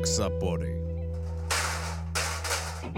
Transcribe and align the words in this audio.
Raksapodi. 0.00 0.66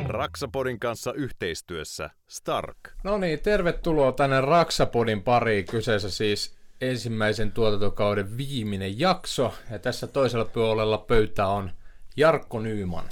Raksapodin 0.06 0.80
kanssa 0.80 1.12
yhteistyössä 1.12 2.10
Stark. 2.28 2.76
No 3.04 3.18
niin, 3.18 3.40
tervetuloa 3.40 4.12
tänne 4.12 4.40
Raksapodin 4.40 5.22
pariin. 5.22 5.66
Kyseessä 5.66 6.10
siis 6.10 6.54
ensimmäisen 6.80 7.52
tuotantokauden 7.52 8.36
viimeinen 8.36 8.98
jakso. 8.98 9.54
Ja 9.70 9.78
tässä 9.78 10.06
toisella 10.06 10.44
puolella 10.44 10.98
pöytä 10.98 11.46
on 11.46 11.70
Jarkko 12.16 12.60
Nyyman. 12.60 13.04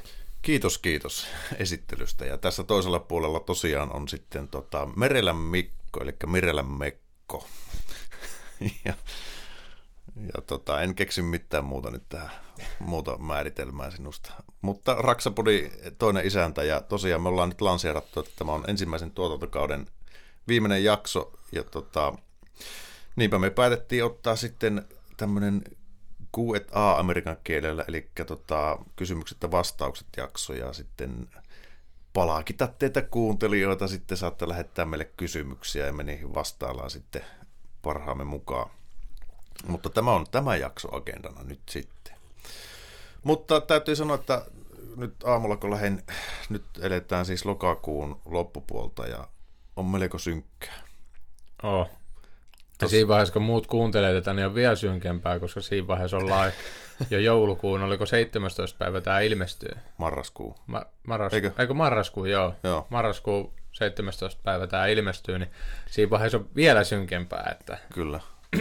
Kiitos, 0.42 0.78
kiitos 0.78 1.26
esittelystä. 1.58 2.24
Ja 2.24 2.38
tässä 2.38 2.64
toisella 2.64 3.00
puolella 3.00 3.40
tosiaan 3.40 3.92
on 3.92 4.08
sitten 4.08 4.48
tota 4.48 4.88
Merelän 4.96 5.36
Mikko, 5.36 6.00
eli 6.02 6.14
Mirelän 6.26 6.70
Mekko. 6.70 7.48
ja 8.84 8.94
ja 10.16 10.42
tota, 10.46 10.82
en 10.82 10.94
keksi 10.94 11.22
mitään 11.22 11.64
muuta 11.64 11.90
nyt 11.90 12.08
tähän 12.08 12.30
muuta 12.78 13.18
määritelmää 13.18 13.90
sinusta. 13.90 14.32
Mutta 14.62 14.94
Raksapodi 14.94 15.70
toinen 15.98 16.26
isäntä 16.26 16.62
ja 16.62 16.80
tosiaan 16.80 17.22
me 17.22 17.28
ollaan 17.28 17.48
nyt 17.48 17.60
lanseerattu, 17.60 18.20
että 18.20 18.32
tämä 18.36 18.52
on 18.52 18.64
ensimmäisen 18.68 19.10
tuotantokauden 19.10 19.86
viimeinen 20.48 20.84
jakso 20.84 21.32
ja 21.52 21.64
tota, 21.64 22.14
niinpä 23.16 23.38
me 23.38 23.50
päätettiin 23.50 24.04
ottaa 24.04 24.36
sitten 24.36 24.84
tämmöinen 25.16 25.62
Q&A 26.36 26.92
amerikan 26.98 27.36
kielellä, 27.44 27.84
eli 27.88 28.10
tota, 28.26 28.78
kysymykset 28.96 29.38
ja 29.42 29.50
vastaukset 29.50 30.06
jakso 30.16 30.52
ja 30.52 30.72
sitten 30.72 31.28
palakita 32.12 32.66
teitä 32.66 33.02
kuuntelijoita, 33.02 33.88
sitten 33.88 34.18
saatte 34.18 34.48
lähettää 34.48 34.84
meille 34.84 35.04
kysymyksiä 35.04 35.86
ja 35.86 35.92
me 35.92 36.02
niihin 36.02 36.34
vastaillaan 36.34 36.90
sitten 36.90 37.24
parhaamme 37.82 38.24
mukaan. 38.24 38.70
Mutta 39.66 39.90
tämä 39.90 40.12
on 40.12 40.26
tämä 40.30 40.56
jakso 40.56 40.96
agendana 40.96 41.42
nyt 41.42 41.60
sitten. 41.70 42.14
Mutta 43.22 43.60
täytyy 43.60 43.96
sanoa, 43.96 44.14
että 44.14 44.42
nyt 44.96 45.14
aamulla 45.24 45.56
kun 45.56 45.70
lähden, 45.70 46.02
nyt 46.48 46.64
eletään 46.80 47.26
siis 47.26 47.44
lokakuun 47.44 48.20
loppupuolta 48.24 49.06
ja 49.06 49.28
on 49.76 49.86
melko 49.86 50.18
synkkää. 50.18 50.82
Oh. 51.62 51.90
Ja 52.82 52.88
siinä 52.88 53.08
vaiheessa, 53.08 53.32
kun 53.32 53.42
muut 53.42 53.66
kuuntelee 53.66 54.14
tätä, 54.14 54.32
niin 54.32 54.46
on 54.46 54.54
vielä 54.54 54.76
synkempää, 54.76 55.38
koska 55.38 55.60
siinä 55.60 55.86
vaiheessa 55.86 56.16
ollaan 56.16 56.52
jo 57.10 57.18
joulukuun, 57.18 57.82
oliko 57.82 58.06
17. 58.06 58.78
päivä 58.78 59.00
tämä 59.00 59.20
ilmestyy? 59.20 59.76
Marraskuu. 59.98 60.56
Ma- 60.66 60.86
marras- 61.06 61.34
Eikö? 61.34 61.50
Eikö 61.58 61.74
marraskuu, 61.74 62.24
joo. 62.24 62.54
joo. 62.62 62.86
Marraskuu 62.90 63.54
17. 63.72 64.40
päivä 64.44 64.66
tämä 64.66 64.86
ilmestyy, 64.86 65.38
niin 65.38 65.50
siinä 65.90 66.10
vaiheessa 66.10 66.38
on 66.38 66.48
vielä 66.56 66.84
synkempää. 66.84 67.56
Että... 67.60 67.78
Kyllä. 67.94 68.20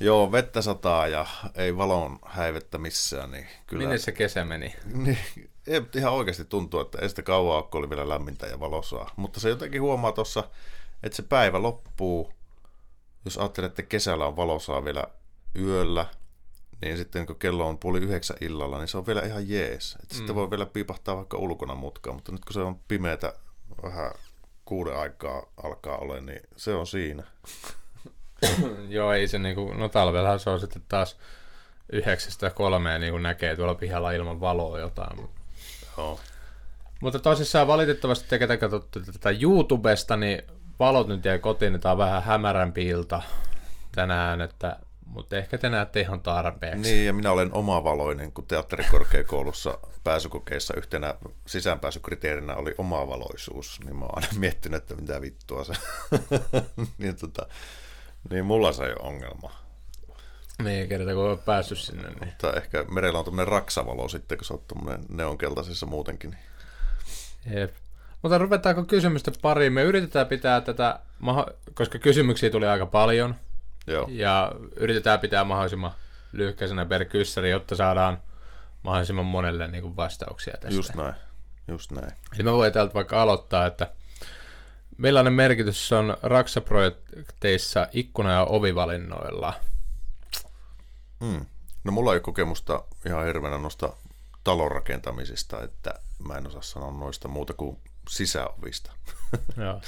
Joo, 0.00 0.32
vettä 0.32 0.62
sataa 0.62 1.08
ja 1.08 1.26
ei 1.54 1.76
valon 1.76 2.18
häivettä 2.24 2.78
missään. 2.78 3.30
Niin 3.30 3.46
kyllä... 3.66 3.82
Minne 3.82 3.98
se 3.98 4.12
kesä 4.12 4.44
meni? 4.44 4.74
Niin, 4.94 5.18
ei, 5.66 5.82
ihan 5.94 6.12
oikeasti 6.12 6.44
tuntuu, 6.44 6.80
että 6.80 6.98
ei 6.98 7.08
sitä 7.08 7.22
kauan 7.22 7.64
kun 7.64 7.78
oli 7.78 7.90
vielä 7.90 8.08
lämmintä 8.08 8.46
ja 8.46 8.60
valosaa. 8.60 9.10
Mutta 9.16 9.40
se 9.40 9.48
jotenkin 9.48 9.82
huomaa 9.82 10.12
tuossa, 10.12 10.44
että 11.02 11.16
se 11.16 11.22
päivä 11.22 11.62
loppuu, 11.62 12.32
jos 13.24 13.38
ajattelee, 13.38 13.68
että 13.68 13.82
kesällä 13.82 14.26
on 14.26 14.36
valosaa 14.36 14.84
vielä 14.84 15.04
yöllä, 15.58 16.06
niin 16.82 16.96
sitten 16.96 17.26
kun 17.26 17.36
kello 17.36 17.68
on 17.68 17.78
puoli 17.78 17.98
yhdeksän 17.98 18.36
illalla, 18.40 18.78
niin 18.78 18.88
se 18.88 18.98
on 18.98 19.06
vielä 19.06 19.22
ihan 19.22 19.48
jees. 19.48 19.96
Että 20.02 20.14
mm. 20.14 20.18
Sitten 20.18 20.34
voi 20.34 20.50
vielä 20.50 20.66
piipahtaa 20.66 21.16
vaikka 21.16 21.36
ulkona 21.36 21.74
mutkaa, 21.74 22.12
mutta 22.12 22.32
nyt 22.32 22.44
kun 22.44 22.54
se 22.54 22.60
on 22.60 22.80
pimeätä 22.88 23.32
vähän 23.82 24.12
kuuden 24.64 24.96
aikaa 24.96 25.42
alkaa 25.62 25.98
olla, 25.98 26.20
niin 26.20 26.40
se 26.56 26.74
on 26.74 26.86
siinä. 26.86 27.22
Joo, 28.88 29.12
ei 29.12 29.28
se 29.28 29.38
niinku, 29.38 29.72
no 29.72 29.88
talvella 29.88 30.38
se 30.38 30.50
on 30.50 30.60
sitten 30.60 30.82
taas 30.88 31.16
yhdeksästä 31.92 32.50
kolmeen 32.50 33.00
niin 33.00 33.22
näkee 33.22 33.56
tuolla 33.56 33.74
pihalla 33.74 34.12
ilman 34.12 34.40
valoa 34.40 34.78
jotain. 34.78 35.28
Joo. 35.98 36.20
Mutta 37.00 37.18
tosissaan 37.18 37.66
valitettavasti 37.66 38.28
te, 38.28 38.38
ketä 38.38 38.56
katsotte 38.56 39.00
tätä 39.00 39.30
YouTubesta, 39.40 40.16
niin 40.16 40.42
valot 40.78 41.08
nyt 41.08 41.24
jäi 41.24 41.38
kotiin, 41.38 41.72
niin 41.72 41.80
tämä 41.80 41.92
on 41.92 41.98
vähän 41.98 42.22
hämärämpi 42.22 42.86
ilta 42.86 43.22
tänään, 43.94 44.40
että, 44.40 44.76
mutta 45.06 45.36
ehkä 45.36 45.58
te 45.58 45.68
näette 45.68 46.00
ihan 46.00 46.20
tarpeeksi. 46.20 46.80
Niin, 46.80 47.06
ja 47.06 47.12
minä 47.12 47.32
olen 47.32 47.52
omavaloinen, 47.52 48.32
kun 48.32 48.46
teatterikorkeakoulussa 48.46 49.78
pääsykokeissa 50.04 50.74
yhtenä 50.76 51.14
sisäänpääsykriteerinä 51.46 52.54
oli 52.54 52.74
omavaloisuus, 52.78 53.80
niin 53.84 53.96
mä 53.96 54.04
oon 54.04 54.14
aina 54.16 54.28
miettinyt, 54.38 54.82
että 54.82 54.94
mitä 54.94 55.20
vittua 55.20 55.64
se. 55.64 55.72
niin, 56.98 57.16
tota, 57.16 57.46
niin 58.30 58.46
mulla 58.46 58.72
se 58.72 58.84
ei 58.84 58.92
ole 58.92 59.08
ongelma. 59.08 59.52
Niin, 60.64 60.88
kerta 60.88 61.14
kun 61.14 61.22
olet 61.22 61.44
päässyt 61.44 61.78
sinne. 61.78 62.08
Niin. 62.08 62.24
Mutta 62.24 62.52
ehkä 62.52 62.84
merellä 62.90 63.18
on 63.18 63.24
tämmöinen 63.24 63.48
raksavalo 63.52 64.08
sitten, 64.08 64.38
kun 64.38 64.44
sä 64.44 64.54
oot 64.54 64.66
tämmöinen 64.66 65.04
neonkeltaisessa 65.08 65.86
muutenkin. 65.86 66.30
Niin. 66.30 67.58
Jep. 67.58 67.74
Mutta 68.22 68.38
ruvetaanko 68.38 68.84
kysymystä 68.84 69.32
pariin? 69.42 69.72
Me 69.72 69.82
yritetään 69.82 70.26
pitää 70.26 70.60
tätä, 70.60 71.00
koska 71.74 71.98
kysymyksiä 71.98 72.50
tuli 72.50 72.66
aika 72.66 72.86
paljon. 72.86 73.34
Joo. 73.86 74.06
Ja 74.10 74.52
yritetään 74.76 75.20
pitää 75.20 75.44
mahdollisimman 75.44 75.92
lyhkäisenä 76.32 76.86
per 76.86 77.04
kyssäri, 77.04 77.50
jotta 77.50 77.76
saadaan 77.76 78.22
mahdollisimman 78.82 79.24
monelle 79.24 79.68
niin 79.68 79.82
kuin 79.82 79.96
vastauksia 79.96 80.54
tästä. 80.60 80.76
Just 80.76 80.94
näin. 80.94 81.14
Just 81.68 81.90
näin. 81.90 82.12
Eli 82.34 82.42
mä 82.42 82.52
voin 82.52 82.72
täältä 82.72 82.94
vaikka 82.94 83.22
aloittaa, 83.22 83.66
että 83.66 83.92
Millainen 84.98 85.32
merkitys 85.32 85.92
on 85.92 86.16
Raksa-projekteissa 86.22 87.88
ikkuna- 87.92 88.32
ja 88.32 88.44
ovivalinnoilla? 88.44 89.54
Hmm. 91.24 91.46
No 91.84 91.92
mulla 91.92 92.14
ei 92.14 92.20
kokemusta 92.20 92.84
ihan 93.06 93.26
hirveänä 93.26 93.58
noista 93.58 93.92
talon 94.44 94.70
rakentamisista, 94.70 95.62
että 95.62 95.94
mä 96.28 96.34
en 96.34 96.46
osaa 96.46 96.62
sanoa 96.62 96.90
noista 96.90 97.28
muuta 97.28 97.54
kuin 97.54 97.78
sisäovista. 98.08 98.92
Joo. 99.64 99.80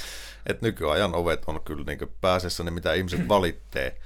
Et 0.46 0.62
nykyajan 0.62 1.14
ovet 1.14 1.42
on 1.46 1.60
kyllä 1.60 1.84
niin 1.84 2.12
pääsessä 2.20 2.64
ne, 2.64 2.70
mitä 2.70 2.92
ihmiset 2.94 3.28
valittee. 3.34 4.00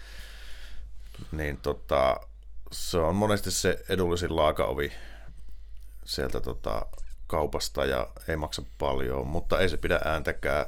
Niin 1.33 1.57
tota, 1.57 2.21
se 2.73 2.99
on 2.99 3.17
monesti 3.17 3.51
se 3.51 3.85
edullisin 3.89 4.37
laakaovi 4.37 4.93
sieltä 6.05 6.41
tota, 6.41 6.87
kaupasta 7.27 7.85
ja 7.85 8.09
ei 8.29 8.37
maksa 8.37 8.63
paljon, 8.79 9.27
mutta 9.27 9.61
ei 9.61 9.69
se 9.69 9.77
pidä 9.77 10.01
ääntäkään 10.05 10.67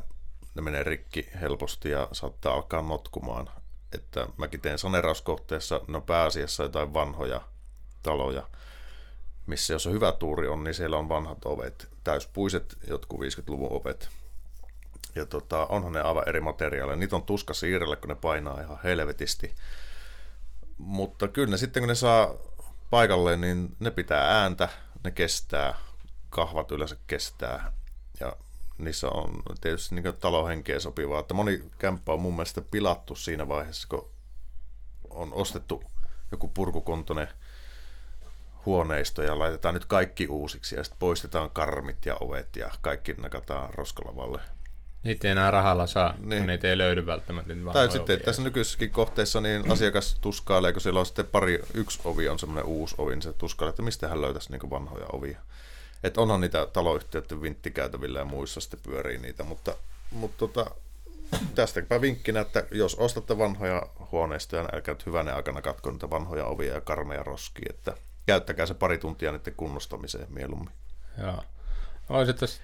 ne 0.54 0.62
menee 0.62 0.82
rikki 0.82 1.28
helposti 1.41 1.91
ja 1.91 2.09
saattaa 2.12 2.54
alkaa 2.54 2.82
notkumaan. 2.82 3.50
Että 3.92 4.28
mäkin 4.37 4.60
teen 4.60 4.78
sanerauskohteessa, 4.78 5.81
no 5.88 6.00
pääasiassa 6.00 6.62
jotain 6.62 6.94
vanhoja 6.94 7.41
taloja, 8.03 8.48
missä 9.47 9.72
jos 9.72 9.87
on 9.87 9.92
hyvä 9.92 10.12
tuuri 10.12 10.48
on, 10.48 10.65
niin 10.65 10.75
siellä 10.75 10.97
on 10.97 11.09
vanhat 11.09 11.38
ovet, 11.44 11.88
täyspuiset, 12.04 12.76
jotkut 12.88 13.20
50-luvun 13.20 13.72
ovet. 13.72 14.09
Ja 15.15 15.26
tota, 15.26 15.66
onhan 15.66 15.92
ne 15.92 16.00
aivan 16.00 16.28
eri 16.28 16.41
materiaaleja. 16.41 16.97
Niitä 16.97 17.16
on 17.16 17.22
tuska 17.22 17.54
siirrellä, 17.54 17.97
kun 17.97 18.09
ne 18.09 18.15
painaa 18.15 18.60
ihan 18.60 18.78
helvetisti. 18.84 19.54
Mutta 20.78 21.28
kyllä 21.28 21.50
ne 21.50 21.56
sitten, 21.56 21.81
kun 21.81 21.88
ne 21.88 21.94
saa 21.94 22.34
paikalle, 22.91 23.36
niin 23.36 23.76
ne 23.81 23.91
pitää 23.91 24.41
ääntä, 24.41 24.69
ne 25.04 25.10
kestää, 25.10 25.75
kahvat 26.31 26.71
yleensä 26.71 26.97
kestää. 27.06 27.72
Ja 28.21 28.36
niissä 28.78 29.08
on 29.08 29.42
tietysti 29.60 29.94
niin 29.94 30.14
talohenkeä 30.20 30.80
sopivaa, 30.80 31.20
että 31.20 31.34
moni 31.34 31.64
kämppä 31.78 32.12
on 32.12 32.20
mun 32.20 32.34
mielestä 32.34 32.60
pilattu 32.70 33.14
siinä 33.14 33.48
vaiheessa, 33.48 33.88
kun 33.88 34.10
on 35.10 35.32
ostettu 35.32 35.84
joku 36.30 36.48
purkukontoinen 36.48 37.28
huoneisto 38.66 39.22
ja 39.22 39.38
laitetaan 39.38 39.74
nyt 39.74 39.84
kaikki 39.84 40.28
uusiksi 40.28 40.76
ja 40.76 40.84
sitten 40.84 40.98
poistetaan 40.98 41.50
karmit 41.50 42.06
ja 42.06 42.16
ovet 42.21 42.56
ja 42.56 42.71
kaikki 42.80 43.12
nakataan 43.12 43.74
roskalavalle. 43.74 44.41
Niitä 45.03 45.28
ei 45.28 45.32
enää 45.32 45.50
rahalla 45.50 45.86
saa, 45.86 46.15
niin. 46.18 46.47
niitä 46.47 46.68
ei 46.68 46.78
löydy 46.78 47.06
välttämättä. 47.06 47.54
Tai 47.72 47.91
sitten 47.91 48.20
tässä 48.20 48.42
nykyisessäkin 48.42 48.91
kohteessa 48.91 49.41
niin 49.41 49.72
asiakas 49.72 50.18
tuskailee, 50.20 50.72
kun 50.72 50.82
siellä 50.82 51.00
on 51.00 51.06
sitten 51.06 51.27
pari, 51.27 51.62
yksi 51.74 52.00
ovi 52.04 52.28
on 52.28 52.38
semmoinen 52.38 52.65
uusi 52.65 52.94
ovi, 52.98 53.10
niin 53.10 53.22
se 53.22 53.32
tuskailee, 53.32 53.70
että 53.70 53.82
mistä 53.82 54.09
hän 54.09 54.20
löytäisi 54.20 54.50
niin 54.50 54.70
vanhoja 54.70 55.06
ovia. 55.12 55.38
Että 56.04 56.21
onhan 56.21 56.41
niitä 56.41 56.66
taloyhtiöiden 56.66 57.42
vinttikäytävillä 57.42 58.18
ja 58.18 58.24
muissa 58.24 58.60
sitten 58.60 58.80
pyörii 58.83 59.18
niitä, 59.18 59.45
mutta, 59.45 59.77
mutta 60.10 60.39
tota, 60.39 60.71
tästäpä 61.54 62.01
vinkkinä, 62.01 62.41
että 62.41 62.65
jos 62.71 62.95
ostatte 62.95 63.39
vanhoja 63.39 63.83
huoneistoja, 64.12 64.62
niin 64.62 64.74
älkää 64.74 64.95
hyvänä 65.06 65.34
aikana 65.34 65.62
katko 65.62 65.91
niitä 65.91 66.10
vanhoja 66.10 66.45
ovia 66.45 66.74
ja 66.74 66.80
karmeja 66.80 67.22
roskia, 67.22 67.66
että 67.71 67.95
käyttäkää 68.27 68.66
se 68.66 68.74
pari 68.74 68.98
tuntia 68.98 69.33
niiden 69.33 69.54
kunnostamiseen 69.56 70.27
mieluummin. 70.30 70.71
Joo. 71.22 71.45
Voisin 72.09 72.34
tässä 72.34 72.62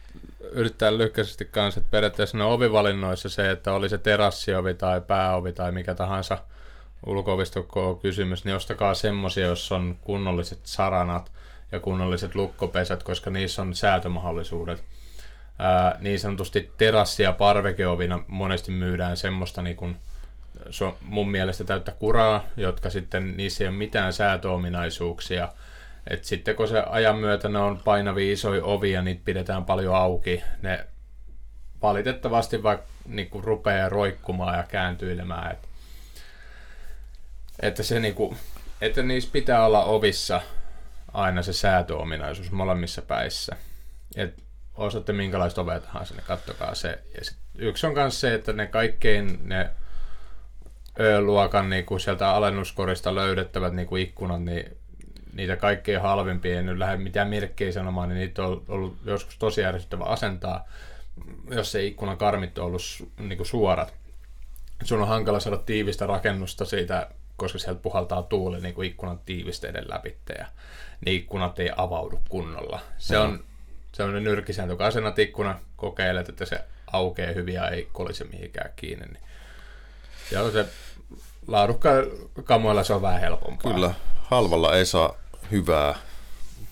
yrittää 0.53 0.99
lyhkäisesti 0.99 1.45
kanssa, 1.45 1.81
että 1.81 1.91
periaatteessa 1.91 2.39
ne 2.39 2.45
ovivalinnoissa 2.45 3.29
se, 3.29 3.51
että 3.51 3.73
oli 3.73 3.89
se 3.89 3.99
terassiovi 3.99 4.75
tai 4.75 5.01
pääovi 5.01 5.53
tai 5.53 5.73
mikä 5.73 5.95
tahansa 5.95 6.39
ulkoovista 7.07 7.61
kysymys, 8.03 8.45
niin 8.45 8.57
ostakaa 8.57 8.95
semmoisia, 8.95 9.47
jos 9.47 9.73
on 9.73 9.99
kunnolliset 10.01 10.61
saranat, 10.63 11.33
ja 11.73 11.81
kunnolliset 11.81 12.35
lukkopesät, 12.35 13.03
koska 13.03 13.31
niissä 13.31 13.63
on 13.63 13.75
säätömahdollisuudet. 13.75 14.85
Ää, 15.59 15.97
niin 16.01 16.21
sanotusti 16.21 16.73
terassi- 16.79 17.23
ja 17.23 17.33
parvekeovina 17.33 18.25
monesti 18.27 18.73
myydään 18.73 19.17
semmoista 19.17 19.63
niin 19.63 19.77
kuin, 19.77 19.97
on 20.81 20.97
mun 21.01 21.31
mielestä 21.31 21.65
täyttä 21.65 21.93
kuraa, 21.93 22.45
jotka 22.57 22.91
sitten 22.91 23.37
niissä 23.37 23.65
ei 23.65 23.69
ole 23.69 23.77
mitään 23.77 24.13
säätöominaisuuksia, 24.13 25.49
Et 26.11 26.25
sitten 26.25 26.57
kun 26.57 26.69
se 26.69 26.81
ajan 26.81 27.17
myötä 27.17 27.49
ne 27.49 27.59
on 27.59 27.79
painavia 27.79 28.33
isoja 28.33 28.65
ovia, 28.65 29.03
niitä 29.03 29.23
pidetään 29.25 29.65
paljon 29.65 29.95
auki. 29.95 30.43
Ne 30.63 30.87
valitettavasti 31.83 32.63
vaikka 32.63 32.87
niin 33.07 33.31
rupeaa 33.33 33.89
roikkumaan 33.89 34.57
ja 34.59 34.63
kääntyilemään. 34.63 35.53
Et, 35.53 35.69
että, 37.63 37.83
se 37.83 38.01
niin 38.01 38.15
kuin, 38.15 38.37
että 38.81 39.03
niissä 39.03 39.31
pitää 39.33 39.67
olla 39.67 39.85
ovissa 39.85 40.41
aina 41.13 41.43
se 41.43 41.53
säätöominaisuus 41.53 42.51
molemmissa 42.51 43.03
päissä. 43.03 43.57
Et 44.17 44.43
osaatte 44.75 45.13
minkälaista 45.13 45.61
ovea 45.61 45.81
tahansa, 45.81 46.15
niin 46.15 46.25
kattokaa 46.27 46.75
se. 46.75 46.99
Ja 47.19 47.25
sit 47.25 47.39
yksi 47.59 47.87
on 47.87 47.93
myös 47.93 48.21
se, 48.21 48.35
että 48.35 48.53
ne 48.53 48.67
kaikkein 48.67 49.39
ne 49.49 49.71
Ö-luokan 51.01 51.71
niin 51.71 51.85
kuin 51.85 52.01
sieltä 52.01 52.31
alennuskorista 52.31 53.15
löydettävät 53.15 53.73
niin 53.73 53.89
kuin 53.89 54.03
ikkunat, 54.03 54.43
niin 54.43 54.77
niitä 55.33 55.57
kaikkein 55.57 56.01
halvimpia, 56.01 56.59
en 56.59 56.67
nyt 56.67 56.79
lähde 56.79 56.97
mitään 56.97 57.29
merkkejä 57.29 57.73
sanomaan, 57.73 58.09
niin 58.09 58.19
niitä 58.19 58.43
on 58.45 58.63
ollut 58.69 58.97
joskus 59.05 59.39
tosi 59.39 59.65
ärsyttävä 59.65 60.05
asentaa, 60.05 60.69
jos 61.51 61.73
se 61.73 61.85
ikkunan 61.85 62.19
karmit 62.19 62.59
on 62.59 62.65
ollut 62.65 62.83
niin 63.19 63.37
kuin 63.37 63.47
suorat. 63.47 63.95
Sun 64.85 65.03
on 65.03 65.09
hankala 65.09 65.41
saada 65.41 65.57
tiivistä 65.59 66.07
rakennusta 66.07 66.65
siitä, 66.65 67.11
koska 67.37 67.59
sieltä 67.59 67.81
puhaltaa 67.81 68.23
tuuli 68.23 68.61
niin 68.61 68.75
kuin 68.75 68.89
ikkunan 68.89 69.19
tiivisteiden 69.19 69.85
läpi 69.89 70.17
ja 70.39 70.47
ne 71.07 71.13
ikkunat 71.13 71.59
ei 71.59 71.71
avaudu 71.77 72.21
kunnolla. 72.29 72.81
Se 72.99 73.15
no. 73.15 73.23
on 73.23 73.45
sellainen 73.93 74.25
nyrkisääntö, 74.25 74.77
kun 74.77 74.87
asennat 74.87 75.19
ikkuna, 75.19 75.59
kokeilet, 75.77 76.29
että 76.29 76.45
se 76.45 76.65
aukeaa 76.93 77.33
hyvin 77.33 77.55
ja 77.55 77.69
ei 77.69 77.89
kolise 77.93 78.25
mihinkään 78.25 78.73
kiinni. 78.77 79.07
Niin 79.07 79.23
siellä 80.29 80.51
se 80.51 80.67
laadukkaan 81.47 82.05
kamoilla 82.45 82.85
se 82.85 82.95
on 82.95 83.03
vähän 83.03 83.21
helpompaa. 83.21 83.73
Kyllä, 83.73 83.95
halvalla 84.17 84.77
ei 84.77 84.87
saa 84.87 85.15
hyvää. 85.51 85.95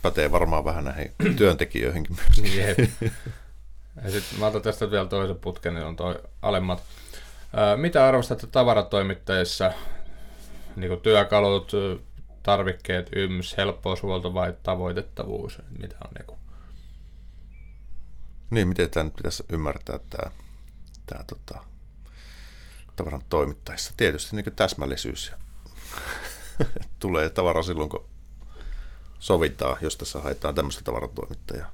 Pätee 0.02 0.32
varmaan 0.32 0.64
vähän 0.64 0.84
näihin 0.84 1.14
työntekijöihinkin 1.38 2.16
myös. 2.16 2.54
Jep. 2.54 2.78
Ja 4.04 4.10
sitten 4.10 4.38
mä 4.38 4.46
otan 4.46 4.62
tästä 4.62 4.90
vielä 4.90 5.06
toisen 5.06 5.36
putken, 5.36 5.74
niin 5.74 5.86
on 5.86 5.96
toi 5.96 6.20
alemmat. 6.42 6.82
Ää, 7.52 7.76
mitä 7.76 8.06
arvostatte 8.06 8.46
tavaratoimittajissa? 8.46 9.72
Niin 10.76 10.88
kuin 10.88 11.00
työkalut, 11.00 11.72
tarvikkeet, 12.42 13.08
yms, 13.16 13.56
helppoushuolto 13.56 14.34
vai 14.34 14.54
tavoitettavuus? 14.62 15.58
Mitä 15.78 15.96
on 16.04 16.10
niin 16.14 16.26
kuin? 16.26 16.38
Niin, 18.50 18.68
miten 18.68 18.90
tämä 18.90 19.04
nyt 19.04 19.16
pitäisi 19.16 19.44
ymmärtää, 19.52 19.98
tämä, 20.10 20.30
tämä 21.06 21.24
tota, 21.24 21.64
tavaran 22.96 23.22
toimittajissa? 23.28 23.92
Tietysti 23.96 24.36
niin 24.36 24.56
täsmällisyys. 24.56 25.32
Tulee 26.98 27.30
tavara 27.30 27.62
silloin, 27.62 27.88
kun 27.88 28.08
sovitaan, 29.18 29.76
jos 29.80 29.96
tässä 29.96 30.20
haetaan 30.20 30.54
tämmöistä 30.54 30.82
tavaratoimittajaa. 30.84 31.72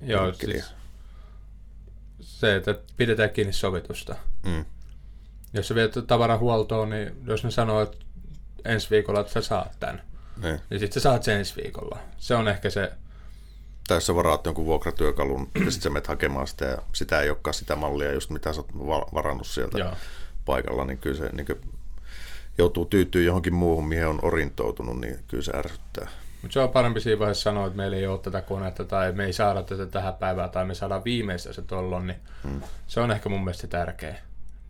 Joo, 0.00 0.32
siis 0.32 0.64
se, 2.20 2.56
että 2.56 2.74
pidetään 2.96 3.30
kiinni 3.30 3.52
sovitusta. 3.52 4.16
Mm. 4.46 4.64
Jos 5.52 5.68
sä 5.68 5.74
viet 5.74 5.94
tavarahuoltoon, 6.06 6.90
niin 6.90 7.24
jos 7.26 7.44
ne 7.44 7.50
sanoo, 7.50 7.82
että 7.82 7.96
ensi 8.64 8.90
viikolla, 8.90 9.20
että 9.20 9.32
sä 9.32 9.42
saat 9.42 9.76
tämän. 9.80 10.02
Niin. 10.42 10.60
niin 10.70 10.80
sitten 10.80 10.94
sä 10.94 11.00
saat 11.00 11.22
sen 11.22 11.36
ensi 11.36 11.62
viikolla. 11.62 11.98
Se 12.18 12.34
on 12.34 12.48
ehkä 12.48 12.70
se... 12.70 12.92
Tai 13.88 14.00
sä 14.00 14.14
varaat 14.14 14.46
jonkun 14.46 14.64
vuokratyökalun 14.64 15.50
ja 15.64 15.70
sitten 15.70 15.82
sä 15.82 15.90
menet 15.90 16.06
hakemaan 16.06 16.46
sitä 16.46 16.64
ja 16.64 16.78
sitä 16.94 17.20
ei 17.20 17.30
olekaan 17.30 17.54
sitä 17.54 17.76
mallia, 17.76 18.12
just 18.12 18.30
mitä 18.30 18.52
sä 18.52 18.60
oot 18.60 19.14
varannut 19.14 19.46
sieltä 19.46 19.78
Joo. 19.78 19.92
paikalla, 20.44 20.84
niin 20.84 20.98
kyllä 20.98 21.16
se 21.16 21.30
niin 21.32 21.46
joutuu 22.58 22.84
tyytyy 22.84 23.24
johonkin 23.24 23.54
muuhun, 23.54 23.88
mihin 23.88 24.06
on 24.06 24.18
orientoutunut, 24.22 25.00
niin 25.00 25.18
kyllä 25.28 25.42
se 25.42 25.52
ärsyttää. 25.56 26.08
Mutta 26.42 26.52
se 26.52 26.60
on 26.60 26.68
parempi 26.68 27.00
siinä 27.00 27.18
vaiheessa 27.18 27.42
sanoa, 27.42 27.66
että 27.66 27.76
meillä 27.76 27.96
ei 27.96 28.06
ole 28.06 28.18
tätä 28.18 28.40
konetta 28.40 28.84
tai 28.84 29.12
me 29.12 29.24
ei 29.24 29.32
saada 29.32 29.62
tätä 29.62 29.86
tähän 29.86 30.14
päivään 30.14 30.50
tai 30.50 30.64
me 30.64 30.74
saadaan 30.74 31.04
viimeistä 31.04 31.52
se 31.52 31.62
tollon, 31.62 32.06
niin 32.06 32.18
hmm. 32.42 32.62
se 32.86 33.00
on 33.00 33.10
ehkä 33.10 33.28
mun 33.28 33.44
mielestä 33.44 33.66
tärkeä. 33.66 34.16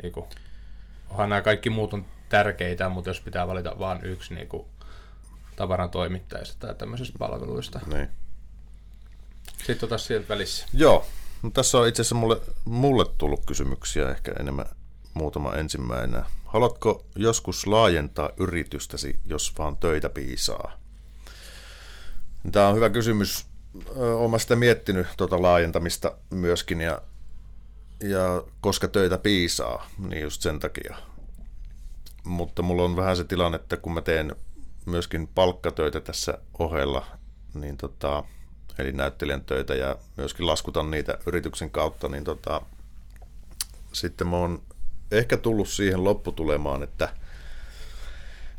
Niin 0.03 0.13
kuin, 0.13 0.27
onhan 1.11 1.29
nämä 1.29 1.43
kaikki 1.43 1.71
muut 1.71 1.95
on 1.95 2.07
tärkeitä, 2.29 2.89
mutta 2.89 3.11
jos 3.11 3.21
pitää 3.21 3.47
valita 3.47 3.79
vain 3.79 4.05
yksi 4.05 4.35
niin 4.35 4.49
kuin, 4.49 4.67
tavaran 5.57 5.91
toimittajista 5.91 6.67
tai 6.67 6.75
tämmöisistä 6.75 7.19
palveluista. 7.19 7.81
Niin. 7.87 8.09
Sitten 9.67 9.87
otas 9.87 10.07
sieltä 10.07 10.29
välissä. 10.29 10.67
Joo, 10.73 11.07
no, 11.43 11.51
tässä 11.51 11.79
on 11.79 11.89
itse 11.89 12.03
asiassa 12.03 12.15
mulle, 12.15 12.41
mulle 12.65 13.05
tullut 13.19 13.47
kysymyksiä, 13.47 14.11
ehkä 14.11 14.33
enemmän 14.41 14.67
muutama 15.15 15.55
ensimmäinen. 15.55 16.23
Haluatko 16.45 17.05
joskus 17.17 17.67
laajentaa 17.67 18.31
yritystäsi, 18.37 19.19
jos 19.25 19.55
vaan 19.59 19.77
töitä 19.77 20.09
piisaa? 20.09 20.79
Tämä 22.53 22.69
on 22.69 22.77
hyvä 22.77 22.91
kysymys. 22.91 23.47
Olen 23.97 24.41
sitä 24.41 24.57
miettinyt 24.57 25.07
tuota 25.17 25.43
laajentamista 25.43 26.13
myöskin 26.31 26.81
ja, 26.81 27.03
ja 28.01 28.43
koska 28.61 28.89
töitä 28.89 29.19
piisaa, 29.19 29.91
niin 29.99 30.23
just 30.23 30.43
sen 30.43 30.59
takia. 30.59 30.97
Mutta 32.29 32.63
mulla 32.63 32.83
on 32.83 32.97
vähän 32.97 33.17
se 33.17 33.25
tilanne, 33.25 33.57
että 33.57 33.77
kun 33.77 33.95
mä 33.95 34.01
teen 34.01 34.37
myöskin 34.87 35.29
palkkatöitä 35.29 36.01
tässä 36.01 36.39
ohella, 36.59 37.07
niin 37.55 37.77
tota, 37.77 38.25
eli 38.79 38.93
näyttelijän 38.93 39.45
töitä 39.45 39.75
ja 39.75 39.97
myöskin 40.17 40.47
laskutan 40.47 40.91
niitä 40.91 41.19
yrityksen 41.27 41.71
kautta, 41.71 42.09
niin 42.09 42.25
tota, 42.25 42.63
sitten 43.93 44.27
mä 44.27 44.37
oon 44.37 44.63
ehkä 45.11 45.37
tullut 45.37 45.69
siihen 45.69 46.05
lopputulemaan, 46.05 46.83
että– 46.83 47.09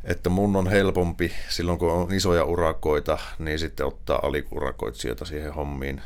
että 0.03 0.29
mun 0.29 0.55
on 0.55 0.67
helpompi 0.67 1.31
silloin, 1.49 1.79
kun 1.79 1.91
on 1.91 2.13
isoja 2.13 2.43
urakoita, 2.43 3.17
niin 3.39 3.59
sitten 3.59 3.85
ottaa 3.85 4.19
alikurakoitsijoita 4.23 5.25
siihen 5.25 5.53
hommiin, 5.53 6.01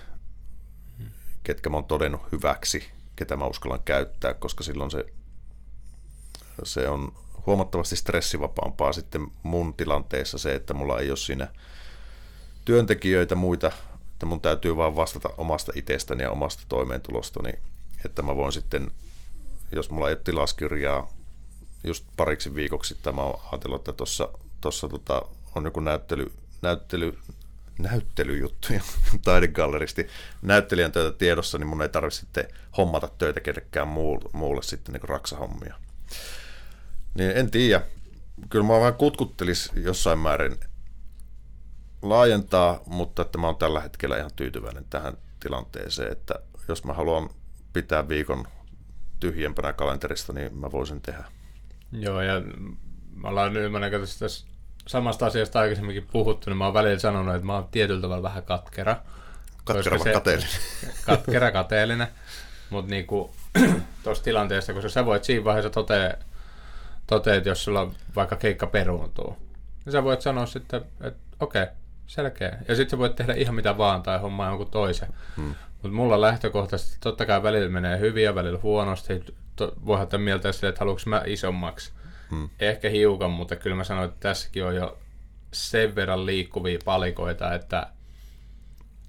ketkä 1.44 1.70
mä 1.70 1.78
oon 1.78 1.86
todennut 1.86 2.22
hyväksi, 2.32 2.90
ketä 3.16 3.38
mä 3.38 3.46
uskallan 3.46 3.84
käyttää, 3.86 4.34
koska 4.34 4.64
silloin 4.64 4.92
se, 4.92 5.06
se 6.64 6.90
on 6.90 7.14
huomattavasti 7.46 7.96
stressivapaampaa 7.96 8.94
sitten 8.94 9.28
mun 9.44 9.74
tilanteessa 9.74 10.38
se, 10.38 10.56
että 10.56 10.74
mulla 10.74 11.00
ei 11.00 11.10
ole 11.10 11.18
siinä 11.18 11.48
työntekijöitä 12.66 13.36
muita, 13.36 13.72
että 14.14 14.26
mun 14.26 14.42
täytyy 14.42 14.78
vaan 14.78 14.96
vastata 14.96 15.30
omasta 15.38 15.72
itsestäni 15.76 16.24
ja 16.24 16.32
omasta 16.32 16.64
toimeentulostani, 16.70 17.54
että 18.06 18.22
mä 18.22 18.36
voin 18.36 18.52
sitten, 18.52 18.92
jos 19.72 19.90
mulla 19.90 20.10
ei 20.10 20.14
ole 20.14 20.22
tilaskirjaa 20.24 21.14
just 21.84 22.06
pariksi 22.18 22.56
viikoksi 22.56 22.98
tämä 23.04 23.22
on 23.22 23.40
ajatellut, 23.52 23.82
että 23.82 23.94
tuossa 23.94 24.30
tossa 24.62 24.90
tota, 24.90 25.22
on 25.56 25.66
joku 25.66 25.80
näyttely, 25.80 26.32
näyttely, 26.62 27.18
näyttelyjuttuja 27.80 28.82
taidegalleristi 29.26 30.08
näyttelijän 30.42 30.92
töitä 30.92 31.18
tiedossa, 31.18 31.58
niin 31.58 31.68
mun 31.68 31.82
ei 31.82 31.90
tarvitse 31.90 32.20
sitten 32.20 32.48
hommata 32.78 33.10
töitä 33.18 33.40
kenellekään 33.40 33.88
muulle 34.34 34.64
sitten 34.64 34.94
niin 34.94 35.10
raksahommia. 35.10 35.76
Niin 37.14 37.32
en 37.32 37.52
tiedä. 37.52 37.82
Kyllä 38.50 38.66
mä 38.66 38.80
vähän 38.80 38.94
kutkuttelis 38.94 39.72
jossain 39.76 40.20
määrin 40.20 40.60
laajentaa, 42.02 42.80
mutta 42.86 43.22
että 43.22 43.38
mä 43.38 43.48
oon 43.48 43.56
tällä 43.56 43.82
hetkellä 43.82 44.18
ihan 44.18 44.32
tyytyväinen 44.36 44.86
tähän 44.90 45.18
tilanteeseen, 45.40 46.12
että 46.12 46.36
jos 46.68 46.84
mä 46.84 46.94
haluan 46.94 47.30
pitää 47.74 48.08
viikon 48.08 48.48
tyhjempänä 49.20 49.74
kalenterista, 49.74 50.34
niin 50.34 50.58
mä 50.58 50.72
voisin 50.72 51.02
tehdä. 51.02 51.24
Joo, 51.92 52.22
ja 52.22 52.42
me 53.16 53.28
ollaan 53.28 53.54
nyt, 53.54 53.72
mä 53.72 53.80
tässä 54.20 54.48
samasta 54.88 55.26
asiasta 55.26 55.60
aikaisemminkin 55.60 56.08
puhuttu, 56.12 56.50
niin 56.50 56.58
mä 56.58 56.66
oon 56.66 56.74
välillä 56.74 57.00
sanonut, 57.00 57.36
että 57.36 57.46
mä 57.46 57.54
oon 57.54 57.68
tietyllä 57.72 58.02
tavalla 58.02 58.24
vähän 58.24 58.44
katkera. 58.44 58.96
Katkera 59.64 60.00
vai 60.00 60.14
kateellinen? 60.14 60.54
Katkera, 61.06 61.52
kateellinen. 61.52 62.08
Mutta 62.70 62.90
niinku, 62.90 63.36
tuossa 64.04 64.24
tilanteessa, 64.24 64.74
koska 64.74 64.90
sä 64.90 65.06
voit 65.06 65.24
siinä 65.24 65.44
vaiheessa 65.44 65.70
totea, 65.70 66.14
totea 67.08 67.36
että 67.36 67.50
jos 67.50 67.64
sulla 67.64 67.92
vaikka 68.16 68.36
keikka 68.36 68.68
peruuntuu, 68.68 69.38
niin 69.86 69.92
sä 69.92 70.04
voit 70.04 70.22
sanoa 70.22 70.46
sitten, 70.46 70.82
että 71.02 71.20
okei, 71.40 71.64
okay, 71.64 71.76
selkeä. 72.08 72.58
Ja 72.68 72.76
sitten 72.76 72.92
sä 72.92 72.98
voit 72.98 73.16
tehdä 73.16 73.34
ihan 73.34 73.56
mitä 73.56 73.78
vaan 73.78 74.04
tai 74.04 74.20
hommaa 74.20 74.50
jonkun 74.50 74.72
toisen. 74.72 75.10
Hmm. 75.38 75.56
Mutta 75.74 75.96
mulla 75.96 76.22
lähtökohtaisesti 76.22 76.98
totta 77.02 77.26
kai 77.26 77.44
välillä 77.44 77.70
menee 77.70 78.00
hyvin 78.00 78.24
ja 78.24 78.36
välillä 78.36 78.60
huonosti 78.64 79.26
to, 79.56 79.74
voi 79.86 80.02
ottaa 80.02 80.20
mieltä 80.20 80.52
sille, 80.52 80.70
että 80.70 80.80
haluanko 80.80 81.02
mä 81.06 81.22
isommaksi. 81.26 81.94
Hmm. 82.30 82.50
Ehkä 82.60 82.90
hiukan, 82.90 83.32
mutta 83.32 83.56
kyllä 83.56 83.76
mä 83.76 83.84
sanoin, 83.84 84.10
että 84.10 84.20
tässäkin 84.20 84.66
on 84.66 84.76
jo 84.76 84.98
sen 85.52 85.96
verran 85.96 86.26
liikkuvia 86.26 86.80
palikoita, 86.86 87.54
että 87.54 87.88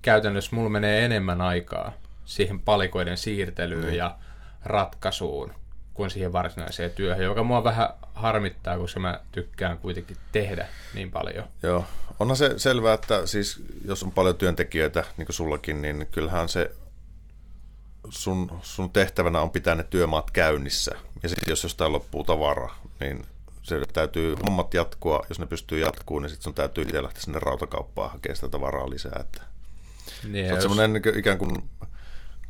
käytännössä 0.02 0.56
mulla 0.56 0.70
menee 0.70 1.04
enemmän 1.04 1.40
aikaa 1.40 1.92
siihen 2.24 2.60
palikoiden 2.60 3.16
siirtelyyn 3.16 3.84
hmm. 3.84 3.94
ja 3.94 4.18
ratkaisuun 4.64 5.54
kuin 5.94 6.10
siihen 6.10 6.32
varsinaiseen 6.32 6.90
työhön, 6.90 7.24
joka 7.24 7.42
mua 7.42 7.64
vähän 7.64 7.88
harmittaa, 8.14 8.78
koska 8.78 9.00
mä 9.00 9.20
tykkään 9.32 9.78
kuitenkin 9.78 10.16
tehdä 10.32 10.68
niin 10.94 11.10
paljon. 11.10 11.44
Joo, 11.62 11.84
onhan 12.20 12.36
se 12.36 12.58
selvää, 12.58 12.94
että 12.94 13.26
siis 13.26 13.62
jos 13.84 14.02
on 14.02 14.10
paljon 14.12 14.36
työntekijöitä, 14.36 15.04
niin 15.16 15.26
kuin 15.26 15.36
sullakin, 15.36 15.82
niin 15.82 16.08
kyllähän 16.12 16.48
se 16.48 16.70
sun, 18.08 18.58
sun 18.62 18.90
tehtävänä 18.90 19.40
on 19.40 19.50
pitää 19.50 19.74
ne 19.74 19.82
työmaat 19.82 20.30
käynnissä. 20.30 20.94
Ja 21.22 21.28
sitten 21.28 21.52
jos 21.52 21.62
jostain 21.62 21.92
loppuu 21.92 22.24
tavara, 22.24 22.74
niin 23.00 23.26
se 23.62 23.80
täytyy 23.92 24.36
hommat 24.46 24.74
jatkua, 24.74 25.26
jos 25.28 25.38
ne 25.38 25.46
pystyy 25.46 25.80
jatkumaan, 25.80 26.22
niin 26.22 26.30
sitten 26.30 26.44
sun 26.44 26.54
täytyy 26.54 26.82
itse 26.84 27.02
lähteä 27.02 27.22
sinne 27.22 27.38
rautakauppaan 27.38 28.10
hakemaan 28.10 28.36
sitä 28.36 28.48
tavaraa 28.48 28.90
lisää. 28.90 29.16
Että 29.20 29.42
Niin, 30.32 30.46
sä 30.46 30.52
oot 30.54 30.62
jos- 30.62 30.62
semmoinen 30.72 31.02
niin 31.02 31.18
ikään 31.18 31.38
kuin 31.38 31.70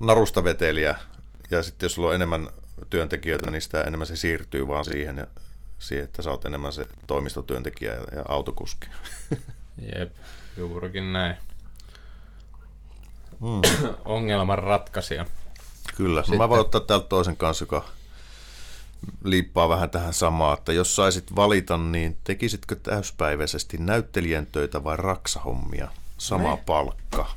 narusta 0.01 0.45
vetelijä, 0.45 0.95
ja 1.51 1.63
sitten 1.63 1.85
jos 1.87 1.95
sulla 1.95 2.09
on 2.09 2.15
enemmän 2.15 2.49
työntekijöitä, 2.91 3.51
niin 3.51 3.63
sitä 3.63 3.83
enemmän 3.83 4.07
se 4.07 4.17
siirtyy 4.17 4.69
vaan 4.69 4.85
siihen, 4.85 5.17
ja 5.19 5.27
siihen 5.79 6.05
että 6.05 6.23
sä 6.23 6.31
oot 6.31 6.45
enemmän 6.45 6.73
se 6.73 6.87
toimistotyöntekijä 7.07 7.93
ja, 7.95 8.01
ja 8.17 8.25
autokuski. 8.29 8.87
Jep, 9.97 10.13
juurikin 10.57 11.13
näin. 11.13 11.37
Mm. 13.41 13.89
Ongelman 14.05 14.59
ratkaisija. 14.59 15.27
Kyllä. 15.97 16.23
Sitten- 16.23 16.39
mä 16.39 16.49
voin 16.49 16.61
ottaa 16.61 16.81
täältä 16.81 17.07
toisen 17.09 17.37
kanssa, 17.37 17.63
joka 17.63 17.85
liippaa 19.25 19.69
vähän 19.69 19.91
tähän 19.91 20.15
samaan, 20.15 20.59
että 20.59 20.73
jos 20.73 20.97
saisit 20.97 21.37
valita, 21.37 21.79
niin 21.79 22.17
tekisitkö 22.25 22.77
täyspäiväisesti 22.77 23.79
näyttelijän 23.79 24.47
töitä 24.47 24.85
vai 24.85 24.97
raksahommia? 24.97 25.89
Sama 26.19 26.55
Ne. 26.55 26.63
palkka. 26.67 27.31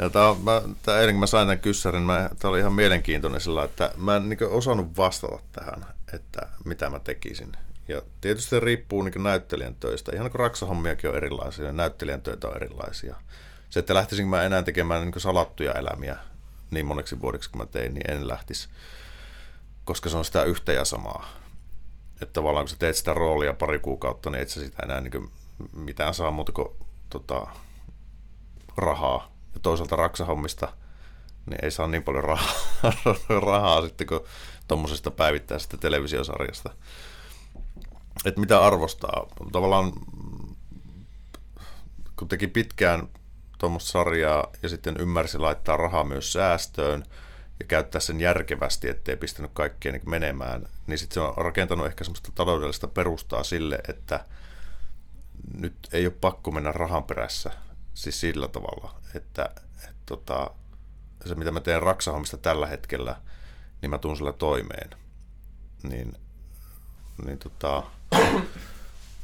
Ja 0.00 0.10
tää, 0.10 0.30
on- 0.30 0.40
mä, 0.40 0.62
tää 0.82 1.00
eilen 1.00 1.14
kun 1.14 1.20
mä 1.20 1.26
sain 1.26 1.46
tämän 1.46 1.58
kyssärin, 1.58 2.02
mä, 2.02 2.30
tää 2.38 2.50
oli 2.50 2.58
ihan 2.58 2.72
mielenkiintoinen 2.72 3.40
sillä, 3.40 3.64
että 3.64 3.90
mä 3.96 4.16
en 4.16 4.28
niin 4.28 4.38
osannut 4.50 4.96
vastata 4.96 5.38
tähän, 5.52 5.86
että 6.12 6.48
mitä 6.64 6.90
mä 6.90 6.98
tekisin. 6.98 7.52
Ja 7.88 8.02
tietysti 8.20 8.50
se 8.50 8.60
riippuu 8.60 9.02
niin 9.02 9.22
näyttelijän 9.22 9.74
töistä. 9.74 10.12
Ihan 10.14 10.30
kuin 10.30 10.40
raksahommiakin 10.40 11.10
on 11.10 11.16
erilaisia, 11.16 11.64
ja 11.64 11.72
näyttelijän 11.72 12.22
töitä 12.22 12.48
on 12.48 12.56
erilaisia. 12.56 13.16
Se, 13.70 13.80
että 13.80 13.94
lähtisinkö 13.94 14.28
mä 14.30 14.42
enää 14.42 14.62
tekemään 14.62 15.02
niin 15.02 15.20
salattuja 15.20 15.72
elämiä 15.72 16.16
niin 16.70 16.86
moneksi 16.86 17.20
vuodeksi 17.20 17.50
kuin 17.50 17.62
mä 17.62 17.66
tein, 17.66 17.94
niin 17.94 18.10
en 18.10 18.28
lähtisi. 18.28 18.68
Koska 19.84 20.08
se 20.08 20.16
on 20.16 20.24
sitä 20.24 20.44
yhtä 20.44 20.72
ja 20.72 20.84
samaa. 20.84 21.28
Että 22.22 22.32
tavallaan 22.32 22.64
kun 22.64 22.68
sä 22.68 22.76
teet 22.78 22.96
sitä 22.96 23.14
roolia 23.14 23.54
pari 23.54 23.78
kuukautta, 23.78 24.30
niin 24.30 24.42
et 24.42 24.48
sä 24.48 24.60
sitä 24.60 24.82
enää 24.82 25.00
niin 25.00 25.30
mitään 25.72 26.14
saa 26.14 26.30
muuta 26.30 26.52
kuin 26.52 26.68
tota, 27.10 27.46
rahaa. 28.76 29.39
Ja 29.54 29.60
toisaalta 29.60 29.96
raksahommista 29.96 30.72
niin 31.46 31.64
ei 31.64 31.70
saa 31.70 31.86
niin 31.86 32.02
paljon 32.02 32.24
rahaa, 32.24 32.54
rahaa 33.46 33.82
sitten 33.82 34.06
kuin 34.06 34.20
tuommoisesta 34.68 35.10
päivittäisestä 35.10 35.76
televisiosarjasta. 35.76 36.70
Että 38.24 38.40
mitä 38.40 38.64
arvostaa. 38.64 39.26
Tavallaan 39.52 39.92
kun 42.16 42.28
teki 42.28 42.46
pitkään 42.46 43.08
tuommoista 43.58 43.90
sarjaa 43.90 44.46
ja 44.62 44.68
sitten 44.68 44.96
ymmärsi 44.98 45.38
laittaa 45.38 45.76
rahaa 45.76 46.04
myös 46.04 46.32
säästöön 46.32 47.04
ja 47.60 47.66
käyttää 47.66 48.00
sen 48.00 48.20
järkevästi, 48.20 48.88
ettei 48.88 49.16
pistänyt 49.16 49.50
kaikkea 49.54 49.92
niin 49.92 50.10
menemään, 50.10 50.66
niin 50.86 50.98
sitten 50.98 51.14
se 51.14 51.20
on 51.20 51.34
rakentanut 51.36 51.86
ehkä 51.86 52.04
semmoista 52.04 52.32
taloudellista 52.34 52.88
perustaa 52.88 53.44
sille, 53.44 53.78
että 53.88 54.24
nyt 55.54 55.74
ei 55.92 56.06
ole 56.06 56.14
pakko 56.20 56.50
mennä 56.50 56.72
rahan 56.72 57.04
perässä, 57.04 57.50
siis 57.94 58.20
sillä 58.20 58.48
tavalla, 58.48 58.94
että, 59.14 59.50
että 59.74 59.94
tota, 60.06 60.50
se 61.26 61.34
mitä 61.34 61.50
mä 61.50 61.60
teen 61.60 61.82
raksahommista 61.82 62.36
tällä 62.36 62.66
hetkellä, 62.66 63.16
niin 63.82 63.90
mä 63.90 63.98
tuun 63.98 64.16
sillä 64.16 64.32
toimeen. 64.32 64.90
Niin, 65.82 66.12
niin 67.26 67.38
tota, 67.38 67.82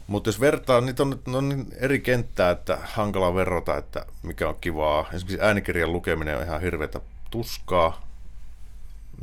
mutta 0.07 0.29
jos 0.29 0.41
vertaa, 0.41 0.81
niin 0.81 0.97
on, 1.01 1.21
on 1.35 1.49
niin 1.49 1.67
eri 1.77 2.01
kenttää, 2.01 2.51
että 2.51 2.79
hankala 2.85 3.35
verrata, 3.35 3.77
että 3.77 4.07
mikä 4.23 4.49
on 4.49 4.57
kivaa. 4.61 5.01
Esimerkiksi 5.13 5.47
äänikirjan 5.47 5.93
lukeminen 5.93 6.37
on 6.37 6.43
ihan 6.43 6.61
hirveätä 6.61 7.01
tuskaa. 7.31 8.09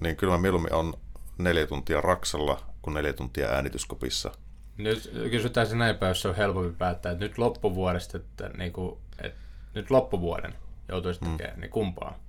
Niin 0.02 0.16
kyllä 0.16 0.34
mä 0.34 0.42
mieluummin 0.42 0.74
on 0.74 0.94
neljä 1.38 1.68
tuntia 1.68 2.02
raksalla 2.02 2.62
kuin 2.82 2.94
neljä 2.94 3.14
tuntia 3.14 3.50
äänityskopissa. 3.50 4.32
Nyt 4.78 5.12
kysytään 5.32 5.68
se 5.68 5.76
näin 5.76 5.98
päin, 5.98 6.10
jos 6.10 6.22
se 6.22 6.28
on 6.28 6.36
helpompi 6.36 6.76
päättää, 6.78 7.12
että 7.12 7.26
nyt 7.26 7.38
loppuvuodesta, 7.38 8.18
että, 8.18 8.50
niinku, 8.50 9.02
että 9.22 9.40
nyt 9.74 9.92
loppuvuoden 9.92 10.56
joutuisi 10.90 11.20
tekemään, 11.20 11.60
niin 11.60 11.72
kumpaa? 11.72 12.20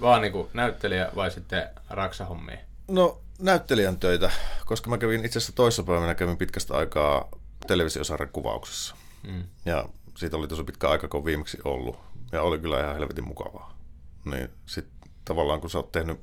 Vaan 0.00 0.22
niinku 0.22 0.50
näyttelijä 0.54 1.08
vai 1.16 1.30
sitten 1.30 1.68
raksahommia? 1.90 2.58
No 2.88 3.20
näyttelijän 3.38 3.98
töitä, 3.98 4.30
koska 4.64 4.90
mä 4.90 4.98
kävin 4.98 5.24
itse 5.24 5.38
asiassa 5.38 5.52
toissapäivänä 5.52 6.14
kävin 6.14 6.36
pitkästä 6.36 6.74
aikaa 6.74 7.28
televisiosarjan 7.66 8.32
kuvauksessa. 8.32 8.96
Mm. 9.28 9.44
Ja 9.64 9.88
siitä 10.16 10.36
oli 10.36 10.48
tosi 10.48 10.64
pitkä 10.64 10.88
aika, 10.88 11.08
kun 11.08 11.24
viimeksi 11.24 11.58
ollut. 11.64 11.98
Ja 12.32 12.42
oli 12.42 12.58
kyllä 12.58 12.80
ihan 12.80 12.94
helvetin 12.94 13.28
mukavaa. 13.28 13.78
Niin 14.24 14.48
sitten 14.66 15.10
tavallaan 15.24 15.60
kun 15.60 15.70
sä 15.70 15.78
oot 15.78 15.92
tehnyt 15.92 16.20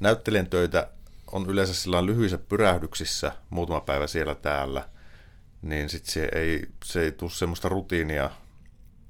näyttelijän 0.00 0.46
töitä, 0.46 0.88
on 1.32 1.46
yleensä 1.50 1.74
sillä 1.74 2.06
lyhyissä 2.06 2.38
pyrähdyksissä, 2.38 3.32
muutama 3.50 3.80
päivä 3.80 4.06
siellä 4.06 4.34
täällä, 4.34 4.88
niin 5.62 5.88
sitten 5.88 6.12
se 6.12 6.28
ei, 6.34 6.66
se 6.84 7.00
ei 7.02 7.12
tule 7.12 7.30
semmoista 7.30 7.68
rutiinia, 7.68 8.30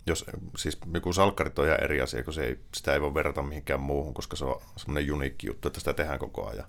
jos, 0.06 0.24
siis 0.56 0.78
joku 0.94 1.12
salkkarit 1.12 1.58
on 1.58 1.66
ihan 1.66 1.84
eri 1.84 2.00
asia, 2.00 2.24
kun 2.24 2.34
se 2.34 2.44
ei, 2.44 2.58
sitä 2.74 2.94
ei 2.94 3.00
voi 3.00 3.14
verrata 3.14 3.42
mihinkään 3.42 3.80
muuhun, 3.80 4.14
koska 4.14 4.36
se 4.36 4.44
on 4.44 4.60
semmoinen 4.76 5.12
uniikki 5.12 5.46
juttu, 5.46 5.68
että 5.68 5.80
sitä 5.80 5.92
tehdään 5.92 6.18
koko 6.18 6.48
ajan. 6.48 6.66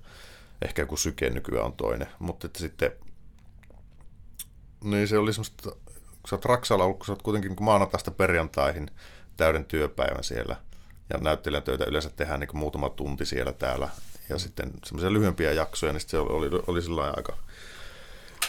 Ehkä 0.61 0.81
joku 0.81 0.97
syke 0.97 1.29
nykyään 1.29 1.65
on 1.65 1.73
toinen, 1.73 2.07
mutta 2.19 2.47
että 2.47 2.59
sitten 2.59 2.91
niin 4.83 5.07
se 5.07 5.17
oli 5.17 5.33
semmoista, 5.33 5.71
kun 5.93 6.29
sä 6.29 6.35
oot 6.35 6.45
Raksalla 6.45 6.83
ollut, 6.83 6.97
kun 6.97 7.05
sä 7.05 7.11
oot 7.11 7.21
kuitenkin 7.21 7.49
niin 7.49 7.63
maanantaista 7.63 8.11
perjantaihin 8.11 8.87
täyden 9.37 9.65
työpäivän 9.65 10.23
siellä. 10.23 10.55
Ja 11.13 11.19
näyttelijän 11.19 11.63
töitä 11.63 11.85
yleensä 11.85 12.09
tehdään 12.09 12.39
niin 12.39 12.49
muutama 12.57 12.89
tunti 12.89 13.25
siellä 13.25 13.53
täällä. 13.53 13.89
Ja 14.29 14.37
sitten 14.37 14.71
semmoisia 14.85 15.13
lyhyempiä 15.13 15.51
jaksoja, 15.51 15.93
niin 15.93 16.01
se 16.01 16.17
oli, 16.17 16.47
oli, 16.47 16.63
oli 16.67 16.81
sillä 16.81 17.13
aika 17.17 17.37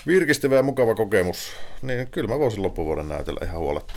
virkistävä 0.06 0.54
ja 0.54 0.62
mukava 0.62 0.94
kokemus. 0.94 1.52
Niin 1.82 2.08
kyllä 2.10 2.28
mä 2.28 2.38
voisin 2.38 2.62
loppuvuoden 2.62 3.08
näytellä 3.08 3.40
ihan 3.46 3.58
huoletta. 3.58 3.94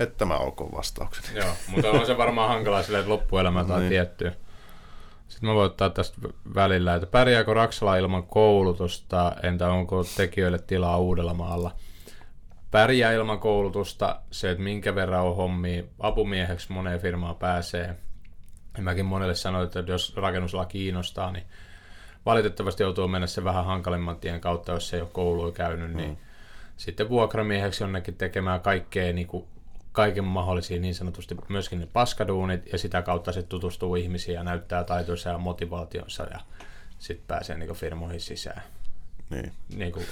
Että 0.00 0.18
tämä 0.18 0.36
olkoon 0.36 0.72
vastaukseni. 0.72 1.38
Joo, 1.38 1.52
mutta 1.68 1.90
on 1.90 2.06
se 2.06 2.16
varmaan 2.18 2.48
hankalaa 2.48 2.82
silleen, 2.82 3.00
että 3.00 3.12
loppuelämä 3.12 3.64
tai 3.64 3.78
Niin. 3.80 3.88
tiettyä. 3.90 4.32
Sitten 5.28 5.48
mä 5.50 5.54
voin 5.54 5.66
ottaa 5.66 5.90
tästä 5.90 6.16
välillä, 6.54 6.94
että 6.94 7.06
pärjääkö 7.06 7.54
Raksala 7.54 7.96
ilman 7.96 8.22
koulutusta, 8.26 9.32
entä 9.42 9.68
onko 9.68 10.04
tekijöille 10.16 10.58
tilaa 10.58 10.98
Uudellamaalla? 10.98 11.70
Pärjää 12.70 13.12
ilman 13.12 13.38
koulutusta, 13.38 14.20
se, 14.30 14.50
että 14.50 14.62
minkä 14.62 14.94
verran 14.94 15.24
on 15.24 15.36
hommia, 15.36 15.82
apumieheksi 16.00 16.72
moneen 16.72 17.00
firmaan 17.00 17.36
pääsee. 17.36 17.96
Ja 18.76 18.82
mäkin 18.82 19.06
monelle 19.06 19.34
sanoin, 19.34 19.64
että 19.66 19.84
jos 19.86 20.16
rakennusala 20.16 20.64
kiinnostaa, 20.64 21.32
niin 21.32 21.44
valitettavasti 22.26 22.82
joutuu 22.82 23.08
mennä 23.08 23.26
se 23.26 23.44
vähän 23.44 23.64
hankalimman 23.64 24.16
tien 24.20 24.40
kautta, 24.40 24.72
jos 24.72 24.94
ei 24.94 25.00
ole 25.00 25.08
koulua 25.12 25.52
käynyt, 25.52 25.92
niin 25.94 26.10
Mm. 26.10 26.16
sitten 26.76 27.08
vuokramieheksi 27.08 27.84
jonnekin 27.84 28.14
tekemään 28.16 28.60
kaikkea 28.60 29.12
niin 29.12 29.26
kuin 29.26 29.44
kaiken 29.92 30.24
mahdollisia 30.24 30.80
niin 30.80 30.94
sanotusti 30.94 31.36
myöskin 31.48 31.80
ne 31.80 31.88
paskaduunit 31.92 32.72
ja 32.72 32.78
sitä 32.78 33.02
kautta 33.02 33.32
se 33.32 33.42
tutustuu 33.42 33.96
ihmisiin 33.96 34.34
ja 34.34 34.44
näyttää 34.44 34.84
taitoinsa 34.84 35.30
ja 35.30 35.38
motivaationsa 35.38 36.24
ja 36.24 36.40
sitten 36.98 37.26
pääsee 37.26 37.56
niin 37.56 37.74
firmoihin 37.74 38.20
sisään. 38.20 38.62
Niin. 39.30 39.52
Niin 39.74 39.92
kuin 39.92 40.06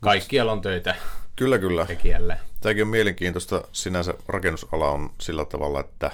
kaikkialla 0.00 0.52
on 0.52 0.60
töitä 0.60 0.94
Kyllä, 1.40 1.58
kyllä. 1.58 1.86
tekijälle. 1.86 2.38
Tämäkin 2.60 2.82
on 2.82 2.88
mielenkiintoista. 2.88 3.62
Sinänsä 3.72 4.14
rakennusala 4.28 4.90
on 4.90 5.10
sillä 5.20 5.44
tavalla, 5.44 5.80
että, 5.80 6.10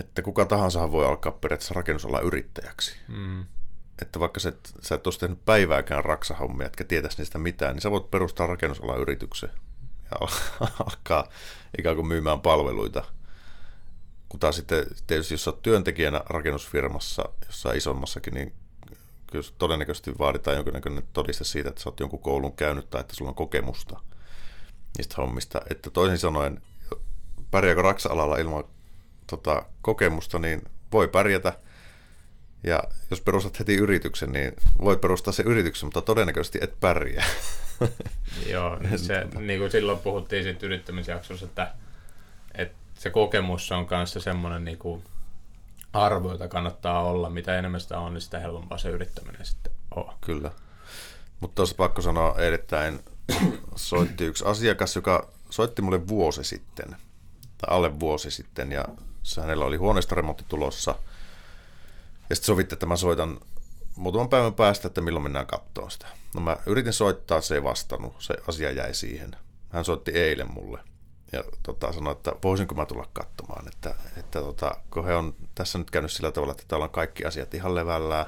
että 0.00 0.22
kuka 0.22 0.44
tahansa 0.44 0.92
voi 0.92 1.06
alkaa 1.06 1.32
periaatteessa 1.32 1.74
rakennusalan 1.74 2.24
yrittäjäksi. 2.24 2.96
Mm. 3.08 3.44
Että 4.02 4.20
vaikka 4.20 4.40
sä 4.40 4.48
et, 4.48 4.72
sä 4.80 4.94
et 4.94 5.06
olisi 5.06 5.20
tehnyt 5.20 5.44
päivääkään 5.44 6.04
raksahommia, 6.04 6.66
etkä 6.66 6.84
tietäisi 6.84 7.18
niistä 7.18 7.38
mitään, 7.38 7.74
niin 7.74 7.82
sä 7.82 7.90
voit 7.90 8.10
perustaa 8.10 8.46
rakennusalan 8.46 9.00
yrityksen 9.00 9.50
alkaa 10.86 11.28
ikään 11.78 11.96
kuin 11.96 12.06
myymään 12.06 12.40
palveluita. 12.40 13.04
Kun 14.28 14.40
taas 14.40 14.56
sitten 14.56 14.86
tietysti, 15.06 15.34
jos 15.34 15.48
oot 15.48 15.62
työntekijänä 15.62 16.20
rakennusfirmassa, 16.26 17.24
jossain 17.46 17.76
isommassakin, 17.76 18.34
niin 18.34 18.52
kyllä 19.30 19.48
todennäköisesti 19.58 20.18
vaaditaan 20.18 20.56
jonkinnäköinen 20.56 21.04
todiste 21.12 21.44
siitä, 21.44 21.68
että 21.68 21.82
sä 21.82 21.88
oot 21.88 22.00
jonkun 22.00 22.22
koulun 22.22 22.56
käynyt 22.56 22.90
tai 22.90 23.00
että 23.00 23.14
sulla 23.16 23.28
on 23.28 23.34
kokemusta 23.34 24.00
niistä 24.98 25.14
hommista. 25.16 25.60
Että 25.70 25.90
toisin 25.90 26.18
sanoen, 26.18 26.62
pärjääkö 27.50 27.82
raksa-alalla 27.82 28.36
ilman 28.36 28.64
tota, 29.26 29.66
kokemusta, 29.82 30.38
niin 30.38 30.62
voi 30.92 31.08
pärjätä. 31.08 31.58
Ja 32.64 32.82
jos 33.10 33.20
perustat 33.20 33.58
heti 33.58 33.74
yrityksen, 33.74 34.32
niin 34.32 34.56
voit 34.84 35.00
perustaa 35.00 35.32
sen 35.32 35.46
yrityksen, 35.46 35.86
mutta 35.86 36.02
todennäköisesti 36.02 36.58
et 36.62 36.80
pärjää. 36.80 37.26
Joo, 38.52 38.78
se, 38.96 39.26
niin 39.40 39.60
kuin 39.60 39.70
silloin 39.70 39.98
puhuttiin 39.98 40.42
siitä 40.42 40.66
yrittämisjaksossa, 40.66 41.46
että, 41.46 41.74
että 42.54 42.76
se 42.94 43.10
kokemus 43.10 43.72
on 43.72 43.86
kanssa 43.86 44.20
semmoinen 44.20 44.64
niin 44.64 44.78
kuin 44.78 45.04
arvo, 45.92 46.32
jota 46.32 46.48
kannattaa 46.48 47.02
olla. 47.02 47.30
Mitä 47.30 47.58
enemmän 47.58 47.80
sitä 47.80 47.98
on, 47.98 48.14
niin 48.14 48.22
sitä 48.22 48.38
helpompaa 48.38 48.78
se 48.78 48.88
yrittäminen 48.88 49.46
sitten 49.46 49.72
on. 49.94 50.14
Kyllä. 50.20 50.50
Mutta 51.40 51.54
tuossa 51.54 51.74
pakko 51.76 52.02
sanoa 52.02 52.38
erittäin, 52.38 53.00
soitti 53.76 54.24
yksi 54.24 54.44
asiakas, 54.44 54.96
joka 54.96 55.28
soitti 55.50 55.82
mulle 55.82 56.08
vuosi 56.08 56.44
sitten, 56.44 56.96
tai 57.58 57.76
alle 57.76 58.00
vuosi 58.00 58.30
sitten, 58.30 58.72
ja 58.72 58.84
se 59.22 59.40
hänellä 59.40 59.64
oli 59.64 59.76
huoneistoremontti 59.76 60.44
tulossa. 60.48 60.94
Ja 62.32 62.36
sitten 62.36 62.46
sovitti, 62.46 62.74
että 62.74 62.86
mä 62.86 62.96
soitan 62.96 63.40
muutaman 63.96 64.28
päivän 64.28 64.54
päästä, 64.54 64.88
että 64.88 65.00
milloin 65.00 65.22
mennään 65.22 65.46
katsoa 65.46 65.90
sitä. 65.90 66.06
No 66.34 66.40
mä 66.40 66.56
yritin 66.66 66.92
soittaa, 66.92 67.40
se 67.40 67.54
ei 67.54 67.62
vastannut, 67.62 68.14
se 68.18 68.34
asia 68.48 68.70
jäi 68.70 68.94
siihen. 68.94 69.36
Hän 69.68 69.84
soitti 69.84 70.10
eilen 70.10 70.52
mulle 70.52 70.80
ja 71.32 71.44
tota, 71.62 71.92
sanoi, 71.92 72.12
että 72.12 72.32
voisinko 72.44 72.74
mä 72.74 72.86
tulla 72.86 73.08
katsomaan, 73.12 73.68
että, 73.68 73.94
että 74.16 74.40
tota, 74.40 74.76
kun 74.90 75.04
he 75.04 75.14
on 75.14 75.34
tässä 75.54 75.78
nyt 75.78 75.90
käynyt 75.90 76.12
sillä 76.12 76.32
tavalla, 76.32 76.52
että 76.52 76.64
täällä 76.68 76.84
on 76.84 76.90
kaikki 76.90 77.24
asiat 77.24 77.54
ihan 77.54 77.74
levällään, 77.74 78.26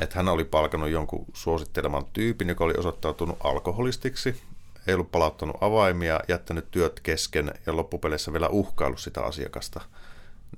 että 0.00 0.16
hän 0.16 0.28
oli 0.28 0.44
palkannut 0.44 0.90
jonkun 0.90 1.24
suositteleman 1.32 2.06
tyypin, 2.12 2.48
joka 2.48 2.64
oli 2.64 2.74
osoittautunut 2.78 3.38
alkoholistiksi, 3.44 4.42
ei 4.86 4.94
ollut 4.94 5.10
palauttanut 5.10 5.56
avaimia, 5.60 6.20
jättänyt 6.28 6.70
työt 6.70 7.00
kesken 7.00 7.54
ja 7.66 7.76
loppupeleissä 7.76 8.32
vielä 8.32 8.48
uhkaillut 8.48 9.00
sitä 9.00 9.22
asiakasta 9.24 9.80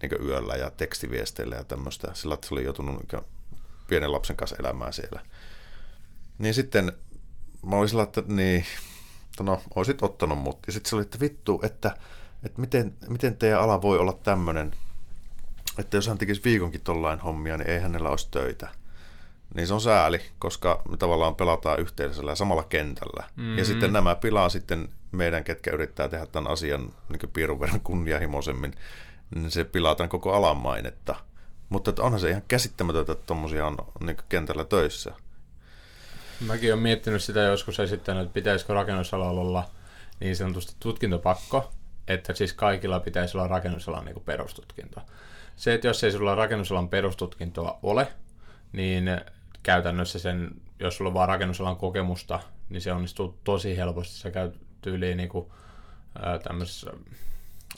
niin 0.03 0.27
yöllä 0.27 0.55
ja 0.55 0.71
tekstiviesteillä 0.71 1.57
ja 1.57 1.65
tämmöistä, 1.65 2.15
sillä 2.15 2.35
että 2.35 2.49
se 2.49 2.55
oli 2.55 2.65
joutunut 2.65 3.13
niin 3.13 3.23
pienen 3.89 4.13
lapsen 4.13 4.37
kanssa 4.37 4.57
elämään 4.61 4.93
siellä. 4.93 5.21
Niin 6.39 6.55
sitten 6.55 6.93
mä 7.67 7.77
olin 7.77 7.89
sillä, 7.89 8.03
että 8.03 8.23
niin, 8.27 8.65
no, 9.41 9.63
olisit 9.75 10.03
ottanut 10.03 10.39
mut. 10.39 10.59
Ja 10.67 10.73
sitten 10.73 10.91
se 10.91 10.97
oli, 10.97 11.03
että 11.03 11.21
vittu, 11.21 11.61
että, 11.65 11.97
että 12.45 12.61
miten, 12.61 12.95
miten 13.09 13.37
teidän 13.37 13.61
ala 13.61 13.83
voi 13.83 13.99
olla 13.99 14.13
tämmöinen, 14.13 14.73
että 15.79 15.97
jos 15.97 16.07
hän 16.07 16.19
tekisi 16.19 16.45
viikonkin 16.45 16.81
tollain 16.81 17.21
hommia, 17.21 17.57
niin 17.57 17.71
ei 17.71 17.79
hänellä 17.79 18.11
olisi 18.11 18.29
töitä. 18.31 18.69
Niin 19.55 19.67
se 19.67 19.75
on 19.75 19.81
sääli, 19.81 20.21
koska 20.39 20.83
me 20.89 20.97
tavallaan 20.97 21.35
pelataan 21.35 21.81
yhteisellä 21.81 22.35
samalla 22.35 22.63
kentällä. 22.63 23.25
Mm-hmm. 23.37 23.59
Ja 23.59 23.65
sitten 23.65 23.93
nämä 23.93 24.15
pilaa 24.15 24.49
sitten 24.49 24.89
meidän, 25.13 25.45
ketkä 25.45 25.71
yrittää 25.71 26.09
tehdä 26.09 26.27
tämän 26.27 26.53
asian 26.53 26.93
niin 27.09 27.31
piirun 27.33 27.61
verran 27.61 27.81
kunnianhimoisemmin, 27.81 28.75
niin 29.35 29.51
se 29.51 29.65
pilaa 29.65 29.95
tämän 29.95 30.09
koko 30.09 30.33
alan 30.33 30.57
mainetta. 30.57 31.15
Mutta 31.69 31.91
että 31.91 32.03
onhan 32.03 32.21
se 32.21 32.31
ihan 32.31 32.43
käsittämätöntä, 32.49 33.13
että 33.13 33.27
tuommoisia 33.27 33.67
on 33.67 33.77
niin 34.01 34.17
kentällä 34.29 34.65
töissä. 34.65 35.13
Mäkin 36.47 36.73
olen 36.73 36.83
miettinyt 36.83 37.23
sitä 37.23 37.41
joskus 37.41 37.81
esittänyt, 37.81 38.23
että 38.23 38.35
pitäisikö 38.35 38.75
rakennusalalla 38.75 39.41
olla 39.41 39.71
niin 40.21 40.37
sanotusti 40.37 40.77
tutkintopakko, 40.81 41.73
että 42.09 42.35
siis 42.35 42.53
kaikilla 42.53 43.01
pitäisi 43.01 43.37
olla 43.37 43.49
rakennusalan 43.49 44.05
niin 44.05 44.23
perustutkinto. 44.25 45.01
Se, 45.57 45.75
että 45.75 45.87
jos 45.87 46.05
ei 46.05 46.13
sulla 46.13 46.35
rakennusalan 46.35 46.89
perustutkintoa 46.89 47.79
ole, 47.83 48.13
niin 48.73 49.21
käytännössä 49.63 50.19
sen, 50.19 50.51
jos 50.81 50.97
sulla 50.97 51.09
on 51.09 51.15
vaan 51.15 51.29
rakennusalan 51.29 51.77
kokemusta, 51.77 52.41
niin 52.69 52.81
se 52.81 52.93
onnistuu 52.93 53.39
tosi 53.45 53.77
helposti. 53.77 54.15
Sä 54.15 54.31
käyt 54.31 54.61
tyyliin 54.83 55.17
niin 55.17 55.29
kuin, 55.29 55.47
tämmöisessä 56.43 56.91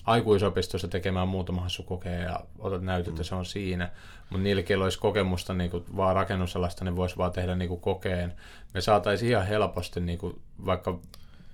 aikuisopistossa 0.05 0.89
tekemään 0.89 1.29
muutama 1.29 1.63
hassukokeen 1.63 2.23
ja 2.23 2.41
otat 2.59 2.83
näytöt, 2.83 3.17
mm. 3.17 3.23
se 3.23 3.35
on 3.35 3.47
siinä. 3.47 3.91
Mutta 4.31 4.43
niillä, 4.43 4.63
keillä 4.63 4.85
olisi 4.85 4.99
kokemusta 4.99 5.55
niin 5.55 5.71
kuin 5.71 5.85
vaan 5.97 6.17
rakennusalasta, 6.17 6.85
niin 6.85 6.97
voisi 6.97 7.17
vaan 7.17 7.33
tehdä 7.33 7.55
niin 7.55 7.69
kuin 7.69 7.81
kokeen. 7.81 8.35
Me 8.75 8.81
saataisiin 8.81 9.31
ihan 9.31 9.47
helposti 9.47 10.01
niin 10.01 10.19
kuin 10.19 10.41
vaikka 10.67 10.99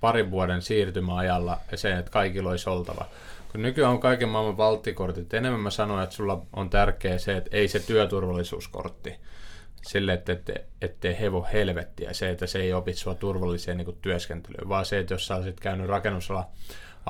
parin 0.01 0.31
vuoden 0.31 0.61
siirtymäajalla 0.61 1.59
se, 1.75 1.97
että 1.97 2.11
kaikilla 2.11 2.49
olisi 2.49 2.69
oltava. 2.69 3.05
Kun 3.51 3.61
nykyään 3.61 3.91
on 3.91 3.99
kaiken 3.99 4.29
maailman 4.29 4.57
valttikortit, 4.57 5.33
enemmän 5.33 5.61
mä 5.61 5.69
sanoin, 5.69 6.03
että 6.03 6.15
sulla 6.15 6.41
on 6.53 6.69
tärkeä 6.69 7.17
se, 7.17 7.37
että 7.37 7.57
ei 7.57 7.67
se 7.67 7.79
työturvallisuuskortti 7.79 9.15
sille, 9.87 10.13
että 10.13 10.33
ette, 10.33 10.65
ettei 10.81 11.19
hevo 11.19 11.47
helvettiä, 11.53 12.13
se, 12.13 12.29
että 12.29 12.47
se 12.47 12.59
ei 12.59 12.73
opi 12.73 12.93
sua 12.93 13.15
turvalliseen 13.15 13.77
niin 13.77 13.97
työskentelyyn, 14.01 14.69
vaan 14.69 14.85
se, 14.85 14.99
että 14.99 15.13
jos 15.13 15.27
sä 15.27 15.35
olisit 15.35 15.59
käynyt 15.59 15.87
rakennusala 15.87 16.49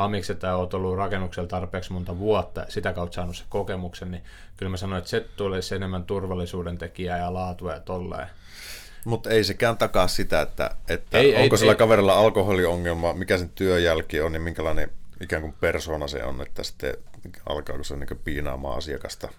amiksi, 0.04 0.36
tai 0.36 0.54
olet 0.56 0.74
ollut 0.74 0.98
rakennuksella 0.98 1.48
tarpeeksi 1.48 1.94
monta 1.94 2.20
vuotta 2.20 2.62
ja 2.62 2.68
sitä 2.70 2.94
kautta 2.94 3.16
saanut 3.16 3.38
se 3.38 3.44
kokemuksen, 3.50 4.12
niin 4.12 4.24
kyllä 4.58 4.70
mä 4.70 4.78
sanoin, 4.78 4.98
että 4.98 5.10
se 5.10 5.26
tulisi 5.38 5.76
enemmän 5.76 6.04
turvallisuuden 6.04 6.78
tekijää 6.78 7.18
ja 7.18 7.34
laatua 7.34 7.74
ja 7.74 7.80
tolleen. 7.80 8.28
Mutta 9.06 9.30
ei 9.30 9.44
sekään 9.44 9.78
takaa 9.78 10.08
sitä, 10.08 10.42
että, 10.42 10.72
että 10.90 11.18
ei, 11.18 11.36
onko 11.36 11.56
ei, 11.56 11.60
sillä 11.60 11.72
ei, 11.72 11.78
kaverilla 11.78 12.20
alkoholiongelma, 12.20 13.14
mikä 13.14 13.38
sen 13.38 13.50
työjälki 13.50 14.22
on, 14.22 14.32
niin 14.32 14.42
minkälainen 14.42 14.90
ikään 15.22 15.42
kuin 15.42 15.54
persona 15.60 16.08
se 16.08 16.24
on, 16.24 16.42
että 16.42 16.64
sitten 16.64 16.94
alkaako 17.50 17.84
se 17.84 17.96
niin 17.96 18.20
piinaamaan 18.24 18.78
asiakasta. 18.78 19.30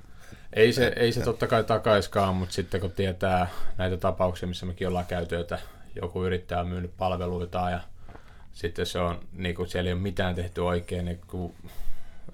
Ei 0.52 0.72
se, 0.72 0.92
ei 0.96 1.12
se 1.12 1.20
totta 1.20 1.46
kai 1.46 1.64
takaiskaan, 1.64 2.36
mutta 2.36 2.54
sitten 2.54 2.80
kun 2.80 2.90
tietää 2.90 3.48
näitä 3.76 3.96
tapauksia, 3.96 4.48
missä 4.48 4.66
mekin 4.66 4.88
ollaan 4.88 5.06
käyty, 5.06 5.36
että 5.36 5.58
joku 6.02 6.24
yrittää 6.24 6.64
myynyt 6.64 6.96
palveluita 6.96 7.70
ja 7.70 7.80
sitten 8.58 8.86
se 8.86 8.98
on, 8.98 9.20
niin 9.32 9.54
kuin 9.54 9.68
siellä 9.68 9.88
ei 9.88 9.92
ole 9.92 10.00
mitään 10.00 10.34
tehty 10.34 10.60
oikein, 10.60 11.04
niin 11.04 11.20
kun 11.26 11.54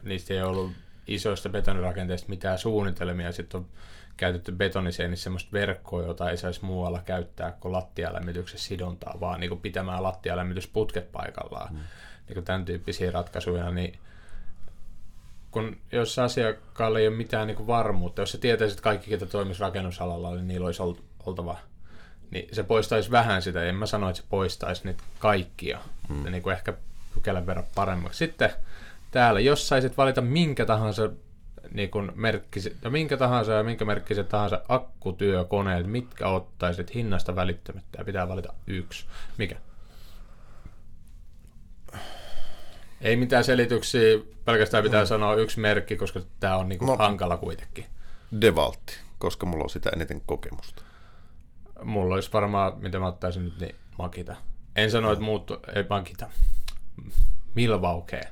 niistä 0.03 0.35
ei 0.35 0.43
ollut 0.43 0.73
isoista 1.07 1.49
betonirakenteista 1.49 2.29
mitään 2.29 2.59
suunnitelmia, 2.59 3.33
sitten 3.33 3.61
on 3.61 3.67
käytetty 4.17 4.53
betoniseenissä 4.53 5.25
semmoista 5.25 5.53
verkkoa, 5.53 6.03
jota 6.03 6.31
ei 6.31 6.37
saisi 6.37 6.65
muualla 6.65 7.03
käyttää 7.05 7.53
kuin 7.53 7.73
lattialämmityksen 7.73 8.59
sidontaa, 8.59 9.21
vaan 9.21 9.41
niin 9.41 9.49
kuin 9.49 9.61
pitämään 9.61 10.03
lattialämmitysputket 10.03 11.13
paikallaan. 11.13 11.75
Mm. 11.75 11.81
Niin 12.29 12.35
kuin 12.35 12.45
tämän 12.45 12.65
tyyppisiä 12.65 13.11
ratkaisuja, 13.11 13.71
niin 13.71 13.99
kun 15.51 15.77
jos 15.93 16.19
asiakkaalle 16.19 17.01
ei 17.01 17.09
ole 17.09 17.17
mitään 17.17 17.47
niin 17.47 17.57
kuin 17.57 17.67
varmuutta, 17.67 18.23
jos 18.23 18.33
se 18.33 18.39
tietäisi, 18.39 18.73
että 18.73 18.83
kaikki, 18.83 19.11
ketä 19.11 19.27
toimisi 19.27 19.61
rakennusalalla, 19.61 20.35
niin 20.35 20.49
niillä 20.49 20.67
olisi 20.67 20.83
oltava 21.27 21.59
niin 22.31 22.49
se 22.53 22.63
poistaisi 22.63 23.11
vähän 23.11 23.43
sitä. 23.43 23.65
En 23.65 23.75
mä 23.75 23.87
sano, 23.87 24.09
että 24.09 24.23
se 24.23 24.29
poistaisi 24.31 24.85
niitä 24.85 25.03
kaikkia. 25.19 25.79
Mm. 26.09 26.31
Niin 26.31 26.43
kuin 26.43 26.53
ehkä 26.53 26.73
pykälän 27.15 27.47
verran 27.47 27.67
paremmaksi. 27.75 28.19
Sitten 28.19 28.51
täällä, 29.11 29.41
jos 29.41 29.69
saisit 29.69 29.97
valita 29.97 30.21
minkä 30.21 30.67
tahansa 30.67 31.11
niin 31.71 31.91
kuin 31.91 32.13
merkkisi, 32.15 32.77
ja 32.83 32.91
minkä 32.91 33.17
tahansa 33.17 33.53
ja 33.53 33.63
minkä 33.63 33.85
merkkiset 33.85 34.29
tahansa 34.29 34.61
akkutyökoneet, 34.69 35.87
mitkä 35.87 36.29
ottaisit 36.29 36.95
hinnasta 36.95 37.37
välittämättä 37.37 37.99
ja 37.99 38.05
pitää 38.05 38.29
valita 38.29 38.53
yksi. 38.67 39.07
Mikä? 39.39 39.57
Ei 43.01 43.17
mitään 43.17 43.45
selityksiä, 43.45 44.19
pelkästään 44.45 44.85
pitää 44.85 45.03
mm. 45.03 45.07
sanoa 45.07 45.35
yksi 45.35 45.61
merkki, 45.61 45.97
koska 45.97 46.21
tämä 46.41 46.57
on 46.57 46.69
niinku 46.69 46.87
no, 46.87 46.97
hankala 46.97 47.37
kuitenkin. 47.37 47.87
Devaltti, 48.41 48.97
koska 49.19 49.47
mulla 49.47 49.65
on 49.65 49.71
sitä 49.71 49.91
eniten 49.91 50.23
kokemusta. 50.27 50.84
Mulla 51.83 52.15
olisi 52.15 52.33
varmaan, 52.33 52.73
mitä 52.79 52.99
mä 52.99 53.07
ottaisin 53.07 53.45
nyt, 53.45 53.61
niin 53.61 53.75
Makita. 53.99 54.37
En 54.77 54.91
sano, 54.91 55.13
että 55.13 55.25
muut, 55.25 55.51
ei 55.75 55.85
Makita. 55.91 56.31
Milvaukee 57.55 58.23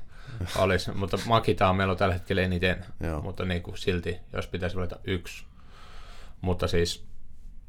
olisi, 0.57 0.91
mutta 0.91 1.17
Makita 1.25 1.69
on 1.69 1.75
meillä 1.75 1.95
tällä 1.95 2.13
hetkellä 2.13 2.41
eniten, 2.41 2.85
Joo. 2.99 3.21
mutta 3.21 3.45
niin 3.45 3.63
kuin 3.63 3.77
silti, 3.77 4.17
jos 4.33 4.47
pitäisi 4.47 4.75
valita 4.75 4.99
yksi. 5.03 5.45
Mutta 6.41 6.67
siis 6.67 7.05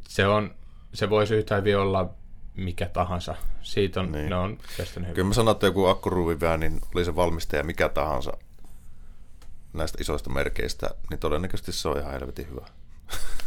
se, 0.09 0.27
on, 0.27 0.55
se 0.95 1.11
voisi 1.11 1.35
yhtä 1.35 1.57
hyvin 1.57 1.79
olla 1.79 2.11
mikä 2.57 2.89
tahansa. 2.89 3.35
Siitä 3.63 4.01
on, 4.01 4.13
niin. 4.13 4.31
ne 4.31 4.37
on 4.37 4.59
kestänyt 4.77 5.09
hyvin. 5.09 5.15
Kyllä 5.15 5.29
mä 5.29 5.35
sanon, 5.35 5.53
että 5.53 5.67
joku 5.67 5.87
akkuruuvivää, 5.87 6.57
niin 6.57 6.81
oli 6.95 7.05
se 7.05 7.17
valmistaja 7.17 7.65
mikä 7.65 7.89
tahansa 7.89 8.33
näistä 9.73 9.99
isoista 10.01 10.31
merkeistä, 10.31 10.91
niin 11.11 11.21
todennäköisesti 11.21 11.73
se 11.73 11.89
on 11.89 11.99
ihan 11.99 12.13
helvetin 12.13 12.51
hyvä. 12.51 12.67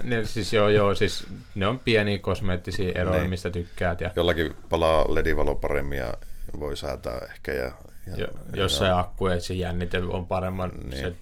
Ne, 0.04 0.26
siis 0.26 0.54
joo, 0.54 0.70
joo, 0.70 0.96
siis 0.96 1.28
ne 1.56 1.68
on 1.68 1.80
pieniä 1.80 2.20
kosmeettisia 2.20 2.92
eroja, 2.96 3.20
niin. 3.20 3.30
mistä 3.30 3.50
tykkäät. 3.50 4.02
Ja... 4.02 4.12
Jollakin 4.16 4.56
palaa 4.70 5.16
ledivalo 5.16 5.56
paremmin 5.56 5.98
ja 5.98 6.14
voi 6.60 6.78
säätää 6.78 7.20
ehkä. 7.32 7.54
Ja, 7.54 7.64
ja, 7.64 8.16
jo, 8.18 8.28
ja 8.28 8.62
jossain 8.62 8.90
ja... 8.90 9.00
akku, 9.00 9.26
se 9.40 9.54
jännite 9.54 9.98
on 9.98 10.28
paremman. 10.28 10.72
Niin. 10.84 10.98
Se 10.98 11.16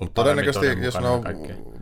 mutta 0.00 0.22
todennäköisesti, 0.22 0.84
jos 0.84 1.00
ne 1.00 1.08
on 1.08 1.24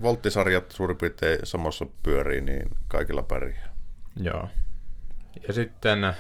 volttisarjat 0.03 0.71
suurin 0.71 0.97
piirtein 0.97 1.39
samassa 1.45 1.87
pyörii, 2.03 2.41
niin 2.41 2.71
kaikilla 2.89 3.23
pärjää. 3.23 3.75
Joo. 4.17 4.49
Ja 5.49 5.53
sitten, 5.53 6.13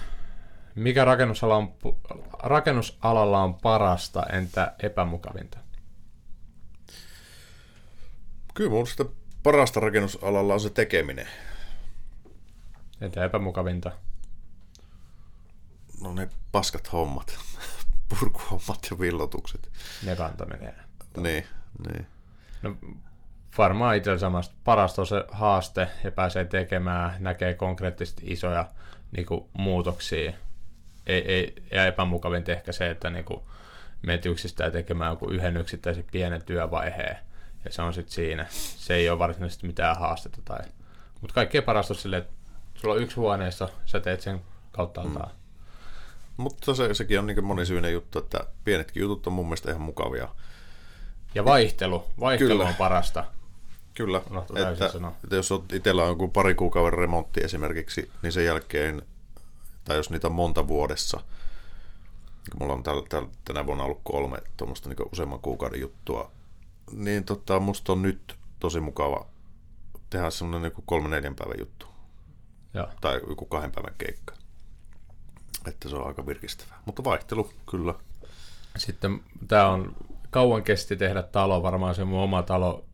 mikä 0.74 1.04
rakennusala 1.04 1.56
on, 1.56 1.74
rakennusalalla 2.42 3.42
on 3.42 3.54
parasta, 3.54 4.26
entä 4.32 4.74
epämukavinta? 4.82 5.58
Kyllä 8.54 8.70
minusta 8.70 9.04
parasta 9.46 9.80
rakennusalalla 9.80 10.54
on 10.54 10.60
se 10.60 10.70
tekeminen. 10.70 11.28
Entä 13.00 13.24
epämukavinta? 13.24 13.92
No 16.02 16.14
ne 16.14 16.28
paskat 16.52 16.92
hommat. 16.92 17.38
Purkuhommat 18.08 18.78
ja 18.90 18.98
villotukset. 18.98 19.70
Ne 20.06 20.16
kantaminen. 20.16 20.74
Niin, 21.16 21.44
niin. 21.88 22.06
No 22.62 22.76
varmaan 23.58 23.96
itse 23.96 24.18
samasta. 24.18 24.54
Parasta 24.64 25.02
on 25.02 25.06
se 25.06 25.24
haaste 25.28 25.88
ja 26.04 26.12
pääsee 26.12 26.44
tekemään, 26.44 27.16
näkee 27.18 27.54
konkreettisesti 27.54 28.22
isoja 28.26 28.68
niin 29.16 29.26
kuin, 29.26 29.44
muutoksia. 29.52 30.32
Ei, 31.06 31.32
ei, 31.32 31.54
ja 31.72 31.86
epämukavinta 31.86 32.52
ehkä 32.52 32.72
se, 32.72 32.90
että 32.90 33.10
niin 33.10 33.24
kuin, 33.24 33.40
menet 34.02 34.26
yksistään 34.26 34.72
tekemään 34.72 35.10
joku 35.10 35.30
yhden 35.30 35.56
yksittäisen 35.56 36.04
pienen 36.12 36.44
työvaiheen 36.44 37.26
ja 37.66 37.72
se 37.72 37.82
on 37.82 37.94
sitten 37.94 38.14
siinä. 38.14 38.46
Se 38.50 38.94
ei 38.94 39.10
ole 39.10 39.18
varsinaisesti 39.18 39.66
mitään 39.66 39.96
haastetta. 39.96 40.38
Tai... 40.44 40.60
Mutta 41.20 41.34
kaikkein 41.34 41.64
parasta 41.64 41.94
on 41.94 41.98
silleen, 41.98 42.22
että 42.22 42.34
sulla 42.74 42.94
on 42.94 43.02
yksi 43.02 43.16
huoneessa, 43.16 43.68
sä 43.86 44.00
teet 44.00 44.20
sen 44.20 44.40
kautta. 44.72 45.02
Mm. 45.04 45.14
Mutta 46.36 46.74
se, 46.74 46.94
sekin 46.94 47.18
on 47.18 47.26
niin 47.26 47.44
monisyinen 47.44 47.92
juttu, 47.92 48.18
että 48.18 48.46
pienetkin 48.64 49.00
jutut 49.00 49.26
on 49.26 49.32
mun 49.32 49.46
mielestä 49.46 49.70
ihan 49.70 49.82
mukavia. 49.82 50.28
Ja 51.34 51.44
vaihtelu. 51.44 52.04
Vaihtelu 52.20 52.50
Kyllä. 52.50 52.68
on 52.68 52.74
parasta. 52.74 53.24
Kyllä, 53.94 54.22
että, 54.72 54.88
sanoa. 54.88 55.12
että 55.24 55.36
jos 55.36 55.52
olet 55.52 55.72
itsellä 55.72 56.02
on 56.02 56.08
joku 56.08 56.28
pari 56.28 56.54
kuukauden 56.54 56.98
remontti 56.98 57.40
esimerkiksi, 57.44 58.10
niin 58.22 58.32
sen 58.32 58.44
jälkeen, 58.44 59.02
tai 59.84 59.96
jos 59.96 60.10
niitä 60.10 60.26
on 60.26 60.32
monta 60.32 60.68
vuodessa, 60.68 61.16
niin 61.16 62.58
mulla 62.58 62.72
on 62.72 62.82
täl, 62.82 63.00
täl, 63.00 63.26
tänä 63.44 63.66
vuonna 63.66 63.84
ollut 63.84 64.00
kolme 64.04 64.38
tuommoista 64.56 64.88
niin 64.88 65.08
useamman 65.12 65.40
kuukauden 65.40 65.80
juttua, 65.80 66.30
niin 66.92 67.24
tota, 67.24 67.60
musta 67.60 67.92
on 67.92 68.02
nyt 68.02 68.36
tosi 68.60 68.80
mukava 68.80 69.26
tehdä 70.10 70.30
semmoinen 70.30 70.72
niin 70.72 70.84
kolme 70.86 71.08
neljän 71.08 71.34
päivän 71.34 71.58
juttu, 71.58 71.86
Joo. 72.74 72.88
tai 73.00 73.20
joku 73.28 73.46
kahden 73.46 73.72
päivän 73.72 73.94
keikka. 73.98 74.34
Että 75.66 75.88
se 75.88 75.96
on 75.96 76.06
aika 76.06 76.26
virkistävää. 76.26 76.82
Mutta 76.84 77.04
vaihtelu, 77.04 77.50
kyllä. 77.70 77.94
Sitten 78.76 79.20
tämä 79.48 79.68
on, 79.68 79.96
kauan 80.30 80.62
kesti 80.62 80.96
tehdä 80.96 81.22
talo, 81.22 81.62
varmaan 81.62 81.94
se 81.94 82.04
mun 82.04 82.20
oma 82.20 82.42
talo, 82.42 82.84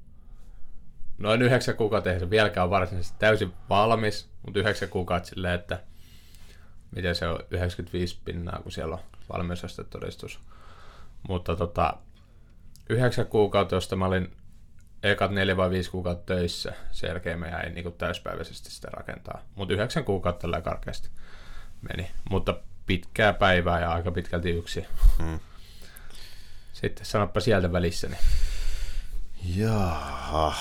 noin 1.18 1.42
yhdeksän 1.42 1.76
kuukautta 1.76 2.10
tehdä, 2.10 2.30
vieläkään 2.30 2.64
on 2.64 2.70
varsinaisesti 2.70 3.18
täysin 3.18 3.52
valmis, 3.68 4.28
mutta 4.46 4.60
yhdeksän 4.60 4.88
kuukautta 4.88 5.28
silleen, 5.28 5.54
että 5.54 5.82
miten 6.96 7.14
se 7.14 7.28
on 7.28 7.40
95 7.50 8.18
pinnaa, 8.24 8.60
kun 8.62 8.72
siellä 8.72 8.94
on 8.94 9.02
valmiusastetodistus. 9.32 10.40
Mutta 11.28 11.56
tota, 11.56 11.94
yhdeksän 12.88 13.26
kuukautta, 13.26 13.74
josta 13.74 13.96
mä 13.96 14.06
olin 14.06 14.36
ekat 15.02 15.30
neljä 15.30 15.56
vai 15.56 15.70
viisi 15.70 15.90
kuukautta 15.90 16.34
töissä, 16.34 16.72
sen 16.90 17.08
jälkeen 17.08 17.38
mä 17.38 17.48
jäin 17.48 17.74
niin 17.74 17.92
täyspäiväisesti 17.92 18.70
sitä 18.70 18.88
rakentaa. 18.90 19.42
Mutta 19.54 19.74
yhdeksän 19.74 20.04
kuukautta 20.04 20.40
tällä 20.40 20.60
karkeasti 20.60 21.08
meni, 21.82 22.10
mutta 22.30 22.54
pitkää 22.86 23.32
päivää 23.32 23.80
ja 23.80 23.92
aika 23.92 24.10
pitkälti 24.10 24.50
yksi. 24.50 24.86
Hmm. 25.18 25.40
Sitten 26.72 27.06
sanoppa 27.06 27.40
sieltä 27.40 27.72
välissä. 27.72 28.08
Niin. 28.08 28.20
Jaha. 29.56 30.54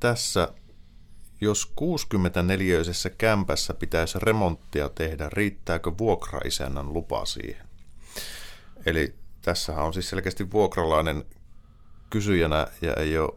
Tässä, 0.00 0.48
jos 1.40 1.72
64-öisessä 1.80 3.10
kämpässä 3.10 3.74
pitäisi 3.74 4.18
remonttia 4.18 4.88
tehdä, 4.88 5.28
riittääkö 5.32 5.92
vuokraisännän 5.98 6.92
lupa 6.92 7.24
siihen? 7.24 7.66
Eli 8.86 9.14
tässähän 9.42 9.84
on 9.84 9.92
siis 9.92 10.10
selkeästi 10.10 10.50
vuokralainen 10.50 11.24
kysyjänä 12.10 12.66
ja 12.80 12.94
ei 12.94 13.18
ole 13.18 13.34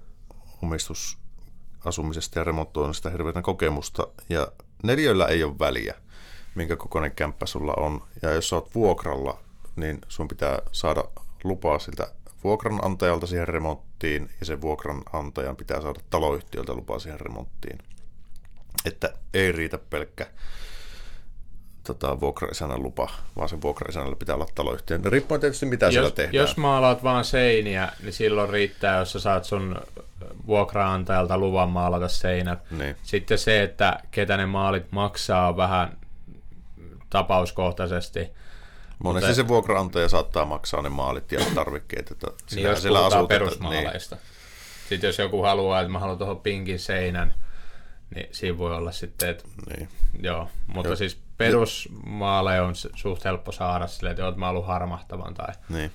omistusasumisesta 0.63 2.39
ja 2.39 2.43
remontoinnista 2.43 3.09
hirveätä 3.09 3.41
kokemusta. 3.41 4.07
Ja 4.29 4.47
neljöillä 4.83 5.27
ei 5.27 5.43
ole 5.43 5.59
väliä, 5.59 5.95
minkä 6.55 6.75
kokoinen 6.75 7.11
kämppä 7.11 7.45
sulla 7.45 7.73
on. 7.77 8.03
Ja 8.21 8.31
jos 8.31 8.49
sä 8.49 8.55
oot 8.55 8.75
vuokralla, 8.75 9.39
niin 9.75 10.01
sun 10.07 10.27
pitää 10.27 10.59
saada 10.71 11.03
lupaa 11.43 11.79
siltä 11.79 12.13
vuokranantajalta 12.43 13.27
siihen 13.27 13.47
remonttiin 13.47 14.29
ja 14.39 14.45
sen 14.45 14.61
vuokranantajan 14.61 15.55
pitää 15.55 15.81
saada 15.81 15.99
taloyhtiöltä 16.09 16.73
lupaa 16.73 16.99
siihen 16.99 17.19
remonttiin. 17.19 17.79
Että 18.85 19.13
ei 19.33 19.51
riitä 19.51 19.77
pelkkä 19.77 20.27
tota, 21.83 22.19
vuokraisännän 22.19 22.83
lupa, 22.83 23.09
vaan 23.35 23.49
sen 23.49 23.61
vuokraisännällä 23.61 24.15
pitää 24.15 24.35
olla 24.35 24.47
taloyhtiön. 24.55 25.05
Riippuen 25.05 25.41
tietysti 25.41 25.65
mitä 25.65 25.91
siellä 25.91 26.07
Jos, 26.07 26.13
tehdään. 26.13 26.33
jos 26.35 26.57
maalaat 26.57 27.03
vaan 27.03 27.25
seiniä, 27.25 27.89
niin 28.03 28.13
silloin 28.13 28.49
riittää, 28.49 28.97
jos 28.99 29.11
sä 29.11 29.19
saat 29.19 29.45
sun 29.45 29.75
vuokraantajalta 30.47 31.37
luvan 31.37 31.69
maalata 31.69 32.07
seinät. 32.07 32.59
Niin. 32.71 32.95
Sitten 33.03 33.37
se, 33.37 33.63
että 33.63 33.99
ketä 34.11 34.37
ne 34.37 34.45
maalit 34.45 34.91
maksaa 34.91 35.57
vähän 35.57 35.97
tapauskohtaisesti. 37.09 38.19
Monesti 39.03 39.27
Mutta- 39.27 39.35
se 39.43 39.47
vuokraantaja 39.47 40.09
saattaa 40.09 40.45
maksaa 40.45 40.81
ne 40.81 40.89
maalit 40.89 41.31
ja 41.31 41.39
tarvikkeet. 41.55 42.11
Että 42.11 42.27
Niin 42.55 42.63
jos 42.63 42.81
siellä 42.81 42.99
puhutaan 42.99 43.19
asut, 43.21 43.31
että- 43.31 43.45
perusmaaleista. 43.45 44.15
Niin. 44.15 44.23
Sitten 44.89 45.07
jos 45.07 45.19
joku 45.19 45.41
haluaa, 45.41 45.81
että 45.81 45.91
mä 45.91 45.99
haluan 45.99 46.17
tuohon 46.17 46.39
pinkin 46.39 46.79
seinän, 46.79 47.33
niin 48.15 48.27
siinä 48.31 48.57
voi 48.57 48.75
olla 48.75 48.91
sitten, 48.91 49.29
että 49.29 49.43
niin. 49.69 49.89
joo. 50.21 50.49
Mutta 50.67 50.89
Joo. 50.89 50.95
siis 50.95 51.17
perusmaaleja 51.37 52.63
on 52.63 52.73
suht 52.95 53.25
helppo 53.25 53.51
saada 53.51 53.87
silleen, 53.87 54.11
että 54.11 54.25
oot 54.25 54.37
mä 54.37 54.49
ollut 54.49 54.67
harmahtavan 54.67 55.33
tai 55.33 55.53
niin. 55.69 55.91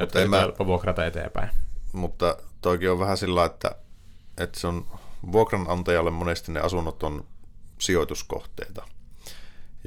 jotka 0.00 0.26
mä- 0.26 0.38
helppo 0.38 0.66
vuokrata 0.66 1.06
eteenpäin. 1.06 1.50
Mutta 1.92 2.36
toikin 2.60 2.90
on 2.90 2.98
vähän 2.98 3.16
sillä, 3.16 3.44
että, 3.44 3.70
että 4.38 4.60
se 4.60 4.66
on 4.66 4.86
vuokranantajalle 5.32 6.10
monesti 6.10 6.52
ne 6.52 6.60
asunnot 6.60 7.02
on 7.02 7.24
sijoituskohteita. 7.78 8.86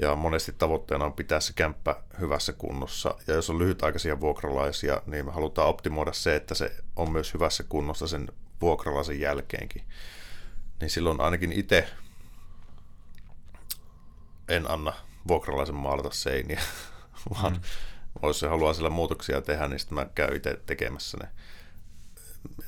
Ja 0.01 0.15
monesti 0.15 0.53
tavoitteena 0.57 1.05
on 1.05 1.13
pitää 1.13 1.39
se 1.39 1.53
kämppä 1.53 1.95
hyvässä 2.19 2.53
kunnossa. 2.53 3.15
Ja 3.27 3.33
jos 3.33 3.49
on 3.49 3.59
lyhytaikaisia 3.59 4.19
vuokralaisia, 4.19 5.01
niin 5.05 5.25
me 5.25 5.31
halutaan 5.31 5.67
optimoida 5.67 6.13
se, 6.13 6.35
että 6.35 6.55
se 6.55 6.75
on 6.95 7.11
myös 7.11 7.33
hyvässä 7.33 7.63
kunnossa 7.69 8.07
sen 8.07 8.29
vuokralaisen 8.61 9.19
jälkeenkin. 9.19 9.83
Niin 10.79 10.89
silloin 10.89 11.21
ainakin 11.21 11.51
itse 11.51 11.87
en 14.55 14.71
anna 14.71 14.93
vuokralaisen 15.27 15.75
maalata 15.75 16.11
seiniä, 16.11 16.61
vaan 17.33 17.53
mm. 17.53 17.61
jos 18.23 18.39
se 18.39 18.47
haluaa 18.47 18.73
sillä 18.73 18.89
muutoksia 18.89 19.41
tehdä, 19.41 19.67
niin 19.67 19.79
sitten 19.79 19.95
mä 19.95 20.05
käyn 20.15 20.35
itse 20.35 20.59
tekemässä 20.65 21.17
ne 21.17 21.29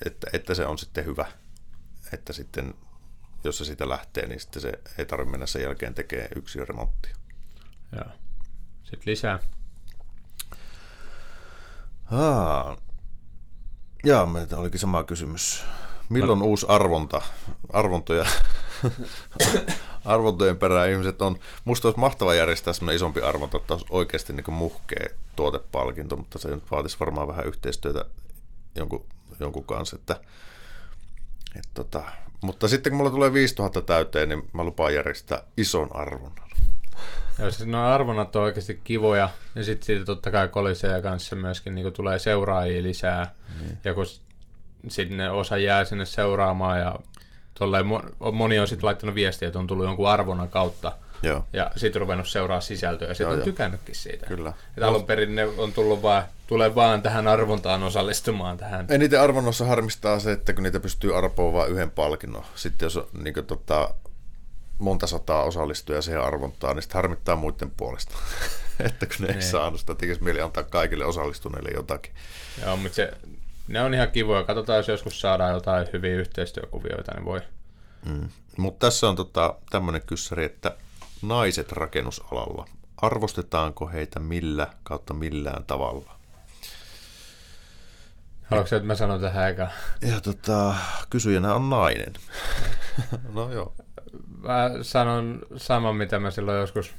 että, 0.06 0.28
että 0.34 0.54
se 0.54 0.66
on 0.66 0.78
sitten 0.78 1.06
hyvä, 1.06 1.26
että 2.14 2.34
sitten 2.34 2.74
jos 3.44 3.58
se 3.58 3.66
siitä 3.66 3.90
lähtee, 3.90 4.28
niin 4.28 4.40
sitten 4.40 4.62
se 4.62 4.72
ei 4.98 5.06
tarvitse 5.06 5.32
mennä 5.32 5.46
sen 5.46 5.62
jälkeen 5.62 5.94
tekemään 5.94 6.30
yksi 6.36 6.66
remonttia. 6.66 7.16
Joo. 7.92 8.06
Sitten 8.84 9.12
lisää. 9.12 9.40
Aa. 12.12 12.78
Jaa, 14.04 14.26
meiltä 14.26 14.58
olikin 14.58 14.80
sama 14.80 15.04
kysymys. 15.04 15.64
Milloin 16.10 16.40
no. 16.40 16.46
uusi 16.46 16.66
arvonta? 16.70 17.22
Arvontoja. 17.74 18.26
Arvontojen 20.06 20.58
perään 20.58 20.90
ihmiset 20.90 21.22
on, 21.22 21.40
musta 21.66 21.88
olisi 21.88 22.00
mahtava 22.00 22.34
järjestää 22.34 22.74
semmoinen 22.74 22.96
isompi 22.96 23.22
arvonta, 23.22 23.58
että 23.58 23.74
olisi 23.74 23.86
oikeasti 23.90 24.34
niin 24.34 24.54
muhkea 24.54 25.10
tuotepalkinto, 25.36 26.16
mutta 26.16 26.40
se 26.40 26.50
nyt 26.50 26.72
vaatisi 26.72 26.98
varmaan 27.00 27.28
vähän 27.28 27.46
yhteistyötä 27.46 28.06
jonkun, 28.76 29.06
jonkun 29.40 29.64
kanssa, 29.64 29.96
että, 29.96 30.20
et 31.56 31.68
tota, 31.74 32.04
mutta 32.42 32.68
sitten 32.68 32.92
kun 32.92 32.98
mulla 32.98 33.12
tulee 33.12 33.34
5000 33.34 33.82
täyteen, 33.82 34.30
niin 34.30 34.50
mä 34.54 34.64
lupaan 34.64 34.94
järjestää 34.94 35.44
ison 35.58 35.96
arvonnan. 35.96 36.50
Joo, 37.40 37.52
siis 37.52 37.70
nuo 37.70 37.82
arvonnat 37.82 38.36
on 38.36 38.44
oikeasti 38.44 38.82
kivoja, 38.84 39.30
ja 39.56 39.64
sitten 39.64 39.86
siitä 39.86 40.06
totta 40.06 40.32
kai 40.32 40.48
koliseja 40.48 41.02
kanssa 41.02 41.36
myöskin 41.36 41.76
niin 41.76 41.94
tulee 41.94 42.20
seuraajia 42.20 42.84
lisää, 42.84 43.36
mm. 43.62 43.78
ja 43.84 43.94
kun 43.94 44.06
sitten 44.88 45.32
osa 45.32 45.58
jää 45.58 45.86
sinne 45.86 46.06
seuraamaan, 46.06 46.80
ja 46.80 46.96
tolleen, 47.60 47.86
mo- 47.86 48.32
moni 48.32 48.60
on 48.60 48.68
sitten 48.68 48.86
laittanut 48.86 49.16
viestiä, 49.16 49.48
että 49.48 49.60
on 49.60 49.68
tullut 49.68 49.86
jonkun 49.86 50.10
arvonnan 50.10 50.50
kautta, 50.50 50.92
Joo, 51.24 51.44
ja 51.54 51.72
sitten 51.76 52.00
ruvennut 52.02 52.28
seuraa 52.28 52.62
sisältöä, 52.62 53.08
ja 53.08 53.14
sitten 53.14 53.28
on 53.32 53.38
joo. 53.38 53.46
tykännytkin 53.46 53.96
siitä. 53.96 54.26
kyllä. 54.26 54.54
Että 54.70 54.88
alun 54.88 55.06
perin 55.06 55.36
ne 55.36 55.46
on 55.46 55.74
tullut 55.74 56.02
vaan, 56.02 56.24
tulee 56.48 56.76
vaan 56.76 57.02
tähän 57.02 57.28
arvontaan 57.28 57.84
osallistumaan 57.84 58.58
tähän. 58.58 58.86
Eniten 58.90 59.22
arvonnossa 59.22 59.66
harmistaa 59.66 60.20
se, 60.20 60.32
että 60.32 60.54
kun 60.54 60.64
niitä 60.64 60.80
pystyy 60.80 61.18
arpoon 61.18 61.54
vain 61.54 61.72
yhden 61.72 61.92
palkinnon. 61.92 62.44
Sitten 62.56 62.86
jos 62.86 62.98
on 62.98 63.08
niin 63.24 63.34
kuin, 63.34 63.46
tota, 63.46 63.90
monta 64.80 65.08
sataa 65.08 65.44
osallistujaa 65.44 66.02
siihen 66.02 66.22
arvontaan, 66.22 66.76
niin 66.76 66.84
sitten 66.84 66.96
harmittaa 66.98 67.36
muiden 67.36 67.72
puolesta. 67.78 68.16
että 68.86 69.06
kun 69.06 69.16
ne 69.20 69.28
ei 69.28 69.34
Niin. 69.34 69.44
saanut 69.44 69.80
sitä, 69.80 69.96
tekisi 69.96 70.24
mieli 70.24 70.42
antaa 70.42 70.64
kaikille 70.64 71.06
osallistuneille 71.06 71.70
jotakin. 71.76 72.12
Joo, 72.66 72.78
mutta 72.78 72.96
se, 72.96 73.14
ne 73.68 73.82
on 73.82 73.94
ihan 73.94 74.12
kivoja. 74.12 74.44
Katsotaan, 74.44 74.78
jos 74.78 74.88
joskus 74.88 75.22
saadaan 75.22 75.54
jotain 75.54 75.88
hyviä 75.94 76.16
yhteistyökuvioita, 76.16 77.12
niin 77.16 77.26
voi. 77.26 77.42
Mm. 78.06 78.30
Mutta 78.58 78.88
tässä 78.88 79.10
on 79.10 79.16
tota, 79.16 79.56
tämmöinen 79.70 80.02
kyssäri, 80.06 80.46
että 80.46 80.76
naiset 81.22 81.72
rakennusalalla, 81.72 82.66
arvostetaanko 82.98 83.88
heitä 83.88 84.20
millä 84.20 84.68
kautta 84.84 85.14
millään 85.14 85.64
tavalla? 85.64 86.16
Haluatko 88.44 88.76
että 88.76 88.88
mä 88.88 88.96
sanon 88.96 89.22
tähän 89.22 89.50
eka? 89.50 89.68
Ja 90.02 90.22
tota, 90.22 90.76
kysyjänä 91.10 91.54
on 91.54 91.70
nainen. 91.70 92.14
no 93.36 93.52
joo. 93.52 93.74
Mä 94.42 94.70
sanon 94.82 95.40
saman, 95.58 95.96
mitä 95.96 96.20
mä 96.20 96.32
silloin 96.32 96.60
joskus 96.60 96.94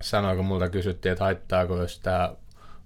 sanoin, 0.00 0.36
kun 0.36 0.46
multa 0.46 0.68
kysyttiin, 0.68 1.12
että 1.12 1.24
haittaako, 1.24 1.76
jos 1.76 2.00
tämä 2.00 2.34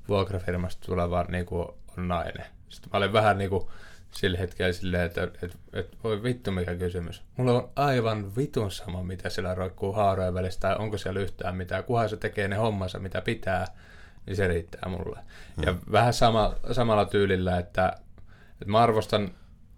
vuokrafirmasta 0.09 0.87
tuleva 0.87 1.25
niin 1.29 1.47
kuin 1.47 1.69
on 1.99 2.09
nainen. 2.09 2.47
Sitten 2.73 2.91
mä 2.93 2.97
olin 2.99 3.13
vähän 3.13 3.39
niin 3.39 3.51
kuin 3.51 3.69
sillä 4.11 4.39
hetkellä 4.39 4.73
silleen, 4.73 5.03
että, 5.03 5.23
että, 5.23 5.39
että, 5.47 5.59
että 5.73 5.97
voi 6.05 6.23
vittu 6.23 6.51
mikä 6.51 6.75
kysymys. 6.75 7.23
Mulla 7.37 7.53
on 7.53 7.71
aivan 7.77 8.37
vitun 8.37 8.71
sama, 8.71 9.03
mitä 9.03 9.29
siellä 9.29 9.55
roikkuu 9.55 9.93
haarojen 9.93 10.35
välissä, 10.35 10.61
tai 10.61 10.77
onko 10.79 10.99
siellä 10.99 11.21
yhtään 11.21 11.57
mitään. 11.57 11.85
Kunhan 11.85 12.09
se 12.09 12.17
tekee 12.17 12.49
ne 12.49 12.57
hommansa, 12.57 12.99
mitä 12.99 13.21
pitää, 13.21 13.67
niin 14.27 14.37
se 14.37 14.49
riittää 14.49 14.89
mulle. 14.89 15.19
Mm. 15.57 15.65
Ja 15.67 15.75
vähän 15.93 16.13
sama, 16.13 16.55
samalla 16.73 17.05
tyylillä, 17.05 17.59
että, 17.59 17.93
että 18.53 18.67
mä 18.67 18.79
arvostan 18.79 19.31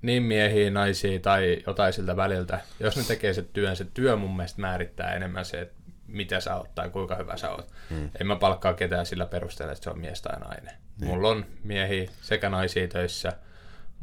niin 0.02 0.22
miehiä, 0.22 0.70
naisia 0.70 1.20
tai 1.20 1.62
jotain 1.66 1.92
siltä 1.92 2.16
väliltä. 2.16 2.60
Jos 2.80 2.96
ne 2.96 3.02
tekee 3.02 3.32
se 3.32 3.42
työn, 3.42 3.76
se 3.76 3.86
työ 3.94 4.16
mun 4.16 4.36
mielestä 4.36 4.60
määrittää 4.60 5.14
enemmän 5.14 5.44
se, 5.44 5.60
että 5.60 5.74
mitä 6.06 6.40
sä 6.40 6.56
oot 6.56 6.74
tai 6.74 6.90
kuinka 6.90 7.16
hyvä 7.16 7.36
sä 7.36 7.50
oot. 7.50 7.70
Mm. 7.90 8.10
En 8.20 8.26
mä 8.26 8.36
palkkaa 8.36 8.74
ketään 8.74 9.06
sillä 9.06 9.26
perusteella, 9.26 9.72
että 9.72 9.84
se 9.84 9.90
on 9.90 9.98
mies 9.98 10.22
tai 10.22 10.40
nainen. 10.40 10.74
Mm. 11.00 11.06
Mulla 11.06 11.28
on 11.28 11.46
miehiä 11.64 12.10
sekä 12.20 12.48
naisia 12.48 12.88
töissä, 12.88 13.32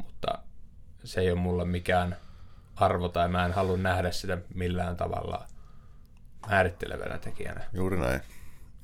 mutta 0.04 0.38
se 1.04 1.20
ei 1.20 1.30
ole 1.30 1.40
mulle 1.40 1.64
mikään 1.64 2.16
arvo 2.76 3.08
tai 3.08 3.28
mä 3.28 3.46
en 3.46 3.52
halua 3.52 3.76
nähdä 3.76 4.10
sitä 4.10 4.38
millään 4.54 4.96
tavalla 4.96 5.46
määrittelevänä 6.50 7.18
tekijänä. 7.18 7.64
Juuri 7.72 7.96
näin. 7.96 8.20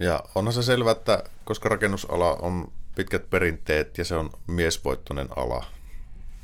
Ja 0.00 0.24
onhan 0.34 0.52
se 0.52 0.62
selvä, 0.62 0.90
että 0.90 1.22
koska 1.44 1.68
rakennusala 1.68 2.34
on 2.34 2.72
pitkät 2.94 3.30
perinteet 3.30 3.98
ja 3.98 4.04
se 4.04 4.14
on 4.14 4.30
miesvoittoinen 4.46 5.28
ala, 5.36 5.64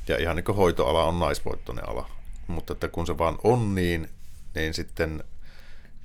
ja 0.07 0.17
ihan 0.17 0.35
niin 0.35 0.43
kuin 0.43 0.55
hoitoala 0.55 1.03
on 1.03 1.19
naisvoittoinen 1.19 1.89
ala, 1.89 2.09
mutta 2.47 2.73
että 2.73 2.87
kun 2.87 3.07
se 3.07 3.17
vaan 3.17 3.37
on 3.43 3.75
niin, 3.75 4.09
niin 4.55 4.73
sitten 4.73 5.23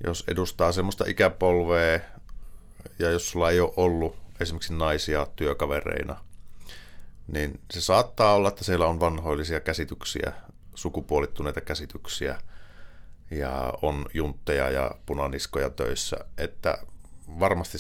jos 0.07 0.25
edustaa 0.29 0.73
semmoista 0.73 1.05
ikäpolvea, 1.09 2.01
ja 2.99 3.11
jos 3.11 3.31
sulla 3.31 3.51
ei 3.51 3.61
ole 3.61 3.73
ollut 3.77 4.17
esimerkiksi 4.41 4.75
naisia 4.75 5.27
työkavereina, 5.37 6.25
niin 7.27 7.61
se 7.71 7.81
saattaa 7.81 8.35
olla, 8.35 8.49
että 8.49 8.65
siellä 8.65 8.87
on 8.87 9.01
vanhoillisia 9.01 9.61
käsityksiä, 9.61 10.33
sukupuolittuneita 10.75 11.61
käsityksiä, 11.61 12.39
ja 13.31 13.75
on 13.83 14.07
juntteja 14.15 14.71
ja 14.71 14.91
punaniskoja 15.07 15.71
töissä, 15.71 16.17
että 16.39 16.79
varmasti 17.41 17.79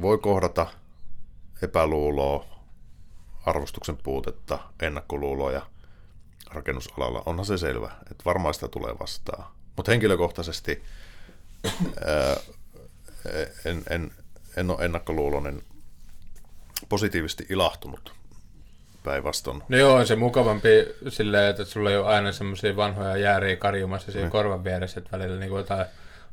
voi 0.00 0.18
kohdata 0.18 0.66
epäluuloa, 1.62 2.46
arvostuksen 3.46 3.96
puutetta, 3.96 4.58
ennakkoluuloja 4.82 5.66
rakennusalalla. 6.50 7.22
Onhan 7.26 7.46
se 7.46 7.58
selvä, 7.58 7.90
että 8.10 8.24
varmaan 8.24 8.54
sitä 8.54 8.68
tulee 8.68 8.94
vastaan. 9.00 9.44
Mutta 9.76 9.92
henkilökohtaisesti 9.92 10.82
ää, 12.06 12.36
en, 13.64 13.82
en, 13.90 14.12
en 14.56 14.70
ole 14.70 14.84
ennakkoluuloinen 14.84 15.62
positiivisesti 16.88 17.46
ilahtunut 17.48 18.12
päinvastoin. 19.04 19.62
No 19.68 19.76
joo, 19.76 19.94
on 19.94 20.06
se 20.06 20.16
mukavampi 20.16 20.68
silleen, 21.08 21.50
että 21.50 21.64
sulla 21.64 21.90
ei 21.90 21.96
ole 21.96 22.06
aina 22.06 22.32
semmoisia 22.32 22.76
vanhoja 22.76 23.16
jääriä 23.16 23.56
karjumassa 23.56 24.12
siinä 24.12 24.26
mm. 24.26 24.30
korvan 24.30 24.64
vieressä, 24.64 25.00
että 25.00 25.18
välillä 25.18 25.40
niin 25.40 25.50
kuin 25.50 25.58
jotain 25.58 25.86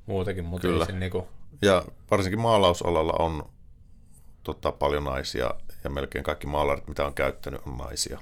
muutakin, 0.05 0.45
mutta 0.45 0.67
Kyllä. 0.67 0.85
Niin 0.85 1.11
kuin... 1.11 1.25
Ja 1.61 1.83
varsinkin 2.11 2.39
maalausalalla 2.39 3.13
on 3.19 3.49
tota, 4.43 4.71
paljon 4.71 5.03
naisia, 5.03 5.51
ja 5.83 5.89
melkein 5.89 6.23
kaikki 6.23 6.47
maalarit, 6.47 6.87
mitä 6.87 7.05
on 7.05 7.13
käyttänyt, 7.13 7.61
on 7.65 7.77
naisia. 7.77 8.19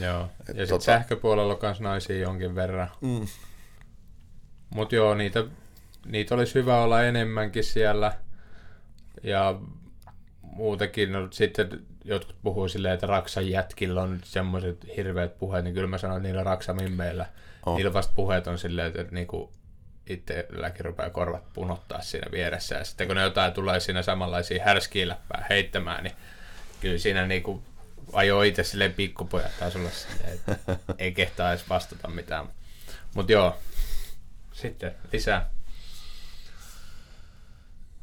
Joo, 0.00 0.20
ja 0.20 0.28
sitten 0.46 0.68
tota... 0.68 0.84
sähköpuolella 0.84 1.52
on 1.52 1.58
myös 1.62 1.80
naisia 1.80 2.18
jonkin 2.18 2.54
verran. 2.54 2.90
Mm. 3.00 3.26
Mutta 4.70 4.94
joo, 4.94 5.14
niitä, 5.14 5.44
niitä 6.06 6.34
olisi 6.34 6.54
hyvä 6.54 6.82
olla 6.82 7.02
enemmänkin 7.02 7.64
siellä. 7.64 8.12
Ja 9.22 9.60
muutenkin, 10.56 11.12
no 11.12 11.28
sitten 11.30 11.86
jotkut 12.04 12.36
puhuu 12.42 12.68
silleen, 12.68 12.94
että 12.94 13.06
Raksan 13.06 13.50
jätkillä 13.50 14.02
on 14.02 14.20
semmoiset 14.24 14.86
hirveät 14.96 15.38
puheet, 15.38 15.64
niin 15.64 15.74
kyllä 15.74 15.86
mä 15.86 15.98
sanon, 15.98 16.16
että 16.16 16.28
niillä 16.28 16.44
Raksamimmeillä, 16.44 17.26
oh. 17.66 17.76
niillä 17.76 17.92
vasta 17.92 18.12
puheet 18.16 18.46
on 18.46 18.58
silleen, 18.58 18.88
että, 18.88 19.00
että 19.00 19.14
niinku 19.14 19.52
itselläkin 20.06 20.84
rupeaa 20.84 21.10
korvat 21.10 21.52
punottaa 21.52 22.02
siinä 22.02 22.30
vieressä. 22.32 22.74
Ja 22.74 22.84
sitten 22.84 23.06
kun 23.06 23.16
ne 23.16 23.22
jotain 23.22 23.52
tulee 23.52 23.80
siinä 23.80 24.02
samanlaisia 24.02 24.64
härskiä 24.64 25.08
läppää 25.08 25.46
heittämään, 25.50 26.04
niin 26.04 26.14
kyllä 26.80 26.98
siinä 26.98 27.26
niinku 27.26 27.62
ajoo 28.12 28.42
itse 28.42 28.64
silleen 28.64 28.94
pikkupojat 28.94 29.58
tasolla 29.58 29.90
silleen, 29.90 30.32
että 30.32 30.76
ei 30.98 31.12
kehtaa 31.12 31.52
edes 31.52 31.68
vastata 31.68 32.08
mitään. 32.08 32.46
Mutta 33.14 33.32
joo, 33.32 33.58
sitten 34.52 34.94
lisää. 35.12 35.50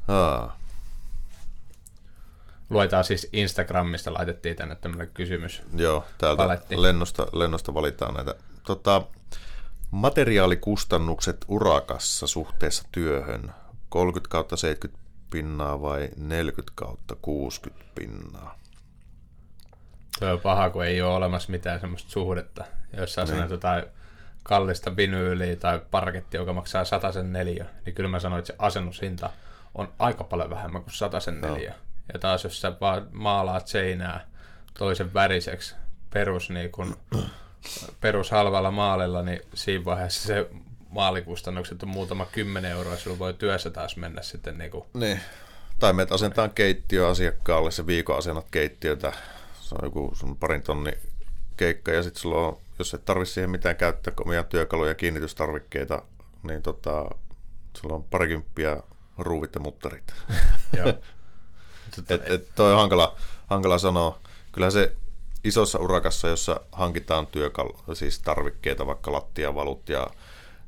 Haa. 0.07 0.62
Luetaan 2.73 3.03
siis 3.03 3.29
Instagramista, 3.33 4.13
laitettiin 4.13 4.55
tänne 4.55 4.75
tämmöinen 4.75 5.09
kysymys. 5.13 5.61
Joo, 5.75 6.05
täältä 6.17 6.59
lennosta, 6.75 7.27
lennosta 7.33 7.73
valitaan 7.73 8.13
näitä. 8.13 8.35
Tota, 8.63 9.01
materiaalikustannukset 9.91 11.45
urakassa 11.47 12.27
suhteessa 12.27 12.83
työhön, 12.91 13.53
30 13.89 14.31
kautta 14.31 14.57
70 14.57 15.03
pinnaa 15.29 15.81
vai 15.81 16.09
40 16.17 16.71
kautta 16.75 17.15
60 17.21 17.85
pinnaa? 17.95 18.59
Se 20.19 20.31
on 20.31 20.39
paha, 20.39 20.69
kun 20.69 20.85
ei 20.85 21.01
ole 21.01 21.15
olemassa 21.15 21.51
mitään 21.51 21.79
semmoista 21.79 22.11
suhdetta. 22.11 22.65
Jos 22.97 23.13
sä 23.13 23.23
niin. 23.23 23.49
jotain 23.49 23.83
kallista 24.43 24.95
vinyyliä 24.95 25.55
tai 25.55 25.81
parketti, 25.91 26.37
joka 26.37 26.53
maksaa 26.53 26.83
sen 27.13 27.33
neljä, 27.33 27.65
niin 27.85 27.95
kyllä 27.95 28.09
mä 28.09 28.19
sanoin, 28.19 28.39
että 28.39 28.53
se 28.53 28.55
asennushinta 28.59 29.29
on 29.75 29.93
aika 29.99 30.23
paljon 30.23 30.49
vähemmän 30.49 30.83
kuin 30.83 31.21
sen 31.21 31.41
neljä. 31.41 31.69
No. 31.69 31.75
Ja 32.13 32.19
taas 32.19 32.43
jos 32.43 32.61
sä 32.61 32.73
vaan 32.81 33.07
maalaat 33.11 33.67
seinää 33.67 34.27
toisen 34.73 35.13
väriseksi 35.13 35.75
perus, 36.13 36.49
niin 36.49 36.71
kun, 36.71 36.97
perus 38.01 38.31
halvalla 38.31 38.71
maalilla, 38.71 39.21
niin 39.21 39.41
siinä 39.53 39.85
vaiheessa 39.85 40.27
se 40.27 40.49
maalikustannukset 40.89 41.83
on 41.83 41.89
muutama 41.89 42.25
kymmenen 42.25 42.71
euroa, 42.71 42.95
sulla 42.95 43.19
voi 43.19 43.33
työssä 43.33 43.69
taas 43.69 43.97
mennä 43.97 44.21
sitten 44.21 44.57
niin 44.57 44.71
kuin... 44.71 44.85
Niin. 44.93 45.19
Tai 45.79 45.93
meitä 45.93 46.15
asentaa 46.15 46.49
keittiö 46.49 47.07
asiakkaalle, 47.07 47.71
se 47.71 47.87
viikon 47.87 48.17
asennat 48.17 48.47
keittiötä, 48.51 49.13
se 49.61 49.75
on 49.75 49.87
joku 49.87 50.11
sun 50.15 50.37
parin 50.37 50.61
tonni 50.61 50.91
keikka, 51.57 51.91
ja 51.91 52.03
sitten 52.03 52.21
sulla 52.21 52.47
on, 52.47 52.57
jos 52.79 52.93
et 52.93 53.05
tarvitse 53.05 53.33
siihen 53.33 53.49
mitään 53.49 53.75
käyttää 53.75 54.13
omia 54.25 54.43
työkaluja 54.43 54.91
ja 54.91 54.95
kiinnitystarvikkeita, 54.95 56.01
niin 56.43 56.61
tota, 56.61 57.05
sulla 57.77 57.95
on 57.95 58.03
parikymppiä 58.03 58.77
ruuvit 59.17 59.55
ja 59.55 59.61
muttarit. 59.61 60.13
Joo. 60.77 60.93
Et, 62.09 62.31
et 62.31 62.55
toi 62.55 62.73
on 62.73 62.79
hankala, 62.79 63.15
hankala 63.47 63.77
sanoa. 63.77 64.19
Kyllä 64.51 64.69
se 64.69 64.95
isossa 65.43 65.79
urakassa, 65.79 66.27
jossa 66.27 66.61
hankitaan 66.71 67.27
työkalu, 67.27 67.79
siis 67.93 68.19
tarvikkeita, 68.19 68.87
vaikka 68.87 69.11
lattiavalut 69.11 69.89
ja 69.89 70.07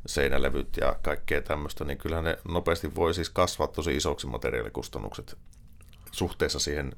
seinälevyt 0.05 0.77
ja 0.77 0.95
kaikkea 1.01 1.41
tämmöistä, 1.41 1.83
niin 1.83 1.97
kyllähän 1.97 2.25
ne 2.25 2.37
nopeasti 2.47 2.95
voi 2.95 3.13
siis 3.13 3.29
kasvaa 3.29 3.67
tosi 3.67 3.95
isoksi 3.95 4.27
materiaalikustannukset 4.27 5.37
suhteessa 6.11 6.59
siihen 6.59 6.93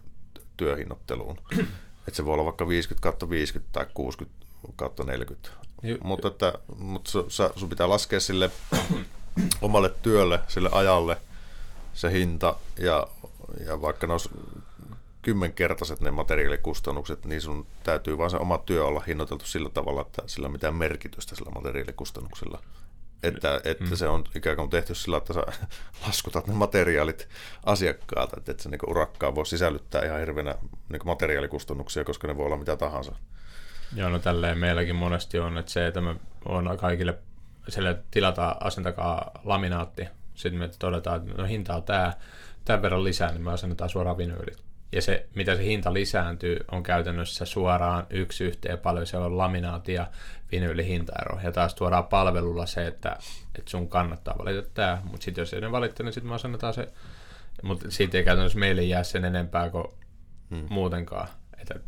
työhinnoitteluun. 0.58 1.38
että 2.08 2.18
se 2.18 2.26
voi 2.26 2.34
olla 2.34 2.46
vaikka 2.46 2.68
50 2.68 3.04
kautta 3.04 3.30
50 3.30 3.74
tai 3.74 3.86
60 3.94 4.38
kautta 4.76 5.04
40. 5.04 5.50
Ju- 5.84 5.98
mutta, 6.04 6.28
että, 6.28 6.54
mutta 6.78 7.12
sun 7.56 7.70
pitää 7.70 7.90
laskea 7.90 8.20
sille 8.20 8.52
omalle 9.62 9.94
työlle, 10.02 10.40
sille 10.48 10.70
ajalle 10.72 11.18
se 11.94 12.12
hinta 12.12 12.56
ja, 12.80 13.08
ja 13.65 13.81
vaikka 13.81 14.07
ne 14.07 14.13
olisi 14.13 14.29
kymmenkertaiset 15.21 16.01
ne 16.01 16.12
materiaalikustannukset, 16.12 17.25
niin 17.25 17.41
sun 17.41 17.67
täytyy 17.83 18.17
vaan 18.17 18.29
se 18.29 18.38
oma 18.38 18.57
työ 18.57 18.86
olla 18.86 19.03
hinnoiteltu 19.07 19.45
sillä 19.45 19.69
tavalla, 19.69 20.01
että 20.01 20.21
sillä 20.25 20.45
on 20.45 20.51
mitään 20.51 20.75
merkitystä 20.75 21.36
sillä 21.36 21.51
materiaalikustannuksella. 21.51 22.62
Että, 23.23 23.62
että 23.63 23.83
mm. 23.83 23.95
se 23.95 24.07
on 24.07 24.23
ikään 24.36 24.55
kuin 24.55 24.69
tehty 24.69 24.95
sillä, 24.95 25.17
että 25.17 25.33
sä 25.33 25.43
laskutat 26.07 26.47
ne 26.47 26.53
materiaalit 26.53 27.29
asiakkaalta, 27.65 28.38
että, 28.38 28.51
että 28.51 28.63
se 28.63 28.69
niin 28.69 28.79
urakkaa 28.88 29.36
voi 29.36 29.45
sisällyttää 29.45 30.05
ihan 30.05 30.19
hirveänä 30.19 30.55
niin 30.89 31.01
materiaalikustannuksia, 31.05 32.03
koska 32.03 32.27
ne 32.27 32.38
voi 32.38 32.45
olla 32.45 32.57
mitä 32.57 32.75
tahansa. 32.75 33.15
Joo, 33.95 34.10
no 34.10 34.19
tälleen 34.19 34.57
meilläkin 34.57 34.95
monesti 34.95 35.39
on, 35.39 35.57
että 35.57 35.71
se, 35.71 35.88
että 35.88 36.01
me 36.01 36.15
on 36.45 36.77
kaikille, 36.77 37.17
sille 37.67 37.97
tilataan, 38.12 38.55
asentakaa 38.60 39.31
laminaatti, 39.43 40.07
sitten 40.36 40.60
me 40.60 40.69
todetaan, 40.79 41.21
että 41.21 41.41
no 41.41 41.47
hinta 41.47 41.75
on 41.75 41.83
tämä, 41.83 42.13
tämän 42.67 42.82
verran 42.82 43.03
lisää, 43.03 43.32
niin 43.32 43.43
me 43.43 43.51
asennetaan 43.51 43.89
suoraan 43.89 44.17
vinyylit. 44.17 44.63
Ja 44.91 45.01
se, 45.01 45.27
mitä 45.36 45.56
se 45.56 45.63
hinta 45.63 45.93
lisääntyy, 45.93 46.58
on 46.71 46.84
käytännössä 46.84 47.45
suoraan 47.45 48.08
yksi 48.10 48.43
yhteen 48.43 48.77
paljon 48.77 49.08
se 49.08 49.17
on 49.17 49.38
laminaati 49.38 49.93
ja 49.93 50.08
hintaero. 50.88 51.39
Ja 51.43 51.51
taas 51.51 51.75
tuodaan 51.75 52.08
palvelulla 52.08 52.65
se, 52.65 52.88
että, 52.88 53.17
että 53.56 53.69
sun 53.69 53.89
kannattaa 53.89 54.36
valita 54.38 54.69
tämä, 54.73 55.01
mutta 55.03 55.25
sitten 55.25 55.41
jos 55.41 55.53
ei 55.53 55.62
ne 55.62 55.71
valitse, 55.71 56.03
niin 56.03 56.13
sitten 56.13 56.30
me 56.30 56.36
asennetaan 56.36 56.73
se. 56.73 56.88
Mutta 57.63 57.91
siitä 57.91 58.17
ei 58.17 58.23
käytännössä 58.23 58.60
meille 58.60 58.84
jää 58.84 59.03
sen 59.03 59.25
enempää 59.25 59.69
kuin 59.69 59.88
hmm. 60.49 60.65
muutenkaan. 60.69 61.27
Että 61.58 61.80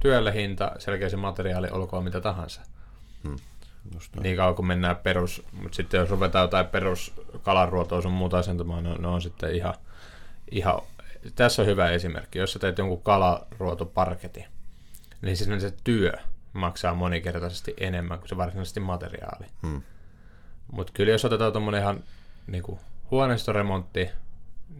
työlle 0.00 0.34
hinta, 0.34 0.72
selkeä 0.78 1.08
se 1.08 1.16
materiaali, 1.16 1.68
olkoon 1.70 2.04
mitä 2.04 2.20
tahansa. 2.20 2.60
Hmm. 3.24 3.36
niin 4.22 4.36
kauan 4.36 4.54
kun 4.54 4.66
mennään 4.66 4.96
perus, 4.96 5.42
mutta 5.52 5.76
sitten 5.76 5.98
jos 5.98 6.10
ruvetaan 6.10 6.44
jotain 6.44 6.66
perus 6.66 7.12
kalaruotoa 7.42 8.02
sun 8.02 8.12
muuta 8.12 8.38
asentamaan, 8.38 8.84
ne, 8.84 8.94
ne 8.98 9.08
on 9.08 9.22
sitten 9.22 9.54
ihan, 9.54 9.74
ihan 10.50 10.82
tässä 11.34 11.62
on 11.62 11.68
hyvä 11.68 11.90
esimerkki. 11.90 12.38
Jos 12.38 12.52
sä 12.52 12.58
teet 12.58 12.78
jonkun 12.78 13.02
kalaruotoparketin, 13.02 14.44
niin 15.22 15.36
siis 15.36 15.62
se 15.62 15.74
työ 15.84 16.12
maksaa 16.52 16.94
monikertaisesti 16.94 17.74
enemmän 17.80 18.18
kuin 18.18 18.28
se 18.28 18.36
varsinaisesti 18.36 18.80
materiaali. 18.80 19.46
Hmm. 19.62 19.82
Mutta 20.72 20.92
kyllä 20.92 21.12
jos 21.12 21.24
otetaan 21.24 21.52
tuommoinen 21.52 21.80
ihan 21.82 22.04
niin 22.46 22.62
kuin 22.62 22.80
huoneistoremontti, 23.10 24.08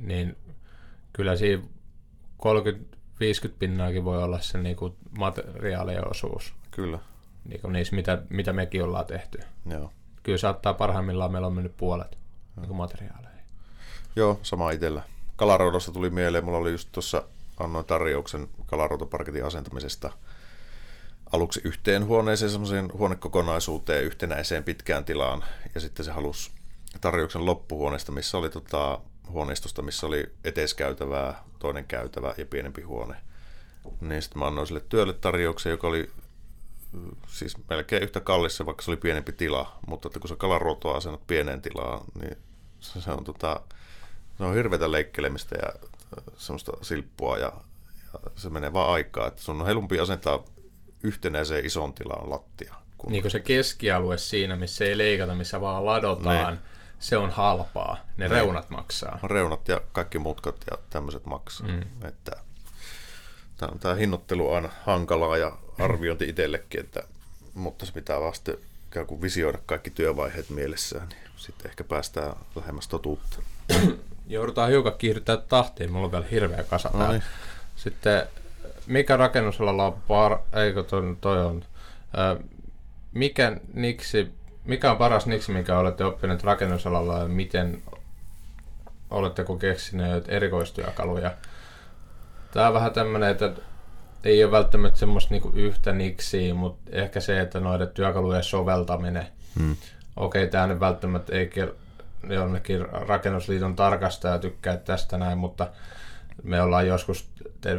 niin 0.00 0.36
kyllä 1.12 1.36
siinä 1.36 1.62
30-50 2.42 2.46
pinnaakin 3.58 4.04
voi 4.04 4.22
olla 4.22 4.40
se 4.40 4.58
niin 4.58 4.76
kuin 4.76 4.96
materiaalien 5.18 6.10
osuus. 6.10 6.54
Kyllä. 6.70 6.98
Niin 7.44 7.60
kuin 7.60 7.72
niissä, 7.72 7.96
mitä, 7.96 8.22
mitä 8.30 8.52
mekin 8.52 8.84
ollaan 8.84 9.06
tehty. 9.06 9.38
Joo. 9.66 9.92
Kyllä 10.22 10.38
saattaa 10.38 10.74
parhaimmillaan 10.74 11.32
meillä 11.32 11.46
on 11.46 11.54
mennyt 11.54 11.76
puolet 11.76 12.18
niin 12.56 12.66
kuin 12.66 12.76
materiaaleja. 12.76 13.36
Joo, 14.16 14.40
sama 14.42 14.70
itsellä. 14.70 15.02
Kalaroudosta 15.36 15.92
tuli 15.92 16.10
mieleen, 16.10 16.44
mulla 16.44 16.58
oli 16.58 16.70
just 16.70 16.88
tuossa 16.92 17.22
annoin 17.56 17.84
tarjouksen 17.86 18.48
kalaroutoparketin 18.66 19.44
asentamisesta. 19.44 20.12
aluksi 21.32 21.60
yhteen 21.64 22.06
huoneeseen, 22.06 22.50
semmoiseen 22.50 22.92
huonekokonaisuuteen, 22.92 24.04
yhtenäiseen 24.04 24.64
pitkään 24.64 25.04
tilaan, 25.04 25.44
ja 25.74 25.80
sitten 25.80 26.04
se 26.04 26.10
halusi 26.10 26.50
tarjouksen 27.00 27.46
loppuhuoneesta, 27.46 28.12
missä 28.12 28.38
oli 28.38 28.50
tota, 28.50 29.00
huoneistosta, 29.28 29.82
missä 29.82 30.06
oli 30.06 30.32
eteiskäytävää, 30.44 31.44
toinen 31.58 31.84
käytävä 31.84 32.34
ja 32.38 32.46
pienempi 32.46 32.82
huone. 32.82 33.16
Niin 34.00 34.22
sitten 34.22 34.38
mä 34.38 34.46
annoin 34.46 34.66
sille 34.66 34.82
työlle 34.88 35.12
tarjouksen, 35.12 35.70
joka 35.70 35.86
oli 35.86 36.10
siis 37.28 37.56
melkein 37.68 38.02
yhtä 38.02 38.20
kallissa, 38.20 38.66
vaikka 38.66 38.82
se 38.82 38.90
oli 38.90 38.96
pienempi 38.96 39.32
tila, 39.32 39.78
mutta 39.86 40.08
että 40.08 40.20
kun 40.20 40.28
sä 40.28 40.36
kalaruotoa 40.36 40.96
asennat 40.96 41.26
pieneen 41.26 41.62
tilaan, 41.62 42.00
niin 42.20 42.36
se, 42.80 43.00
se 43.00 43.10
on, 43.10 43.24
tota, 43.24 43.60
se 44.38 44.44
on 44.44 44.54
hirveätä 44.54 44.92
leikkelemistä 44.92 45.56
ja 45.62 45.88
semmoista 46.36 46.72
silppua 46.82 47.38
ja, 47.38 47.52
ja 48.12 48.20
se 48.36 48.50
menee 48.50 48.72
vaan 48.72 48.92
aikaa, 48.92 49.26
että 49.26 49.42
sun 49.42 49.60
on 49.60 49.66
helpompi 49.66 50.00
asentaa 50.00 50.44
yhtenäiseen 51.02 51.66
ison 51.66 51.94
tilaan 51.94 52.30
lattia. 52.30 52.74
Kun... 52.98 53.12
Niin 53.12 53.22
kuin 53.22 53.32
se 53.32 53.40
keskialue 53.40 54.18
siinä, 54.18 54.56
missä 54.56 54.84
ei 54.84 54.98
leikata, 54.98 55.34
missä 55.34 55.60
vaan 55.60 55.86
ladotaan, 55.86 56.54
ne. 56.54 56.60
se 56.98 57.16
on 57.16 57.30
halpaa. 57.30 57.96
Ne, 58.16 58.28
ne 58.28 58.34
reunat 58.34 58.70
maksaa. 58.70 59.18
Reunat 59.22 59.68
ja 59.68 59.80
kaikki 59.92 60.18
mutkat 60.18 60.56
ja 60.70 60.78
tämmöiset 60.90 61.26
maksaa. 61.26 61.68
Mm. 61.68 62.08
Että 62.08 62.32
tämä, 63.56 63.72
tämä 63.80 63.94
hinnoittelu 63.94 64.48
on 64.48 64.56
aina 64.56 64.68
hankalaa 64.84 65.36
ja 65.36 65.58
arviointi 65.78 66.28
itsellekin, 66.28 66.80
että, 66.80 67.02
mutta 67.54 67.86
se 67.86 67.92
pitää 67.92 68.20
vasta 68.20 68.52
ikään 68.90 69.06
kuin 69.06 69.22
visioida 69.22 69.58
kaikki 69.66 69.90
työvaiheet 69.90 70.50
mielessään, 70.50 71.08
niin 71.08 71.20
sitten 71.36 71.68
ehkä 71.68 71.84
päästään 71.84 72.36
lähemmäs 72.54 72.88
totuutta. 72.88 73.38
Joudutaan 74.26 74.70
hiukan 74.70 74.92
kiihdyttää 74.98 75.36
tahtiin, 75.36 75.92
mulla 75.92 76.06
on 76.06 76.12
vielä 76.12 76.26
hirveä 76.30 76.62
kasa 76.62 76.90
no 76.94 77.10
niin. 77.12 77.22
Sitten 77.76 78.22
mikä 78.86 79.16
rakennusalalla 79.16 79.86
on 79.86 79.96
par... 80.08 80.38
Eikö 80.52 80.82
toi, 80.82 81.16
toi 81.20 81.44
on... 81.44 81.64
Ö, 82.18 82.42
mikä, 83.12 83.56
niksi, 83.74 84.32
mikä 84.64 84.90
on 84.90 84.96
paras 84.96 85.26
niksi, 85.26 85.52
mikä 85.52 85.78
olette 85.78 86.04
oppineet 86.04 86.44
rakennusalalla 86.44 87.18
ja 87.18 87.28
miten 87.28 87.82
oletteko 89.10 89.56
keksineet 89.56 90.24
erikoistyökaluja? 90.28 91.30
Tämä 92.52 92.68
on 92.68 92.74
vähän 92.74 92.92
tämmöinen, 92.92 93.30
että 93.30 93.52
ei 94.24 94.44
ole 94.44 94.52
välttämättä 94.52 94.98
semmoista 94.98 95.34
niinku 95.34 95.52
yhtä 95.54 95.92
niksiä, 95.92 96.54
mutta 96.54 96.90
ehkä 96.92 97.20
se, 97.20 97.40
että 97.40 97.60
noiden 97.60 97.88
työkalujen 97.88 98.44
soveltaminen. 98.44 99.26
Hmm. 99.58 99.76
Okei, 100.16 100.42
okay, 100.42 100.50
tämä 100.50 100.66
nyt 100.66 100.80
välttämättä 100.80 101.32
ei 101.32 101.50
jonnekin 102.28 102.86
rakennusliiton 102.90 103.76
tarkastaja 103.76 104.38
tykkää 104.38 104.76
tästä 104.76 105.18
näin, 105.18 105.38
mutta 105.38 105.70
me 106.42 106.62
ollaan 106.62 106.86
joskus 106.86 107.30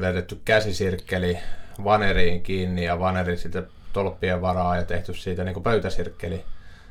vedetty 0.01 0.41
käsisirkkeli 0.45 1.39
vaneriin 1.83 2.43
kiinni 2.43 2.85
ja 2.85 2.99
vaneri 2.99 3.37
sitten 3.37 3.67
tolppien 3.93 4.41
varaa 4.41 4.75
ja 4.75 4.83
tehty 4.83 5.13
siitä 5.13 5.43
niin 5.43 5.63
pöytäsirkkeli. 5.63 6.45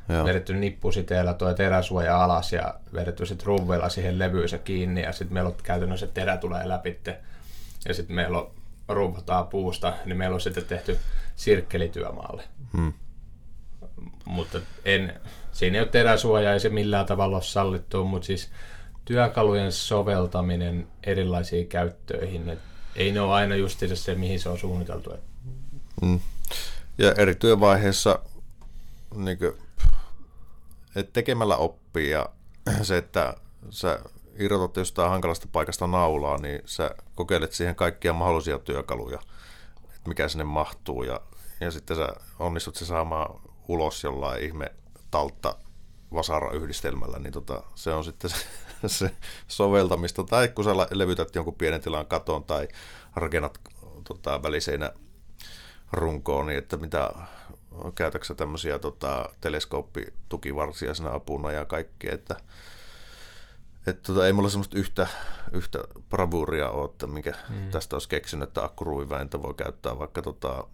Joo. 0.08 0.24
Vedetty 0.24 0.54
nippusiteellä 0.54 1.34
tuo 1.34 1.54
teräsuoja 1.54 2.24
alas 2.24 2.52
ja 2.52 2.74
vedetty 2.94 3.26
sitten 3.26 3.46
ruvella 3.46 3.88
siihen 3.88 4.18
levyysä 4.18 4.58
kiinni 4.58 5.02
ja 5.02 5.12
sitten 5.12 5.34
meillä 5.34 5.48
on 5.48 5.56
käytännössä 5.62 6.06
terä 6.06 6.36
tulee 6.36 6.68
läpi 6.68 7.00
ja 7.88 7.94
sitten 7.94 8.16
meillä 8.16 8.38
on 8.38 8.50
ruuvataan 8.88 9.46
puusta, 9.46 9.92
niin 10.04 10.18
meillä 10.18 10.34
on 10.34 10.40
sitten 10.40 10.64
tehty 10.64 10.98
sirkkelityömaalle. 11.36 12.42
Hmm. 12.72 12.92
Mutta 14.24 14.58
en, 14.84 15.20
siinä 15.56 15.78
ei 15.78 15.82
ole 15.82 15.88
teräsuoja, 15.88 16.52
ei 16.52 16.60
se 16.60 16.68
millään 16.68 17.06
tavalla 17.06 17.36
ole 17.36 17.44
sallittu, 17.44 18.04
mutta 18.04 18.26
siis 18.26 18.50
työkalujen 19.04 19.72
soveltaminen 19.72 20.88
erilaisiin 21.04 21.68
käyttöihin, 21.68 22.48
et 22.48 22.58
ei 22.96 23.12
ne 23.12 23.20
ole 23.20 23.32
aina 23.32 23.56
just 23.56 23.82
se, 23.94 24.14
mihin 24.14 24.40
se 24.40 24.48
on 24.48 24.58
suunniteltu. 24.58 25.10
Hmm. 26.00 26.20
Ja 26.98 27.12
eri 27.12 27.34
työvaiheissa 27.34 28.18
niin 29.14 29.38
kuin, 29.38 29.52
et 30.96 31.12
tekemällä 31.12 31.56
oppii 31.56 32.10
ja 32.10 32.28
se, 32.82 32.96
että 32.96 33.34
sä 33.70 34.00
irrotat 34.38 34.76
jostain 34.76 35.10
hankalasta 35.10 35.48
paikasta 35.52 35.86
naulaa, 35.86 36.38
niin 36.38 36.62
sä 36.64 36.90
kokeilet 37.14 37.52
siihen 37.52 37.74
kaikkia 37.74 38.12
mahdollisia 38.12 38.58
työkaluja, 38.58 39.18
että 39.84 40.08
mikä 40.08 40.28
sinne 40.28 40.44
mahtuu 40.44 41.02
ja, 41.02 41.20
ja 41.60 41.70
sitten 41.70 41.96
sä 41.96 42.08
onnistut 42.38 42.76
se 42.76 42.86
saamaan 42.86 43.40
ulos 43.68 44.04
jollain 44.04 44.42
ihme 44.42 44.72
taltta 45.16 45.56
vasara-yhdistelmällä, 46.14 47.18
niin 47.18 47.32
tota, 47.32 47.62
se 47.74 47.92
on 47.92 48.04
sitten 48.04 48.30
se, 48.30 48.46
se 48.98 49.10
soveltamista. 49.48 50.24
Tai 50.24 50.48
kun 50.48 50.64
sä 50.64 50.70
levytät 50.90 51.34
jonkun 51.34 51.54
pienen 51.54 51.80
tilan 51.80 52.06
katon 52.06 52.44
tai 52.44 52.68
rakennat 53.14 53.58
tota, 54.08 54.42
väliseinä 54.42 54.92
runkoon, 55.92 56.46
niin 56.46 56.58
että 56.58 56.76
mitä 56.76 57.10
käytätkö 57.94 58.34
tämmöisiä 58.34 58.78
tota, 58.78 59.30
teleskooppitukivarsia 59.40 60.94
siinä 60.94 61.14
apuna 61.14 61.52
ja 61.52 61.64
kaikkea, 61.64 62.14
että 62.14 62.36
että 63.86 64.02
tota, 64.02 64.26
ei 64.26 64.32
mulla 64.32 64.48
semmoista 64.48 64.78
yhtä, 64.78 65.06
yhtä 65.52 65.78
bravuuria 66.10 66.70
ole, 66.70 66.90
että 66.90 67.06
mikä 67.06 67.32
mm. 67.48 67.70
tästä 67.70 67.96
olisi 67.96 68.08
keksinyt, 68.08 68.48
että 68.48 68.64
akkuruiväintä 68.64 69.42
voi 69.42 69.54
käyttää 69.54 69.98
vaikka 69.98 70.22
tota, 70.22 70.64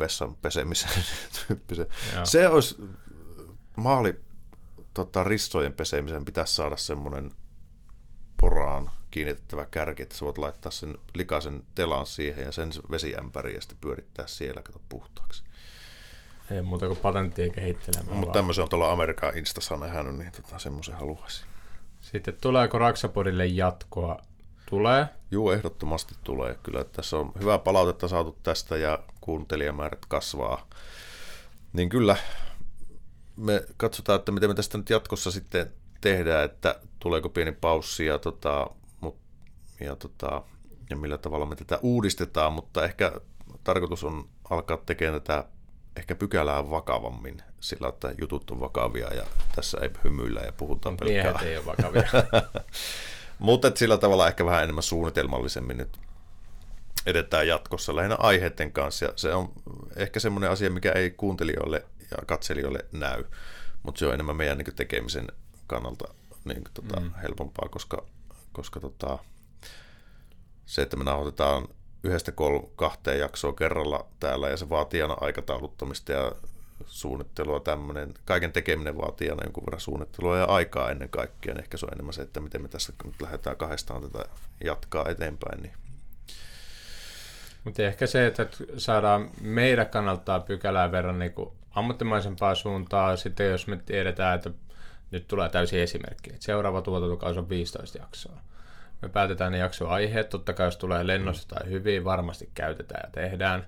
vessan 0.00 0.34
pesemiseen 0.34 1.04
tyyppisen. 1.46 1.86
Se 2.24 2.48
olisi 2.48 2.76
maali 3.80 4.20
tota, 4.94 5.24
rissojen 5.24 5.72
pesemisen 5.72 6.24
pitäisi 6.24 6.54
saada 6.54 6.76
semmoinen 6.76 7.30
poraan 8.40 8.90
kiinnitettävä 9.10 9.66
kärki, 9.70 10.02
että 10.02 10.16
sä 10.16 10.24
voit 10.24 10.38
laittaa 10.38 10.72
sen 10.72 10.98
likaisen 11.14 11.62
telan 11.74 12.06
siihen 12.06 12.44
ja 12.44 12.52
sen 12.52 12.70
vesiämpäriin 12.90 13.54
ja 13.54 13.60
sitten 13.60 13.78
pyörittää 13.80 14.26
siellä, 14.26 14.62
kato 14.62 14.80
puhtaaksi. 14.88 15.44
Ei 16.50 16.62
muuta 16.62 16.86
kuin 16.86 16.98
patenttia 16.98 17.50
kehittelemään. 17.50 18.16
Mutta 18.16 18.32
tämmöisen 18.32 18.62
on 18.62 18.68
tuolla 18.68 18.92
Amerikan 18.92 19.38
Instassa 19.38 19.76
nähnyt, 19.76 20.16
niin 20.16 20.32
tota, 20.32 20.58
semmoisen 20.58 20.94
haluaisin. 20.94 21.46
Sitten 22.00 22.36
tuleeko 22.40 22.78
Raksapodille 22.78 23.46
jatkoa? 23.46 24.18
Tulee? 24.66 25.06
Joo, 25.30 25.52
ehdottomasti 25.52 26.14
tulee. 26.24 26.58
Kyllä 26.62 26.84
tässä 26.84 27.16
on 27.16 27.32
hyvää 27.40 27.58
palautetta 27.58 28.08
saatu 28.08 28.38
tästä 28.42 28.76
ja 28.76 28.98
kuuntelijamäärät 29.20 30.06
kasvaa. 30.06 30.66
Niin 31.72 31.88
kyllä 31.88 32.16
me 33.40 33.66
katsotaan, 33.76 34.18
että 34.18 34.32
miten 34.32 34.50
me 34.50 34.54
tästä 34.54 34.78
nyt 34.78 34.90
jatkossa 34.90 35.30
sitten 35.30 35.72
tehdään, 36.00 36.44
että 36.44 36.80
tuleeko 36.98 37.28
pieni 37.28 37.52
paussi 37.52 38.06
ja, 38.06 38.18
tota, 38.18 38.70
mut, 39.00 39.16
ja, 39.80 39.96
tota, 39.96 40.42
ja 40.90 40.96
millä 40.96 41.18
tavalla 41.18 41.46
me 41.46 41.56
tätä 41.56 41.78
uudistetaan, 41.82 42.52
mutta 42.52 42.84
ehkä 42.84 43.12
tarkoitus 43.64 44.04
on 44.04 44.28
alkaa 44.50 44.76
tekemään 44.76 45.22
tätä 45.22 45.44
ehkä 45.96 46.14
pykälää 46.14 46.70
vakavammin 46.70 47.42
sillä, 47.60 47.88
että 47.88 48.14
jutut 48.20 48.50
on 48.50 48.60
vakavia 48.60 49.14
ja 49.14 49.24
tässä 49.54 49.78
ei 49.82 49.90
hymyillä 50.04 50.40
ja 50.40 50.52
puhutaan 50.52 50.96
pelkkää. 50.96 51.24
Miehet 51.24 51.42
ei 51.42 51.56
ole 51.56 51.66
vakavia. 51.66 52.02
Mutta 53.38 53.72
sillä 53.74 53.98
tavalla 53.98 54.28
ehkä 54.28 54.44
vähän 54.44 54.62
enemmän 54.62 54.82
suunnitelmallisemmin 54.82 55.76
nyt 55.76 55.98
edetään 57.06 57.48
jatkossa 57.48 57.96
lähinnä 57.96 58.16
aiheiden 58.18 58.72
kanssa. 58.72 59.04
Ja 59.04 59.12
se 59.16 59.34
on 59.34 59.52
ehkä 59.96 60.20
semmoinen 60.20 60.50
asia, 60.50 60.70
mikä 60.70 60.92
ei 60.92 61.10
kuuntelijoille 61.10 61.84
ja 62.10 62.16
katselijoille 62.26 62.84
näy, 62.92 63.24
mutta 63.82 63.98
se 63.98 64.06
on 64.06 64.14
enemmän 64.14 64.36
meidän 64.36 64.58
niin 64.58 64.76
tekemisen 64.76 65.26
kannalta 65.66 66.14
niin 66.44 66.64
kuin, 66.64 66.74
tota, 66.74 67.00
mm. 67.00 67.12
helpompaa, 67.22 67.68
koska, 67.68 68.06
koska 68.52 68.80
tota, 68.80 69.18
se, 70.66 70.82
että 70.82 70.96
me 70.96 71.04
nauhoitetaan 71.04 71.68
yhdestä 72.02 72.32
kol- 72.32 72.66
kahteen 72.76 73.18
jaksoa 73.18 73.52
kerralla 73.52 74.06
täällä 74.20 74.48
ja 74.48 74.56
se 74.56 74.68
vaatii 74.68 75.02
aina 75.02 75.16
aikatauluttamista 75.20 76.12
ja 76.12 76.32
suunnittelua 76.86 77.60
tämmöinen. 77.60 78.14
Kaiken 78.24 78.52
tekeminen 78.52 78.98
vaatii 78.98 79.30
aina 79.30 79.44
jonkun 79.44 79.66
verran 79.66 79.80
suunnittelua 79.80 80.38
ja 80.38 80.44
aikaa 80.44 80.90
ennen 80.90 81.08
kaikkea. 81.08 81.54
Ehkä 81.58 81.76
se 81.76 81.86
on 81.86 81.92
enemmän 81.92 82.12
se, 82.12 82.22
että 82.22 82.40
miten 82.40 82.62
me 82.62 82.68
tässä 82.68 82.92
nyt 83.04 83.22
lähdetään 83.22 83.56
kahdestaan 83.56 84.02
tätä 84.02 84.24
jatkaa 84.64 85.08
eteenpäin. 85.08 85.62
Niin. 85.62 85.74
Mutta 87.64 87.82
ehkä 87.82 88.06
se, 88.06 88.26
että 88.26 88.46
saadaan 88.76 89.30
meidän 89.40 89.86
kannalta 89.86 90.40
pykälää 90.40 90.92
verran 90.92 91.18
niin 91.18 91.32
kuin 91.32 91.50
ammattimaisempaa 91.70 92.54
suuntaa. 92.54 93.16
Sitten 93.16 93.50
jos 93.50 93.66
me 93.66 93.76
tiedetään, 93.86 94.34
että 94.34 94.50
nyt 95.10 95.28
tulee 95.28 95.48
täysin 95.48 95.80
esimerkki, 95.80 96.30
että 96.30 96.44
seuraava 96.44 96.82
tuotantokausi 96.82 97.38
on 97.38 97.48
15 97.48 97.98
jaksoa 97.98 98.36
me 99.02 99.08
päätetään 99.08 99.52
ne 99.52 99.58
jaksoaiheet, 99.58 100.28
totta 100.28 100.52
kai 100.52 100.66
jos 100.66 100.76
tulee 100.76 101.06
lennossa 101.06 101.48
tai 101.48 101.70
hyvin, 101.70 102.04
varmasti 102.04 102.50
käytetään 102.54 103.02
ja 103.04 103.10
tehdään, 103.12 103.66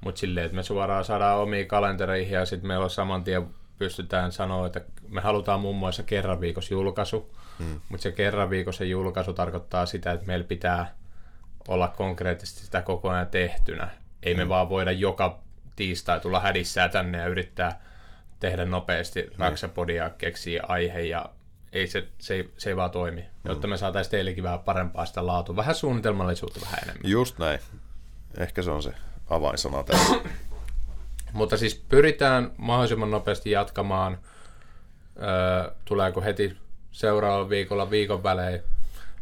mutta 0.00 0.18
silleen, 0.18 0.46
että 0.46 0.56
me 0.56 0.62
suoraan 0.62 1.04
saadaan 1.04 1.38
omiin 1.38 1.68
kalentereihin 1.68 2.34
ja 2.34 2.46
sitten 2.46 2.68
meillä 2.68 2.84
on 2.84 2.90
saman 2.90 3.24
tien 3.24 3.46
pystytään 3.78 4.32
sanoa, 4.32 4.66
että 4.66 4.80
me 5.08 5.20
halutaan 5.20 5.60
muun 5.60 5.76
muassa 5.76 6.02
kerran 6.02 6.40
viikossa 6.40 6.74
julkaisu, 6.74 7.34
hmm. 7.58 7.80
mutta 7.88 8.02
se 8.02 8.12
kerran 8.12 8.50
viikossa 8.50 8.84
julkaisu 8.84 9.32
tarkoittaa 9.32 9.86
sitä, 9.86 10.12
että 10.12 10.26
meillä 10.26 10.44
pitää 10.44 10.94
olla 11.68 11.88
konkreettisesti 11.88 12.64
sitä 12.64 12.82
koko 12.82 13.10
ajan 13.10 13.26
tehtynä. 13.26 13.90
Ei 14.22 14.34
me 14.34 14.48
vaan 14.48 14.68
voida 14.68 14.92
joka 14.92 15.38
tiistai 15.76 16.20
tulla 16.20 16.40
hädissään 16.40 16.90
tänne 16.90 17.18
ja 17.18 17.26
yrittää 17.26 17.80
tehdä 18.40 18.64
nopeasti 18.64 19.22
hmm. 19.22 19.32
Raksapodia, 19.38 20.10
keksiä 20.10 20.62
aihe 20.68 21.00
ja 21.00 21.28
ei 21.72 21.86
se, 21.86 22.08
se, 22.18 22.34
ei, 22.34 22.50
se 22.58 22.70
ei 22.70 22.76
vaan 22.76 22.90
toimi, 22.90 23.20
mm. 23.20 23.48
jotta 23.48 23.66
me 23.66 23.76
saataisiin 23.76 24.10
teillekin 24.10 24.44
vähän 24.44 24.60
parempaa 24.60 25.06
sitä 25.06 25.26
laatua, 25.26 25.56
vähän 25.56 25.74
suunnitelmallisuutta 25.74 26.60
vähän 26.60 26.78
enemmän. 26.82 27.10
Just 27.10 27.38
näin. 27.38 27.60
Ehkä 28.38 28.62
se 28.62 28.70
on 28.70 28.82
se 28.82 28.94
avainsana 29.30 29.82
tässä. 29.82 30.14
Mutta 31.32 31.56
siis 31.56 31.74
pyritään 31.74 32.50
mahdollisimman 32.56 33.10
nopeasti 33.10 33.50
jatkamaan. 33.50 34.18
Öö, 35.16 35.74
tuleeko 35.84 36.20
heti 36.20 36.56
seuraavalla 36.92 37.48
viikolla 37.48 37.90
viikon 37.90 38.22
välein? 38.22 38.62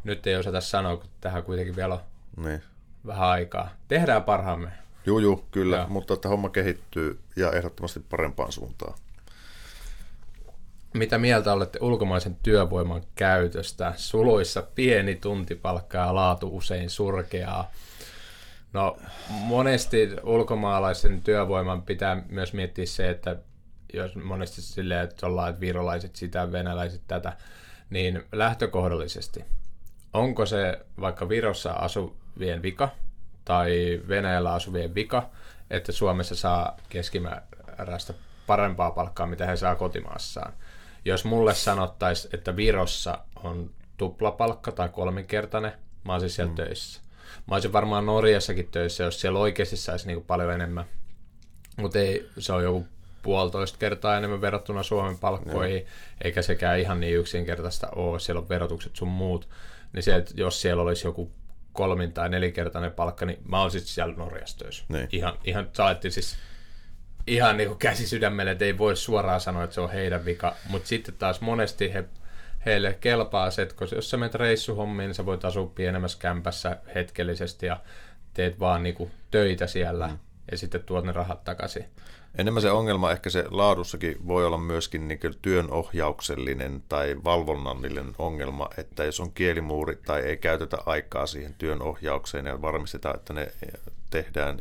Nyt 0.05 0.27
ei 0.27 0.37
osata 0.37 0.61
sanoa, 0.61 0.97
kun 0.97 1.11
tähän 1.21 1.43
kuitenkin 1.43 1.77
vielä 1.77 1.95
on 1.95 2.01
Niin. 2.37 2.63
vähän 3.07 3.29
aikaa. 3.29 3.71
Tehdään 3.89 4.25
parhaamme. 4.25 4.73
Juu, 5.07 5.19
juu, 5.19 5.45
kyllä, 5.51 5.77
Joo. 5.77 5.89
mutta 5.89 6.15
että 6.15 6.29
homma 6.29 6.49
kehittyy 6.49 7.21
ja 7.37 7.53
ehdottomasti 7.53 8.01
parempaan 8.01 8.53
suuntaan. 8.53 8.95
Mitä 10.95 11.19
mieltä 11.19 11.53
olette 11.53 11.79
ulkomaisen 11.83 12.37
työvoiman 12.43 13.03
käytöstä? 13.15 13.93
Suluissa 13.97 14.63
pieni 14.63 15.15
tuntipalkka 15.15 15.99
ja 15.99 16.15
laatu 16.15 16.57
usein 16.57 16.91
surkeaa. 16.91 17.71
No 18.73 18.97
monesti 19.29 20.09
ulkomaalaisen 20.23 21.21
työvoiman 21.23 21.83
pitää 21.83 22.23
myös 22.29 22.53
miettiä 22.53 22.87
se, 22.87 23.11
että 23.11 23.37
jos 23.93 24.17
monesti 24.17 24.63
silleen, 24.63 25.05
että 25.05 25.27
ollaan, 25.27 25.51
että 25.51 25.61
virolaiset 25.61 26.17
sitä, 26.17 26.53
venäläiset 26.53 27.03
tätä, 27.07 27.37
niin 27.91 28.23
lähtökohdallisesti, 28.33 29.45
onko 30.13 30.47
se 30.47 30.79
vaikka 31.01 31.29
Virossa 31.29 31.73
asuvien 32.41 32.63
vika 32.63 32.89
tai 33.45 34.01
Venäjällä 34.09 34.53
asuvien 34.53 34.95
vika, 34.95 35.31
että 35.71 35.93
Suomessa 35.93 36.37
saa 36.37 36.77
keskimääräistä 36.89 38.15
parempaa 38.47 38.91
palkkaa, 38.91 39.27
mitä 39.27 39.47
he 39.47 39.57
saa 39.57 39.75
kotimaassaan. 39.75 40.53
Jos 41.05 41.25
mulle 41.25 41.55
sanottaisiin, 41.55 42.35
että 42.35 42.57
Virossa 42.57 43.19
on 43.43 43.71
tuplapalkka 43.97 44.73
tai 44.73 44.89
kolminkertainen, 44.89 45.73
mä 46.05 46.13
olisin 46.13 46.31
siellä 46.31 46.51
mm. 46.51 46.57
töissä. 46.57 47.01
Mä 47.49 47.55
olisin 47.55 47.73
varmaan 47.73 48.07
Norjassakin 48.07 48.69
töissä, 48.71 49.05
jos 49.05 49.21
siellä 49.21 49.39
oikeasti 49.39 49.77
saisi 49.77 50.07
niin 50.07 50.25
paljon 50.25 50.53
enemmän. 50.53 50.85
Mutta 51.77 51.99
ei, 51.99 52.29
se 52.39 52.53
on 52.53 52.63
joku 52.63 52.87
puolitoista 53.23 53.79
kertaa 53.79 54.17
enemmän 54.17 54.41
verrattuna 54.41 54.83
Suomen 54.83 55.19
palkkoihin, 55.19 55.87
eikä 56.25 56.43
sekään 56.43 56.79
ihan 56.79 57.01
niin 57.01 57.17
yksinkertaista 57.17 57.89
ole, 57.97 58.21
siellä 58.21 58.41
on 58.41 58.49
verotukset 58.49 58.97
sun 58.97 59.09
muut, 59.09 59.49
niin 59.93 60.03
se, 60.03 60.15
että 60.15 60.35
jos 60.37 60.61
siellä 60.61 60.83
olisi 60.83 61.07
joku 61.07 61.31
kolmin 61.73 62.13
tai 62.13 62.29
nelikertainen 62.29 62.93
palkka, 62.93 63.27
niin 63.27 63.39
mä 63.49 63.63
olisin 63.63 63.81
siellä 63.81 64.15
Norjassa 64.15 64.59
töissä. 64.59 64.85
Niin. 64.89 65.09
Ihan, 65.13 65.39
ihan 65.45 65.69
saatiin 65.73 66.13
siis 66.13 66.37
ihan 67.27 67.57
niin 67.57 67.69
kuin 67.69 67.79
käsi 67.79 68.07
sydämelle, 68.07 68.51
että 68.51 68.65
ei 68.65 68.79
voi 68.79 68.97
suoraan 68.97 69.41
sanoa, 69.41 69.65
että 69.65 69.75
se 69.75 69.81
on 69.81 69.91
heidän 69.91 70.25
vika, 70.25 70.57
mutta 70.69 70.89
sitten 70.89 71.15
taas 71.15 71.41
monesti 71.41 71.95
he, 71.95 72.05
heille 72.67 72.99
kelpaa 73.01 73.51
se, 73.51 73.63
että 73.63 73.75
jos 73.95 74.11
sä 74.11 74.17
menet 74.17 74.35
reissuhommiin, 74.35 75.09
niin 75.09 75.15
sä 75.15 75.27
voit 75.27 75.45
asua 75.45 75.73
pienemmässä 75.75 76.19
kämpässä 76.19 76.77
hetkellisesti 76.95 77.67
ja 77.67 77.81
teet 78.35 78.61
vaan 78.61 78.83
niin 78.83 78.95
kuin 78.95 79.11
töitä 79.31 79.67
siellä 79.67 80.07
mm. 80.07 80.19
ja 80.51 80.59
sitten 80.59 80.83
tuot 80.83 81.05
ne 81.05 81.13
rahat 81.13 81.45
takaisin. 81.45 81.85
Enemmän 82.39 82.63
se 82.63 82.71
ongelma 82.71 83.13
ehkä 83.13 83.31
se 83.31 83.45
laadussakin 83.51 84.27
voi 84.27 84.47
olla 84.47 84.59
myöskin 84.59 85.09
niin 85.09 85.21
työnohjauksellinen 85.43 86.83
tai 86.89 87.17
valvonnallinen 87.25 88.15
ongelma, 88.19 88.69
että 88.77 89.05
jos 89.05 89.21
on 89.21 89.33
kielimuuri 89.33 89.97
tai 89.97 90.21
ei 90.21 90.37
käytetä 90.37 90.79
aikaa 90.87 91.27
siihen 91.27 91.55
työnohjaukseen 91.55 92.47
ja 92.47 92.63
varmistetaan, 92.63 93.17
että 93.17 93.33
ne 93.33 93.53
tehdään 94.11 94.59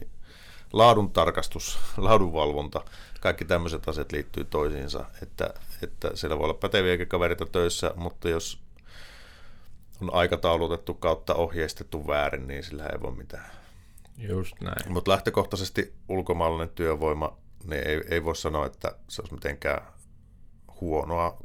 laadun 0.73 1.11
tarkastus, 1.11 1.79
laadunvalvonta, 1.97 2.81
kaikki 3.19 3.45
tämmöiset 3.45 3.89
asiat 3.89 4.11
liittyy 4.11 4.45
toisiinsa, 4.45 5.05
että, 5.23 5.53
että 5.83 6.11
siellä 6.13 6.37
voi 6.37 6.43
olla 6.43 6.53
päteviäkin 6.53 7.07
kaverita 7.07 7.45
töissä, 7.45 7.93
mutta 7.95 8.29
jos 8.29 8.59
on 10.01 10.13
aikataulutettu 10.13 10.93
kautta 10.93 11.35
ohjeistettu 11.35 12.07
väärin, 12.07 12.47
niin 12.47 12.63
sillä 12.63 12.85
ei 12.85 13.01
voi 13.01 13.11
mitään. 13.11 13.51
Just 14.17 14.61
näin. 14.61 14.93
Mutta 14.93 15.11
lähtökohtaisesti 15.11 15.93
ulkomaalainen 16.09 16.69
työvoima, 16.69 17.37
niin 17.65 17.87
ei, 17.87 18.01
ei 18.09 18.23
voi 18.23 18.35
sanoa, 18.35 18.65
että 18.65 18.95
se 19.07 19.21
olisi 19.21 19.33
mitenkään 19.33 19.81
huonoa. 20.81 21.37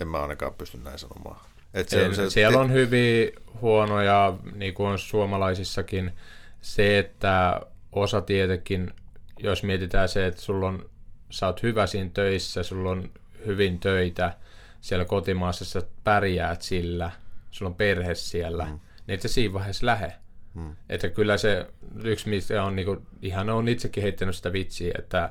En 0.00 0.08
mä 0.08 0.22
ainakaan 0.22 0.54
pysty 0.54 0.78
näin 0.78 0.98
sanomaan. 0.98 1.40
Et 1.74 1.88
Se, 1.88 2.14
se, 2.14 2.30
siellä 2.30 2.58
on 2.58 2.72
hyviä 2.72 3.30
huonoja, 3.60 4.38
niin 4.54 4.74
kuin 4.74 4.88
on 4.88 4.98
suomalaisissakin, 4.98 6.12
se, 6.60 6.98
että 6.98 7.60
osa 7.92 8.20
tietenkin, 8.20 8.92
jos 9.38 9.62
mietitään 9.62 10.08
se, 10.08 10.26
että 10.26 10.40
sulla 10.40 10.68
on, 10.68 10.90
sä 11.30 11.46
oot 11.46 11.62
hyvä 11.62 11.86
siinä 11.86 12.10
töissä, 12.14 12.62
sulla 12.62 12.90
on 12.90 13.10
hyvin 13.46 13.80
töitä 13.80 14.36
siellä 14.80 15.04
kotimaassa, 15.04 15.64
sä 15.64 15.82
pärjäät 16.04 16.62
sillä, 16.62 17.10
sulla 17.50 17.68
on 17.68 17.74
perhe 17.74 18.14
siellä, 18.14 18.64
mm. 18.64 18.80
niin 19.06 19.14
et 19.14 19.22
sä 19.22 19.28
siinä 19.28 19.54
vaiheessa 19.54 19.86
lähe. 19.86 20.12
Mm. 20.56 20.76
Että 20.88 21.08
kyllä 21.08 21.38
se 21.38 21.66
yksi, 22.04 22.28
mistä 22.28 22.62
on 22.62 22.76
niinku, 22.76 23.02
ihan 23.22 23.50
on 23.50 23.68
itsekin 23.68 24.02
heittänyt 24.02 24.36
sitä 24.36 24.52
vitsiä, 24.52 24.94
että, 24.98 25.30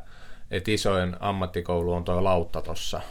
että 0.51 0.71
isoin 0.71 1.15
ammattikoulu 1.19 1.93
on 1.93 2.03
tuo 2.03 2.23
lautta 2.23 2.61
tossa. 2.61 3.01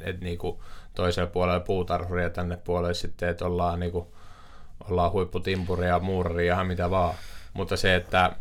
Että 0.00 0.24
niinku 0.24 0.62
toisella 0.94 1.30
puolella 1.30 1.60
puutarhuria 1.60 2.30
tänne 2.30 2.56
puolelle 2.56 2.94
sitten, 2.94 3.28
että 3.28 3.46
ollaan 3.46 3.80
niinku, 3.80 4.14
ollaan 4.90 5.12
huipputimpuria, 5.12 5.98
muuraria 5.98 6.56
ja 6.56 6.64
mitä 6.64 6.90
vaan. 6.90 7.14
Mutta 7.54 7.76
se, 7.76 7.94
että 7.94 8.36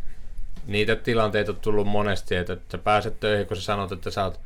niitä 0.67 0.95
tilanteita 0.95 1.51
on 1.51 1.59
tullut 1.61 1.87
monesti, 1.87 2.35
että, 2.35 2.53
että 2.53 2.71
sä 2.71 2.77
pääset 2.77 3.19
töihin, 3.19 3.47
kun 3.47 3.57
sä 3.57 3.63
sanot, 3.63 3.91
että 3.91 4.11
sä 4.11 4.23
oot 4.23 4.39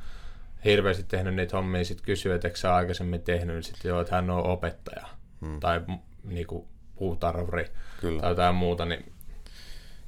hirveästi 0.66 1.04
tehnyt 1.04 1.36
niitä 1.36 1.58
hommia, 1.58 1.86
sit 1.86 2.02
kysyy, 2.02 2.34
että 2.34 2.48
eikö 2.48 2.58
sä 2.58 2.76
aikaisemmin 2.76 3.22
tehnyt, 3.22 3.56
niin 3.56 3.64
sitten 3.64 3.90
joo, 3.90 4.02
että 4.02 4.16
hän 4.16 4.30
on 4.30 4.46
opettaja 4.46 5.06
hmm. 5.42 5.60
tai 5.60 5.82
niinku 6.24 6.68
puutarhuri 6.96 7.66
Kyllä. 8.02 8.22
tai 8.22 8.32
jotain 8.32 8.56
muuta, 8.56 8.86
niin 8.86 9.12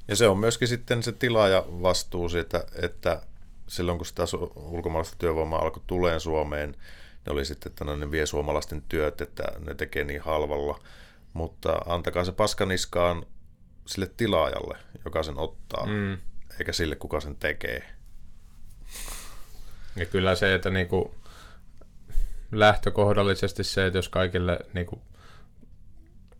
Ja 0.08 0.16
se 0.16 0.28
on 0.28 0.38
myöskin 0.38 0.68
sitten 0.68 1.02
se 1.02 1.12
tilaaja 1.12 1.64
vastuu 1.68 2.28
siitä, 2.28 2.64
että 2.82 3.22
silloin 3.66 3.98
kun 3.98 4.06
sitä 4.06 4.22
ulkomaalaista 4.56 5.16
työvoimaa 5.18 5.62
alkoi 5.62 5.82
tuleen 5.86 6.20
Suomeen, 6.20 6.74
ne 7.26 7.32
oli 7.32 7.44
sitten, 7.44 7.70
että 7.72 7.84
no, 7.84 7.96
ne 7.96 8.10
vie 8.10 8.26
suomalaisten 8.26 8.82
työt, 8.88 9.20
että 9.20 9.42
ne 9.58 9.74
tekee 9.74 10.04
niin 10.04 10.20
halvalla. 10.20 10.80
Mutta 11.32 11.72
antakaa 11.86 12.24
se 12.24 12.32
paskaniskaan 12.32 13.26
sille 13.86 14.10
tilaajalle, 14.16 14.78
joka 15.04 15.22
sen 15.22 15.38
ottaa, 15.38 15.86
mm, 15.86 16.18
eikä 16.58 16.72
sille, 16.72 16.96
kuka 16.96 17.20
sen 17.20 17.36
tekee. 17.36 17.82
ja 19.96 20.06
kyllä 20.06 20.34
se, 20.34 20.54
että 20.54 20.70
niinku 20.70 21.14
lähtökohdallisesti 22.52 23.64
se, 23.64 23.86
että 23.86 23.98
jos 23.98 24.08
kaikille 24.08 24.58
niinku, 24.72 25.02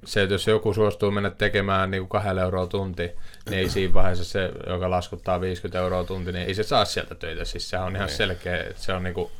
se, 0.04 0.22
että 0.22 0.34
jos 0.34 0.46
joku 0.46 0.74
suostuu 0.74 1.10
mennä 1.10 1.30
tekemään 1.30 1.90
niinku 1.90 2.08
kahdella 2.08 2.42
euroa 2.42 2.66
tunti, 2.66 3.02
niin 3.50 3.58
ei 3.58 3.68
siinä 3.70 3.94
vaiheessa 3.94 4.24
se, 4.24 4.50
joka 4.66 4.90
laskuttaa 4.90 5.40
50 5.40 5.78
euroa 5.78 6.04
tunti, 6.04 6.32
niin 6.32 6.46
ei 6.46 6.54
se 6.54 6.62
saa 6.62 6.84
sieltä 6.84 7.14
töitä. 7.14 7.44
Siis 7.44 7.70
sehän 7.70 7.86
on 7.86 7.96
ihan 7.96 8.06
Niin. 8.06 8.16
selkeä, 8.16 8.60
että 8.62 8.82
se 8.82 8.92
on 8.92 9.02
niinku, 9.02 9.30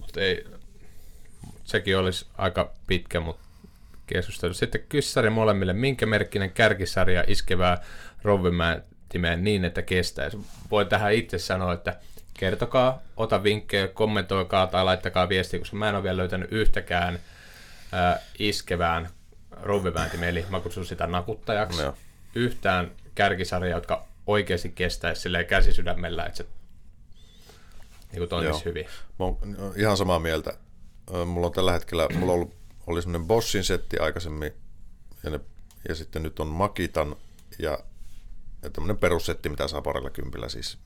mutta 0.00 0.20
ei, 0.20 0.46
sekin 1.64 1.98
olisi 1.98 2.26
aika 2.38 2.72
pitkä, 2.86 3.20
mutta 3.20 3.42
keskustelu. 4.06 4.54
Sitten 4.54 4.84
kyssäri 4.88 5.30
molemmille, 5.30 5.72
minkä 5.72 6.06
merkkinen 6.06 6.50
kärkisarja 6.50 7.24
iskevää 7.26 7.80
rovvimätimeen 8.22 9.44
niin, 9.44 9.64
että 9.64 9.82
kestäisi. 9.82 10.38
Voi 10.70 10.86
tähän 10.86 11.12
itse 11.12 11.38
sanoa, 11.38 11.72
että 11.72 11.96
kertokaa, 12.34 13.02
ota 13.16 13.42
vinkkejä, 13.42 13.88
kommentoikaa 13.88 14.66
tai 14.66 14.84
laittakaa 14.84 15.28
viestiä, 15.28 15.58
koska 15.58 15.76
mä 15.76 15.88
en 15.88 15.94
ole 15.94 16.02
vielä 16.02 16.16
löytänyt 16.16 16.52
yhtäkään 16.52 17.18
ää, 17.92 18.18
iskevään 18.38 19.08
rovvimätimeen, 19.62 20.30
eli 20.30 20.46
mä 20.50 20.60
kutsun 20.60 20.86
sitä 20.86 21.06
nakuttajaksi. 21.06 21.82
Joo. 21.82 21.94
Yhtään 22.34 22.90
kärkisarjaa, 23.14 23.78
jotka 23.78 24.06
oikeasti 24.26 24.68
kestäisi 24.68 25.20
silleen 25.20 25.46
käsisydämellä, 25.46 26.26
että 26.26 26.36
se 26.36 26.46
niin 28.12 28.28
toimisi 28.28 28.50
Joo. 28.58 28.64
hyvin. 28.64 28.86
Mä 29.18 29.24
oon 29.24 29.38
ihan 29.76 29.96
samaa 29.96 30.18
mieltä. 30.18 30.52
Mulla 31.26 31.46
on 31.46 31.52
tällä 31.52 31.72
hetkellä, 31.72 32.08
mulla 32.14 32.32
on 32.32 32.38
ollut, 32.38 32.54
oli 32.86 33.02
semmoinen 33.02 33.28
Boschin 33.28 33.64
setti 33.64 33.98
aikaisemmin, 33.98 34.52
ja, 35.22 35.30
ne, 35.30 35.40
ja 35.88 35.94
sitten 35.94 36.22
nyt 36.22 36.40
on 36.40 36.46
Makitan, 36.46 37.16
ja, 37.58 37.78
ja 38.62 38.70
tämmöinen 38.70 38.98
perussetti, 38.98 39.48
mitä 39.48 39.68
saa 39.68 39.82
parilla 39.82 40.10
kympillä 40.10 40.48
siis. 40.48 40.78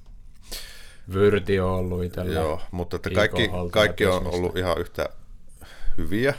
Vyrti 1.13 1.61
on 1.61 1.71
ollut 1.71 2.05
itsellä. 2.05 2.35
Joo, 2.35 2.61
mutta 2.71 2.97
että 2.97 3.11
IK 3.11 3.15
kaikki, 3.15 3.51
kaikki 3.71 4.07
on 4.07 4.27
ollut 4.27 4.57
ihan 4.57 4.79
yhtä 4.79 5.09
hyviä 5.99 6.35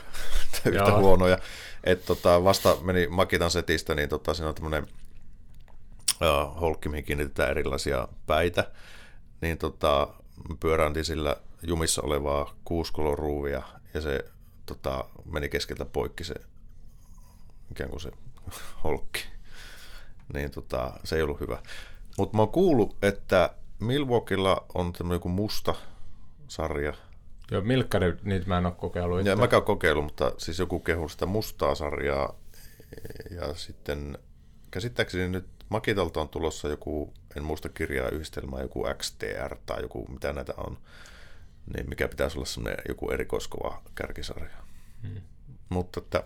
tai 0.52 0.72
yhtä 0.72 0.90
Joo. 0.90 1.00
huonoja. 1.00 1.38
Et 1.84 2.04
tota, 2.04 2.44
vasta 2.44 2.76
meni 2.80 3.06
Makitan 3.06 3.50
setistä, 3.50 3.94
niin 3.94 4.08
tota, 4.08 4.34
siinä 4.34 4.48
on 4.48 4.54
tämmöinen 4.54 4.82
uh, 4.84 6.60
holkki, 6.60 6.88
mihin 6.88 7.04
kiinnitetään 7.04 7.50
erilaisia 7.50 8.08
päitä. 8.26 8.70
Niin 9.40 9.58
tota, 9.58 10.08
mä 10.48 10.56
pyörääntin 10.60 11.04
sillä 11.04 11.36
jumissa 11.62 12.02
olevaa 12.02 12.54
kuuskoloruuvia 12.64 13.62
ja 13.94 14.00
se 14.00 14.24
tota, 14.66 15.04
meni 15.24 15.48
keskeltä 15.48 15.84
poikki 15.84 16.24
se 16.24 16.34
ikään 17.70 17.90
kuin 17.90 18.00
se 18.00 18.10
holkki. 18.84 19.24
Niin 20.34 20.50
tota, 20.50 20.92
se 21.04 21.16
ei 21.16 21.22
ollut 21.22 21.40
hyvä. 21.40 21.62
Mutta 22.18 22.36
mä 22.36 22.42
oon 22.42 22.52
kuullut, 22.52 22.96
että 23.02 23.54
Milwaukeella 23.78 24.66
on 24.74 24.92
tämmöinen 24.92 25.30
musta 25.30 25.74
sarja. 26.48 26.94
Joo, 27.52 27.62
Milkkari, 27.62 28.16
niitä 28.22 28.46
mä 28.46 28.58
en 28.58 28.66
ole 28.66 28.74
kokeillut. 28.74 29.18
Ja 29.18 29.32
itse. 29.32 29.36
mä 29.36 29.48
käyn 29.48 29.62
kokeilu, 29.62 30.02
mutta 30.02 30.32
siis 30.38 30.58
joku 30.58 30.80
kehu 30.80 31.08
sitä 31.08 31.26
mustaa 31.26 31.74
sarjaa. 31.74 32.34
Ja 33.30 33.54
sitten 33.54 34.18
käsittääkseni 34.70 35.28
nyt 35.28 35.46
Makitalta 35.68 36.20
on 36.20 36.28
tulossa 36.28 36.68
joku, 36.68 37.14
en 37.36 37.44
muista 37.44 37.68
kirjaa 37.68 38.08
yhdistelmää, 38.08 38.60
joku 38.60 38.84
XTR 38.98 39.56
tai 39.66 39.82
joku, 39.82 40.06
mitä 40.08 40.32
näitä 40.32 40.54
on, 40.56 40.78
niin 41.74 41.88
mikä 41.88 42.08
pitäisi 42.08 42.38
olla 42.38 42.46
semmoinen 42.46 42.82
joku 42.88 43.10
erikoiskova 43.10 43.82
kärkisarja. 43.94 44.56
Hmm. 45.02 45.20
Mutta 45.68 46.00
että 46.00 46.24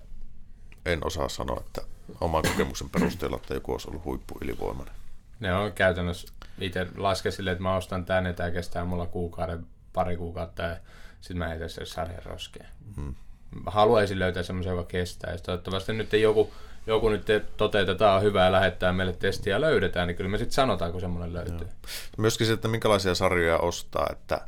en 0.87 1.07
osaa 1.07 1.29
sanoa, 1.29 1.63
että 1.67 1.83
oman 2.21 2.43
kokemuksen 2.43 2.91
perusteella, 2.91 3.37
että 3.37 3.55
joku 3.55 3.73
olisi 3.73 3.89
ollut 3.89 4.05
huippu 4.05 4.39
ylivoimainen. 4.43 4.95
Ne 5.41 5.55
on 5.55 5.73
käytännössä, 5.73 6.29
itse 6.61 6.87
lasken 6.97 7.33
silleen, 7.33 7.53
että 7.53 7.63
mä 7.63 7.77
ostan 7.77 8.05
tänne, 8.05 8.33
tämä 8.33 8.51
kestää 8.51 8.85
mulla 8.85 9.07
kuukauden, 9.07 9.67
pari 9.93 10.17
kuukautta 10.17 10.63
ja 10.63 10.77
sitten 11.21 11.39
mä 11.39 11.49
heitän 11.49 11.71
sen 11.71 11.87
sarjan 11.87 12.23
roskeen. 12.25 12.69
Hmm. 12.97 13.15
Haluaisin 13.67 14.19
löytää 14.19 14.43
semmoisen, 14.43 14.71
joka 14.71 14.85
kestää. 14.85 15.33
Ja 15.33 15.39
toivottavasti 15.39 15.93
nyt 15.93 16.13
joku, 16.13 16.55
joku 16.87 17.09
nyt 17.09 17.27
toteutetaan 17.57 18.23
hyvää 18.23 18.45
ja 18.45 18.53
lähettää 18.53 18.93
meille 18.93 19.13
testiä 19.13 19.55
ja 19.55 19.61
löydetään, 19.61 20.09
niin 20.09 20.17
kyllä 20.17 20.31
me 20.31 20.39
sitten 20.39 20.55
sanotaan, 20.55 20.93
kun 20.93 21.01
semmoinen 21.01 21.33
löytyy. 21.33 21.57
Joo. 21.61 21.69
Myöskin 22.17 22.47
se, 22.47 22.53
että 22.53 22.69
minkälaisia 22.69 23.15
sarjoja 23.15 23.59
ostaa, 23.59 24.07
että, 24.13 24.41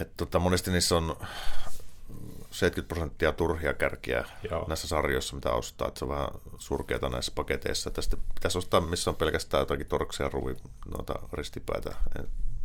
että 0.00 0.14
tota, 0.16 0.38
monesti 0.38 0.70
niissä 0.70 0.96
on 0.96 1.16
70 2.52 2.94
prosenttia 2.94 3.32
turhia 3.32 3.74
kärkiä 3.74 4.24
Joo. 4.50 4.64
näissä 4.68 4.88
sarjoissa, 4.88 5.34
mitä 5.34 5.50
ostaa. 5.50 5.88
Että 5.88 5.98
se 5.98 6.04
on 6.04 6.10
vähän 6.10 6.28
surkeata 6.58 7.08
näissä 7.08 7.32
paketeissa. 7.34 7.90
Tästä 7.90 8.16
pitäisi 8.34 8.58
ostaa, 8.58 8.80
missä 8.80 9.10
on 9.10 9.16
pelkästään 9.16 9.60
jotakin 9.60 9.86
torksia, 9.86 10.28
ruvi, 10.28 10.56
noita 10.96 11.14
ristipäitä, 11.32 11.94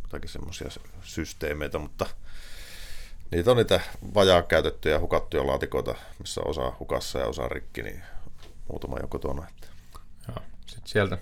jotakin 0.02 0.30
semmoisia 0.30 0.68
systeemeitä, 1.02 1.78
mutta 1.78 2.06
niitä 3.30 3.50
on 3.50 3.56
niitä 3.56 3.80
vajaa 4.14 4.42
käytettyjä 4.42 5.00
hukattuja 5.00 5.46
laatikoita, 5.46 5.94
missä 6.18 6.40
on 6.40 6.50
osa 6.50 6.72
hukassa 6.78 7.18
ja 7.18 7.26
osa 7.26 7.48
rikki, 7.48 7.82
niin 7.82 8.02
muutama 8.68 8.96
jo 9.00 9.08
kotona. 9.08 9.48
Että. 9.48 9.66
Joo, 10.28 10.44
sitten 10.66 10.88
sieltä. 10.88 11.18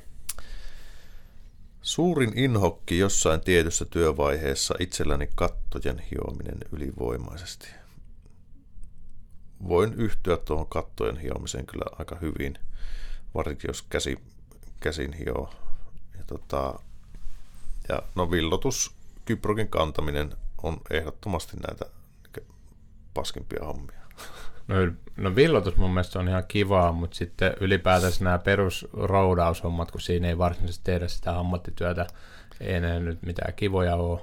Suurin 1.82 2.38
inhokki 2.38 2.98
jossain 2.98 3.40
tietyssä 3.40 3.84
työvaiheessa 3.84 4.74
itselläni 4.78 5.28
kattojen 5.34 5.98
hiominen 5.98 6.59
ylivoimaisesti 6.72 7.68
voin 9.68 9.94
yhtyä 9.94 10.36
tuohon 10.36 10.66
kattojen 10.66 11.16
hiomiseen 11.16 11.66
kyllä 11.66 11.84
aika 11.98 12.16
hyvin, 12.20 12.59
varsinkin 13.34 13.68
jos 13.68 13.82
käsi, 13.82 14.18
käsin 14.80 15.12
hioo. 15.12 15.50
Ja, 16.18 16.24
tota, 16.26 16.78
ja 17.88 18.02
no 18.14 18.30
villotus, 18.30 18.94
kyprokin 19.24 19.68
kantaminen 19.68 20.34
on 20.66 20.80
ehdottomasti 20.90 21.56
näitä 21.68 21.86
paskimpia 23.14 23.64
hommia. 23.64 24.00
No, 24.68 24.74
no 25.16 25.34
villotus 25.34 25.76
mun 25.76 25.90
mielestä 25.90 26.18
on 26.18 26.28
ihan 26.28 26.44
kivaa, 26.48 26.92
mutta 26.92 27.16
sitten 27.16 27.54
ylipäätänsä 27.60 28.24
nämä 28.24 28.38
perusroudaushommat, 28.38 29.90
kun 29.90 30.00
siinä 30.00 30.28
ei 30.28 30.38
varsinaisesti 30.38 30.84
tehdä 30.84 31.08
sitä 31.08 31.38
ammattityötä, 31.38 32.06
ei 32.60 32.80
ne 32.80 33.00
nyt 33.00 33.22
mitään 33.22 33.54
kivoja 33.54 33.96
ole. 33.96 34.20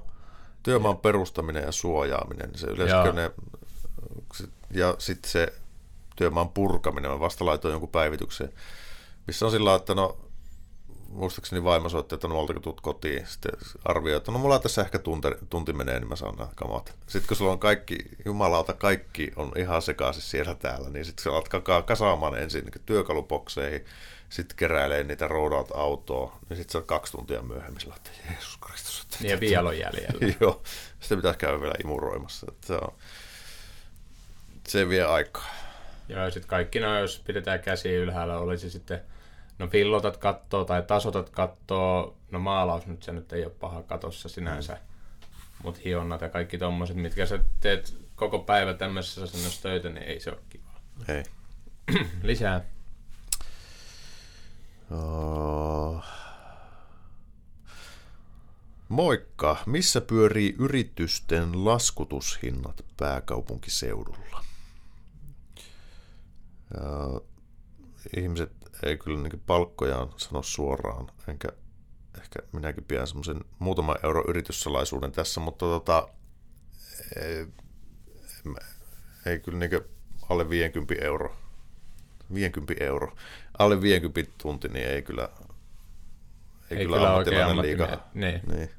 Työmaan 0.63 0.97
perustaminen 0.97 1.63
ja 1.63 1.71
suojaaminen, 1.71 2.49
niin 2.49 2.59
se 2.59 2.67
yleensä 2.67 3.11
ne 3.11 3.31
ja 4.71 4.95
sitten 4.97 5.31
se 5.31 5.53
työmaan 6.15 6.49
purkaminen. 6.49 7.11
Mä 7.11 7.19
vasta 7.19 7.45
laitoin 7.45 7.71
jonkun 7.71 7.89
päivityksen, 7.89 8.53
missä 9.27 9.45
on 9.45 9.51
sillä 9.51 9.75
että 9.75 9.95
no, 9.95 10.17
muistaakseni 11.13 11.63
vaimo 11.63 11.89
soitti, 11.89 12.15
että 12.15 12.27
no 12.27 12.45
kun 12.45 12.61
tuut 12.61 12.81
kotiin, 12.81 13.27
sitten 13.27 13.51
arvioi, 13.85 14.17
että 14.17 14.31
no 14.31 14.37
mulla 14.37 14.59
tässä 14.59 14.81
ehkä 14.81 14.99
tunti, 14.99 15.27
tunti 15.49 15.73
menee, 15.73 15.99
niin 15.99 16.09
mä 16.09 16.15
saan 16.15 16.35
nämä 16.35 16.49
kamat. 16.55 16.95
Sitten 17.07 17.27
kun 17.27 17.37
sulla 17.37 17.51
on 17.51 17.59
kaikki, 17.59 17.97
jumalauta, 18.25 18.73
kaikki 18.73 19.31
on 19.35 19.51
ihan 19.57 19.81
sekaisin 19.81 20.23
siellä 20.23 20.55
täällä, 20.55 20.89
niin 20.89 21.05
sitten 21.05 21.23
sä 21.23 21.29
alat 21.29 21.85
kasaamaan 21.85 22.37
ensin 22.37 22.63
niin 22.63 22.85
työkalupokseihin, 22.85 23.85
sitten 24.29 24.57
keräilee 24.57 25.03
niitä 25.03 25.27
roudaat 25.27 25.71
autoa, 25.73 26.39
niin 26.49 26.57
sitten 26.57 26.71
se 26.71 26.77
on 26.77 26.83
kaksi 26.83 27.11
tuntia 27.11 27.41
myöhemmin 27.41 27.81
sillä, 27.81 27.95
että 27.95 28.09
Jeesus 28.29 28.57
Kristus. 28.57 29.01
Että, 29.01 29.17
niin 29.21 29.31
ja 29.31 29.39
vielä 29.39 29.69
on 29.69 29.79
jäljellä. 29.79 30.33
Joo, 30.41 30.61
sitten 30.99 31.17
pitäisi 31.17 31.39
käydä 31.39 31.61
vielä 31.61 31.75
imuroimassa. 31.83 32.45
Että 32.49 32.67
se 32.67 32.73
on, 32.73 32.93
se 34.67 34.89
vie 34.89 35.03
aikaa. 35.03 35.55
Joo, 36.09 36.23
ja 36.23 36.31
sitten 36.31 36.49
kaikki 36.49 36.79
no, 36.79 36.99
jos 36.99 37.23
pidetään 37.27 37.59
käsi 37.59 37.89
ylhäällä, 37.89 38.37
olisi 38.37 38.69
sitten, 38.69 39.01
no 39.59 39.67
fillotat 39.67 40.17
kattoo 40.17 40.65
tai 40.65 40.83
tasotat 40.83 41.29
kattoo, 41.29 42.17
no 42.31 42.39
maalaus 42.39 42.87
nyt 42.87 43.03
se 43.03 43.11
nyt 43.11 43.33
ei 43.33 43.45
ole 43.45 43.53
paha 43.59 43.83
katossa 43.83 44.29
sinänsä, 44.29 44.77
mutta 45.63 45.81
hionnat 45.85 46.21
ja 46.21 46.29
kaikki 46.29 46.57
tommoset, 46.57 46.97
mitkä 46.97 47.25
sä 47.25 47.39
teet 47.59 47.97
koko 48.15 48.39
päivä 48.39 48.73
tämmöisessä 48.73 49.23
asennossa 49.23 49.61
töitä, 49.61 49.89
niin 49.89 50.03
ei 50.03 50.19
se 50.19 50.29
ole 50.29 50.39
kivaa. 50.49 50.81
Ei. 51.07 51.23
Lisää. 52.23 52.65
Oh. 54.91 56.03
Moikka! 58.89 59.57
Missä 59.65 60.01
pyörii 60.01 60.55
yritysten 60.59 61.65
laskutushinnat 61.65 62.85
pääkaupunkiseudulla? 62.97 64.43
Ja 66.73 67.21
ihmiset 68.17 68.51
ei 68.83 68.97
kyllä 68.97 69.21
niin 69.21 69.41
palkkojaan 69.45 70.13
sano 70.17 70.43
suoraan, 70.43 71.11
enkä 71.27 71.47
ehkä 72.17 72.39
minäkin 72.51 72.83
pidän 72.83 73.07
semmoisen 73.07 73.41
muutaman 73.59 73.95
euro 74.03 74.23
yrityssalaisuuden 74.27 75.11
tässä, 75.11 75.39
mutta 75.39 75.65
tota, 75.65 76.07
ei, 77.15 77.47
ei 79.25 79.39
kyllä 79.39 79.59
niin 79.59 79.81
alle 80.29 80.49
50 80.49 81.05
euro, 81.05 81.35
50 82.33 82.83
euro, 82.83 83.15
alle 83.57 83.81
50 83.81 84.33
tunti, 84.37 84.67
niin 84.67 84.87
ei 84.87 85.01
kyllä, 85.01 85.29
ei, 86.71 86.77
ei 86.77 86.85
kyllä, 86.85 86.97
kyllä 86.97 87.09
ammattilainen 87.09 87.61
liikaa. 87.61 88.09
Niin. 88.13 88.41
niin. 88.55 88.69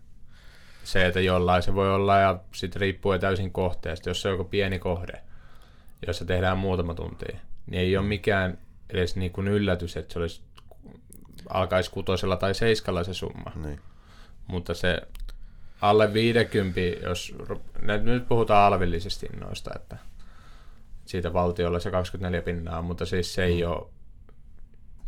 Se, 0.85 1.07
että 1.07 1.21
jollain 1.21 1.63
se 1.63 1.75
voi 1.75 1.95
olla 1.95 2.19
ja 2.19 2.41
sitten 2.53 2.81
riippuu 2.81 3.19
täysin 3.19 3.51
kohteesta. 3.53 4.11
Jos 4.11 4.23
se 4.23 4.29
on 4.29 4.35
joku 4.35 4.45
pieni 4.45 4.79
kohde, 4.79 5.23
jossa 6.07 6.25
tehdään 6.25 6.59
muutama 6.59 6.95
tunti, 6.95 7.27
niin 7.67 7.81
ei 7.81 7.97
ole 7.97 8.07
mikään 8.07 8.59
edes 8.91 9.17
niin 9.17 9.33
kuin 9.33 9.49
yllätys, 9.49 9.97
että 9.97 10.13
se 10.13 10.19
olisi, 10.19 10.43
alkaisi 11.49 11.91
kutosella 11.91 12.37
tai 12.37 12.55
seiskalla 12.55 13.05
se 13.05 13.15
summa. 13.15 13.53
Niin. 13.55 13.81
Mutta 14.47 14.75
se 14.75 15.03
alle 15.81 16.13
50, 16.13 16.81
jos 16.81 17.35
nyt 18.03 18.29
puhutaan 18.29 18.73
alvillisesti 18.73 19.27
noista, 19.41 19.71
että 19.77 19.97
siitä 21.05 21.33
valtiolla 21.33 21.81
se 21.81 21.91
24 21.91 22.43
pinnaa, 22.43 22.83
mutta 22.83 23.07
siis 23.07 23.35
se 23.35 23.45
ei 23.45 23.63
mm. 23.63 23.71
ole 23.71 23.87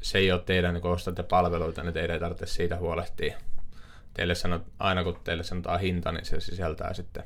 se 0.03 0.19
ei 0.19 0.33
ole 0.33 0.43
teidän, 0.47 0.75
niin 0.75 0.83
kun 0.83 0.91
ostatte 0.91 1.23
palveluita, 1.23 1.83
niin 1.83 1.95
teidän 1.95 2.15
ei 2.15 2.21
tarvitse 2.21 2.47
siitä 2.47 2.77
huolehtia. 2.77 3.37
Teille 4.15 4.35
sanot, 4.35 4.63
aina 4.79 5.05
kun 5.05 5.19
teille 5.25 5.43
sanotaan 5.43 5.81
hinta, 5.81 6.13
niin 6.13 6.25
se 6.25 6.41
sisältää 6.41 6.95
sitten 6.95 7.25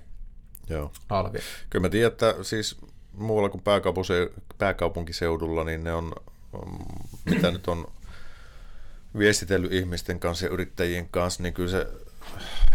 Joo. 0.69 0.93
alvi. 1.09 1.39
Kyllä 1.71 1.83
mä 1.83 1.89
tiedän, 1.89 2.13
että 2.13 2.35
siis 2.43 2.77
muualla 3.13 3.49
kuin 3.49 3.63
pääkaupunkiseudulla, 4.59 5.65
niin 5.65 5.85
ne 5.85 5.95
on, 5.95 6.13
mitä 7.25 7.51
nyt 7.51 7.69
on 7.69 7.93
viestitellyt 9.19 9.73
ihmisten 9.73 10.21
kanssa 10.21 10.47
ja 10.47 10.53
yrittäjien 10.53 11.09
kanssa, 11.09 11.43
niin 11.43 11.55
kyllä 11.55 11.71
se 11.71 11.87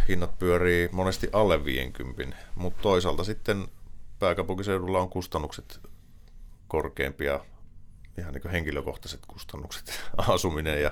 hinnat 0.07 0.39
pyörii 0.39 0.89
monesti 0.91 1.29
alle 1.33 1.65
50, 1.65 2.37
mutta 2.55 2.81
toisaalta 2.81 3.23
sitten 3.23 3.67
pääkaupunkiseudulla 4.19 4.99
on 4.99 5.09
kustannukset 5.09 5.79
korkeampia, 6.67 7.39
ihan 8.17 8.33
niin 8.33 8.41
kuin 8.41 8.51
henkilökohtaiset 8.51 9.19
kustannukset, 9.27 10.03
asuminen 10.17 10.81
ja 10.81 10.91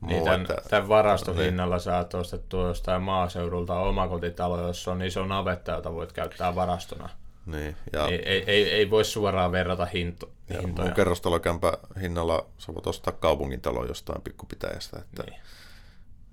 muu. 0.00 0.10
Niin 0.10 0.24
tämän, 0.24 0.40
että, 0.40 0.56
tämän 0.70 0.88
varastohinnalla 0.88 1.74
niin. 1.74 1.82
saat 1.82 2.14
ostettua 2.14 2.68
jostain 2.68 3.02
maaseudulta 3.02 3.80
omakotitalo, 3.80 4.66
jossa 4.66 4.92
on 4.92 5.02
iso 5.02 5.26
navetta, 5.26 5.72
jota 5.72 5.94
voit 5.94 6.12
käyttää 6.12 6.54
varastona. 6.54 7.08
Niin, 7.48 7.76
ja 7.92 8.06
ei, 8.06 8.22
ei, 8.28 8.44
ei, 8.46 8.70
ei 8.70 8.90
voi 8.90 9.04
suoraan 9.04 9.52
verrata 9.52 9.86
hinto, 9.86 10.32
ja 10.48 10.60
hintoja. 10.60 10.86
Mun 10.86 10.94
kerrostalokämpä 10.94 11.72
hinnalla 12.00 12.46
sä 12.58 12.74
voit 12.74 12.86
ostaa 12.86 13.12
kaupungintalo 13.12 13.84
jostain 13.84 14.22
pikkupitäjästä. 14.22 14.98
Että, 14.98 15.22
niin. 15.22 15.40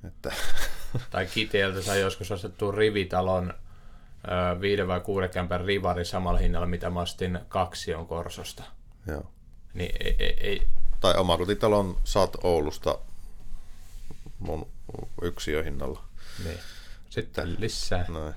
että. 0.08 0.32
tai 1.12 1.26
Kiteeltä 1.26 1.82
sai 1.82 2.02
joskus 2.02 2.32
ostettu 2.32 2.72
rivitalon 2.72 3.54
ö, 3.54 4.62
viiden 4.62 4.88
vai 4.88 5.00
kuuden 5.00 5.30
kämpän 5.30 5.66
rivari 5.66 6.06
samalla 6.06 6.40
hinnalla, 6.40 6.68
mitä 6.68 6.90
mä 6.90 7.02
ostin 7.02 7.40
on 7.98 8.08
Korsosta. 8.08 8.64
Joo. 9.08 9.32
Niin 9.74 9.92
ei, 10.00 10.16
ei, 10.20 10.38
ei. 10.42 10.68
Tai 11.00 11.14
omakotitalon 11.18 11.98
saat 12.04 12.38
Oulusta 12.44 13.00
mun 14.40 14.68
yksiöhinnalla. 15.22 16.04
Niin. 16.44 16.60
Sitten 17.10 17.56
lisää. 17.60 18.06
Noin. 18.08 18.34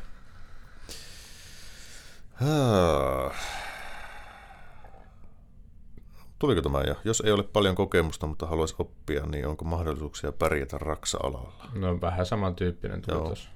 Tuliko 6.39 6.63
tämä 6.63 6.81
jo? 6.81 6.95
Jos 7.05 7.23
ei 7.27 7.33
ole 7.33 7.43
paljon 7.43 7.75
kokemusta, 7.75 8.27
mutta 8.27 8.47
haluaisi 8.47 8.75
oppia, 8.79 9.27
niin 9.27 9.47
onko 9.47 9.65
mahdollisuuksia 9.65 10.33
pärjätä 10.33 10.79
raksa-alalla? 10.79 11.67
No 11.75 12.01
vähän 12.01 12.27
samantyyppinen 12.27 13.03
tuotos. 13.03 13.49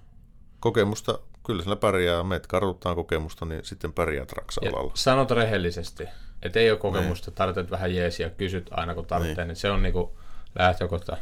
Kokemusta, 0.61 1.19
kyllä 1.47 1.63
sillä 1.63 1.77
pärjää. 1.77 2.25
Meitä 2.25 2.49
kartuttaa 2.49 2.95
kokemusta, 2.95 3.45
niin 3.45 3.65
sitten 3.65 3.93
pärjäät 3.93 4.33
raksa-alalla. 4.33 4.93
Ja 4.93 4.97
sanot 4.97 5.31
rehellisesti, 5.31 6.05
että 6.43 6.61
ei 6.61 6.71
ole 6.71 6.79
kokemusta, 6.79 7.31
niin. 7.31 7.37
tarvitset 7.37 7.71
vähän 7.71 7.95
jeesiä, 7.95 8.31
kysyt 8.31 8.71
aina 8.71 8.95
kun 8.95 9.07
tarvitsee, 9.07 9.45
niin. 9.45 9.49
niin 9.49 9.57
se 9.57 9.71
on 9.71 9.83
niinku 9.83 10.19
lähtökohta. 10.59 11.17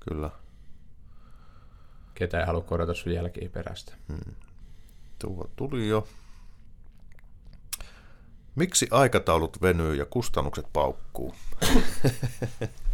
Kyllä. 0.00 0.30
Ketä 2.14 2.40
ei 2.40 2.46
halua 2.46 2.62
korjata 2.62 2.94
sun 2.94 3.12
jälkiä 3.12 3.48
perästä. 3.48 3.94
Tuo 5.18 5.50
tuli 5.56 5.88
jo. 5.88 6.06
Miksi 8.58 8.88
aikataulut 8.90 9.62
venyy 9.62 9.94
ja 9.94 10.04
kustannukset 10.04 10.66
paukkuu? 10.72 11.34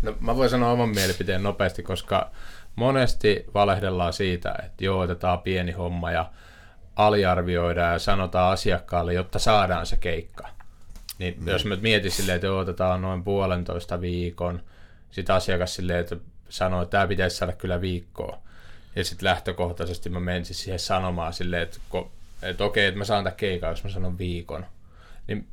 No, 0.02 0.16
mä 0.20 0.36
voin 0.36 0.50
sanoa 0.50 0.70
oman 0.70 0.88
mielipiteen 0.88 1.42
nopeasti, 1.42 1.82
koska 1.82 2.30
monesti 2.76 3.44
valehdellaan 3.54 4.12
siitä, 4.12 4.54
että 4.64 4.84
joo, 4.84 5.00
otetaan 5.00 5.42
pieni 5.42 5.72
homma 5.72 6.10
ja 6.10 6.30
aliarvioidaan 6.96 7.92
ja 7.92 7.98
sanotaan 7.98 8.52
asiakkaalle, 8.52 9.14
jotta 9.14 9.38
saadaan 9.38 9.86
se 9.86 9.96
keikka. 9.96 10.48
Niin 11.18 11.34
mm. 11.40 11.48
jos 11.48 11.64
mä 11.64 11.76
mietin 11.76 12.10
silleen, 12.10 12.36
että 12.36 12.46
joo, 12.46 12.58
otetaan 12.58 13.02
noin 13.02 13.24
puolentoista 13.24 14.00
viikon, 14.00 14.62
sitten 15.10 15.34
asiakas 15.36 15.74
silleen, 15.74 16.00
että 16.00 16.16
sanoo, 16.48 16.82
että 16.82 16.90
tämä 16.90 17.06
pitäisi 17.06 17.36
saada 17.36 17.52
kyllä 17.52 17.80
viikkoa. 17.80 18.38
Ja 18.96 19.04
sitten 19.04 19.28
lähtökohtaisesti 19.28 20.10
mä 20.10 20.20
menisin 20.20 20.56
siihen 20.56 20.78
sanomaan 20.78 21.32
silleen, 21.32 21.62
että, 21.62 21.78
että 22.42 22.64
okei, 22.64 22.86
että 22.86 22.98
mä 22.98 23.04
saan 23.04 23.24
tämän 23.24 23.36
keikan, 23.36 23.70
jos 23.70 23.84
mä 23.84 23.90
sanon 23.90 24.18
viikon. 24.18 24.66
Niin 25.26 25.46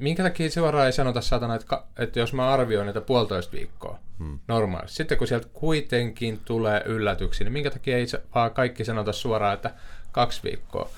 minkä 0.00 0.22
takia 0.22 0.50
suoraan 0.50 0.86
ei 0.86 0.92
sanota 0.92 1.20
satana, 1.20 1.54
että, 1.54 1.66
ka- 1.66 1.86
että 1.98 2.18
jos 2.18 2.32
mä 2.32 2.50
arvioin 2.50 2.86
niitä 2.86 3.00
puolitoista 3.00 3.52
viikkoa 3.52 3.98
hmm. 4.18 4.38
normaalisti. 4.48 4.96
Sitten 4.96 5.18
kun 5.18 5.26
sieltä 5.26 5.46
kuitenkin 5.52 6.40
tulee 6.44 6.82
yllätyksiä, 6.86 7.44
niin 7.44 7.52
minkä 7.52 7.70
takia 7.70 7.96
ei 7.96 8.06
vaan 8.34 8.50
kaikki 8.50 8.84
sanota 8.84 9.12
suoraan, 9.12 9.54
että 9.54 9.70
kaksi 10.12 10.42
viikkoa. 10.42 10.90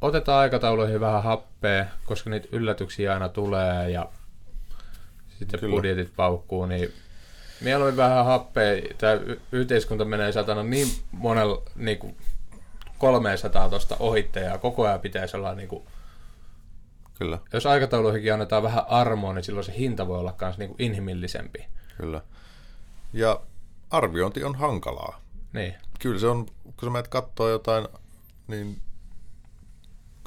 Otetaan 0.00 0.40
aikatauluihin 0.40 1.00
vähän 1.00 1.22
happea, 1.22 1.86
koska 2.04 2.30
niitä 2.30 2.48
yllätyksiä 2.52 3.12
aina 3.12 3.28
tulee 3.28 3.90
ja 3.90 4.08
sitten 5.38 5.60
Kyllä. 5.60 5.74
budjetit 5.74 6.12
paukkuu, 6.16 6.66
niin 6.66 6.92
mieluummin 7.60 7.96
vähän 7.96 8.24
happea. 8.24 8.82
Tämä 8.98 9.18
yhteiskunta 9.52 10.04
menee 10.04 10.32
satana 10.32 10.62
niin 10.62 10.88
monella 11.12 11.62
niin 11.76 11.98
kuin 11.98 12.16
300 12.98 13.68
tuosta 13.68 13.96
ohitte 13.98 14.40
ja 14.40 14.58
koko 14.58 14.86
ajan 14.86 15.00
pitäisi 15.00 15.36
olla 15.36 15.54
niin 15.54 15.68
kuin, 15.68 15.82
Kyllä, 17.20 17.38
jos 17.52 17.66
aikatauluihinkin 17.66 18.32
annetaan 18.32 18.62
vähän 18.62 18.84
armoa, 18.88 19.34
niin 19.34 19.44
silloin 19.44 19.64
se 19.64 19.74
hinta 19.78 20.08
voi 20.08 20.18
olla 20.18 20.34
myös 20.40 20.58
niin 20.58 20.74
inhimillisempi. 20.78 21.66
kyllä. 21.96 22.22
Ja 23.12 23.40
arviointi 23.90 24.44
on 24.44 24.54
hankalaa. 24.54 25.20
Niin. 25.52 25.74
Kyllä 25.98 26.18
se 26.18 26.26
on, 26.26 26.46
kun 26.46 26.74
sä 26.82 26.90
menet 26.90 27.08
kattoo 27.08 27.48
jotain, 27.48 27.88
niin 28.48 28.80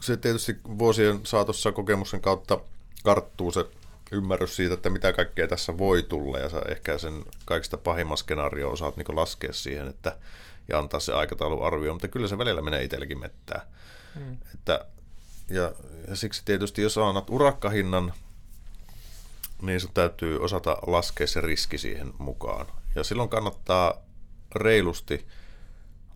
se 0.01 0.17
tietysti 0.17 0.57
vuosien 0.77 1.19
saatossa 1.23 1.71
kokemuksen 1.71 2.21
kautta 2.21 2.59
karttuu 3.03 3.51
se 3.51 3.65
ymmärrys 4.11 4.55
siitä, 4.55 4.73
että 4.73 4.89
mitä 4.89 5.13
kaikkea 5.13 5.47
tässä 5.47 5.77
voi 5.77 6.03
tulla, 6.03 6.39
ja 6.39 6.49
sä 6.49 6.61
ehkä 6.67 6.97
sen 6.97 7.23
kaikista 7.45 7.77
pahimman 7.77 8.17
skenaario 8.17 8.71
osaat 8.71 8.97
niin 8.97 9.15
laskea 9.15 9.53
siihen, 9.53 9.87
että 9.87 10.17
ja 10.67 10.79
antaa 10.79 10.99
se 10.99 11.13
aikatauluarvio, 11.13 11.93
mutta 11.93 12.07
kyllä 12.07 12.27
se 12.27 12.37
välillä 12.37 12.61
menee 12.61 12.83
itsellekin 12.83 13.19
mettää. 13.19 13.65
Mm. 14.15 14.37
Että, 14.53 14.85
ja, 15.49 15.71
ja 16.07 16.15
siksi 16.15 16.41
tietysti, 16.45 16.81
jos 16.81 16.97
annat 16.97 17.29
urakkahinnan, 17.29 18.13
niin 19.61 19.79
sun 19.79 19.91
täytyy 19.93 20.43
osata 20.43 20.77
laskea 20.87 21.27
se 21.27 21.41
riski 21.41 21.77
siihen 21.77 22.13
mukaan. 22.17 22.65
Ja 22.95 23.03
silloin 23.03 23.29
kannattaa 23.29 23.93
reilusti 24.55 25.27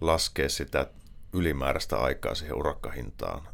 laskea 0.02 0.50
sitä 0.50 0.88
ylimääräistä 1.34 1.98
aikaa 1.98 2.36
siihen 2.36 2.56
urakkahintaan. 2.56 3.48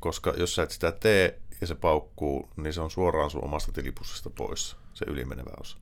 Koska 0.00 0.34
jos 0.36 0.54
sä 0.54 0.62
et 0.62 0.70
sitä 0.70 0.92
tee 0.92 1.40
ja 1.60 1.66
se 1.66 1.74
paukkuu, 1.74 2.48
niin 2.56 2.72
se 2.72 2.80
on 2.80 2.90
suoraan 2.90 3.30
sun 3.30 3.44
omasta 3.44 3.72
tilipussista 3.72 4.30
pois, 4.30 4.76
se 4.94 5.04
ylimenevä 5.08 5.50
osa. 5.60 5.76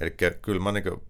Eli 0.00 0.14
kyllä 0.42 0.60
mä 0.60 0.72
niin 0.72 1.02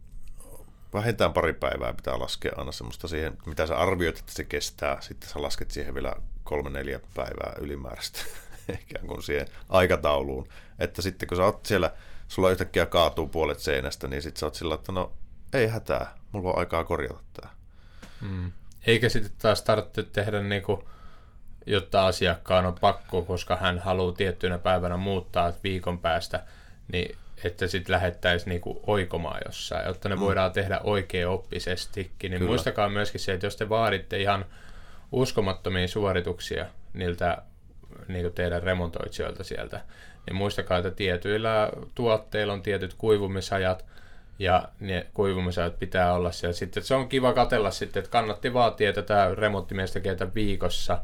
vähintään 0.92 1.32
pari 1.32 1.52
päivää 1.52 1.92
pitää 1.92 2.18
laskea 2.18 2.52
aina 2.56 2.72
semmoista 2.72 3.08
siihen, 3.08 3.38
mitä 3.46 3.66
sä 3.66 3.76
arvioit, 3.76 4.18
että 4.18 4.32
se 4.32 4.44
kestää. 4.44 5.00
Sitten 5.00 5.30
sä 5.30 5.42
lasket 5.42 5.70
siihen 5.70 5.94
vielä 5.94 6.16
kolme, 6.44 6.70
neljä 6.70 7.00
päivää 7.14 7.52
ylimääräistä 7.60 8.20
ikään 8.82 9.06
kuin 9.06 9.22
siihen 9.22 9.46
aikatauluun. 9.68 10.48
Että 10.78 11.02
sitten 11.02 11.28
kun 11.28 11.36
sä 11.36 11.44
oot 11.44 11.66
siellä, 11.66 11.90
sulla 12.28 12.50
yhtäkkiä 12.50 12.86
kaatuu 12.86 13.28
puolet 13.28 13.58
seinästä, 13.58 14.08
niin 14.08 14.22
sitten 14.22 14.40
sä 14.40 14.46
oot 14.46 14.54
sillä, 14.54 14.74
että 14.74 14.92
no 14.92 15.12
ei 15.52 15.66
hätää, 15.66 16.14
mulla 16.32 16.50
on 16.50 16.58
aikaa 16.58 16.84
korjata 16.84 17.20
tää. 17.40 17.50
Mm. 18.20 18.52
Eikä 18.86 19.08
sitten 19.08 19.32
taas 19.38 19.62
tarvitse 19.62 20.02
tehdä 20.02 20.42
niinku, 20.42 20.88
jotta 21.66 22.06
asiakkaan 22.06 22.66
on 22.66 22.74
pakko, 22.80 23.22
koska 23.22 23.56
hän 23.56 23.78
haluaa 23.78 24.12
tiettynä 24.12 24.58
päivänä 24.58 24.96
muuttaa 24.96 25.52
viikon 25.64 25.98
päästä, 25.98 26.42
niin 26.92 27.18
että 27.44 27.66
sitten 27.66 27.92
lähettäisiin 27.92 28.50
niinku 28.50 28.82
oikomaan 28.86 29.40
jossain, 29.46 29.86
jotta 29.86 30.08
ne 30.08 30.14
mm. 30.14 30.20
voidaan 30.20 30.52
tehdä 30.52 30.80
oikein 30.84 31.28
oppisestikin. 31.28 32.30
Niin 32.30 32.38
Kyllä. 32.38 32.50
muistakaa 32.50 32.88
myöskin 32.88 33.20
se, 33.20 33.32
että 33.32 33.46
jos 33.46 33.56
te 33.56 33.68
vaaditte 33.68 34.20
ihan 34.20 34.44
uskomattomia 35.14 35.88
suorituksia 35.88 36.66
niiltä 36.92 37.42
niin 38.08 38.32
teidän 38.32 38.62
remontoitsijoilta 38.62 39.44
sieltä, 39.44 39.80
niin 40.26 40.36
muistakaa, 40.36 40.78
että 40.78 40.90
tietyillä 40.90 41.70
tuotteilla 41.94 42.52
on 42.52 42.62
tietyt 42.62 42.94
kuivumisajat, 42.94 43.84
ja 44.38 44.68
ne 44.80 45.06
kuivumisajat 45.14 45.78
pitää 45.78 46.14
olla 46.14 46.32
siellä. 46.32 46.54
Sitten 46.54 46.82
se 46.82 46.94
on 46.94 47.08
kiva 47.08 47.32
katella 47.32 47.70
sitten, 47.70 48.00
että 48.00 48.10
kannatti 48.10 48.54
vaatia, 48.54 48.88
että 48.88 49.02
tämä 49.02 49.34
remonttimies 49.34 49.92
tekee 49.92 50.14
tämän 50.14 50.34
viikossa, 50.34 51.02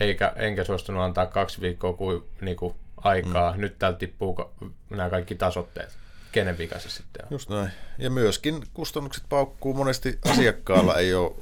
eikä, 0.00 0.32
enkä 0.36 0.64
suostunut 0.64 1.02
antaa 1.02 1.26
kaksi 1.26 1.60
viikkoa 1.60 1.92
kui, 1.92 2.24
niin 2.40 2.56
kuin 2.56 2.74
aikaa. 2.96 3.52
Mm. 3.52 3.60
Nyt 3.60 3.78
täältä 3.78 3.98
tippuu 3.98 4.50
nämä 4.90 5.10
kaikki 5.10 5.34
tasotteet. 5.34 5.96
Kenen 6.32 6.58
vika 6.58 6.78
se 6.78 6.90
sitten 6.90 7.24
on? 7.24 7.28
Just 7.30 7.50
näin. 7.50 7.70
Ja 7.98 8.10
myöskin 8.10 8.62
kustannukset 8.74 9.24
paukkuu. 9.28 9.74
Monesti 9.74 10.18
asiakkaalla 10.24 10.94
ei 10.94 11.14
ole 11.14 11.32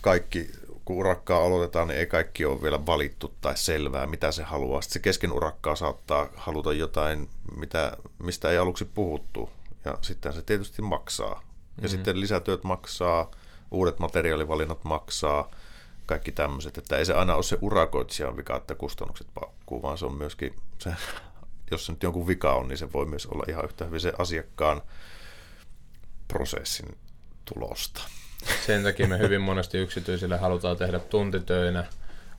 kaikki, 0.00 0.50
kun 0.88 0.96
urakkaa 0.96 1.44
aloitetaan, 1.44 1.88
niin 1.88 1.98
ei 1.98 2.06
kaikki 2.06 2.44
ole 2.44 2.62
vielä 2.62 2.86
valittu 2.86 3.34
tai 3.40 3.56
selvää, 3.56 4.06
mitä 4.06 4.32
se 4.32 4.42
haluaa. 4.42 4.80
Sitten 4.80 4.92
se 4.92 4.98
kesken 4.98 5.32
urakkaa 5.32 5.76
saattaa 5.76 6.28
haluta 6.36 6.72
jotain, 6.72 7.28
mitä, 7.56 7.96
mistä 8.18 8.50
ei 8.50 8.58
aluksi 8.58 8.84
puhuttu. 8.84 9.50
Ja 9.84 9.98
sitten 10.02 10.32
se 10.32 10.42
tietysti 10.42 10.82
maksaa. 10.82 11.28
Ja 11.28 11.34
mm-hmm. 11.34 11.88
sitten 11.88 12.20
lisätyöt 12.20 12.64
maksaa, 12.64 13.30
uudet 13.70 13.98
materiaalivalinnat 13.98 14.84
maksaa, 14.84 15.50
kaikki 16.06 16.32
tämmöiset. 16.32 16.78
Että 16.78 16.96
ei 16.96 17.04
se 17.04 17.14
aina 17.14 17.34
ole 17.34 17.42
se 17.42 17.58
urakoitsijan 17.60 18.36
vika, 18.36 18.56
että 18.56 18.74
kustannukset 18.74 19.26
paukkuu, 19.34 19.82
vaan 19.82 19.98
se 19.98 20.06
on 20.06 20.14
myöskin 20.14 20.54
se, 20.78 20.92
jos 21.70 21.86
se 21.86 21.92
nyt 21.92 22.02
jonkun 22.02 22.26
vika 22.26 22.54
on, 22.54 22.68
niin 22.68 22.78
se 22.78 22.92
voi 22.92 23.06
myös 23.06 23.26
olla 23.26 23.44
ihan 23.48 23.64
yhtä 23.64 23.84
hyvin 23.84 24.00
se 24.00 24.12
asiakkaan 24.18 24.82
prosessin 26.28 26.98
tulosta. 27.54 28.02
Sen 28.66 28.82
takia 28.82 29.08
me 29.08 29.18
hyvin 29.18 29.40
monesti 29.40 29.78
yksityisille 29.78 30.36
halutaan 30.36 30.76
tehdä 30.76 30.98
tuntitöinä, 30.98 31.84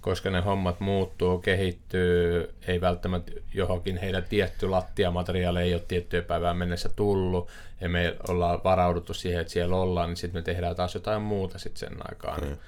koska 0.01 0.29
ne 0.29 0.39
hommat 0.41 0.79
muuttuu, 0.79 1.39
kehittyy, 1.39 2.53
ei 2.67 2.81
välttämättä 2.81 3.31
johonkin 3.53 3.97
heidän 3.97 4.23
tietty 4.23 4.69
lattiamateriaali 4.69 5.61
ei 5.61 5.73
ole 5.73 5.83
tiettyä 5.87 6.21
päivää 6.21 6.53
mennessä 6.53 6.89
tullut, 6.89 7.49
ja 7.81 7.89
me 7.89 8.15
ollaan 8.27 8.63
varauduttu 8.63 9.13
siihen, 9.13 9.41
että 9.41 9.53
siellä 9.53 9.75
ollaan, 9.75 10.09
niin 10.09 10.17
sitten 10.17 10.39
me 10.39 10.43
tehdään 10.43 10.75
taas 10.75 10.93
jotain 10.93 11.21
muuta 11.21 11.59
sitten 11.59 11.79
sen 11.79 11.97
aikaan. 12.09 12.41
Niin, 12.41 12.59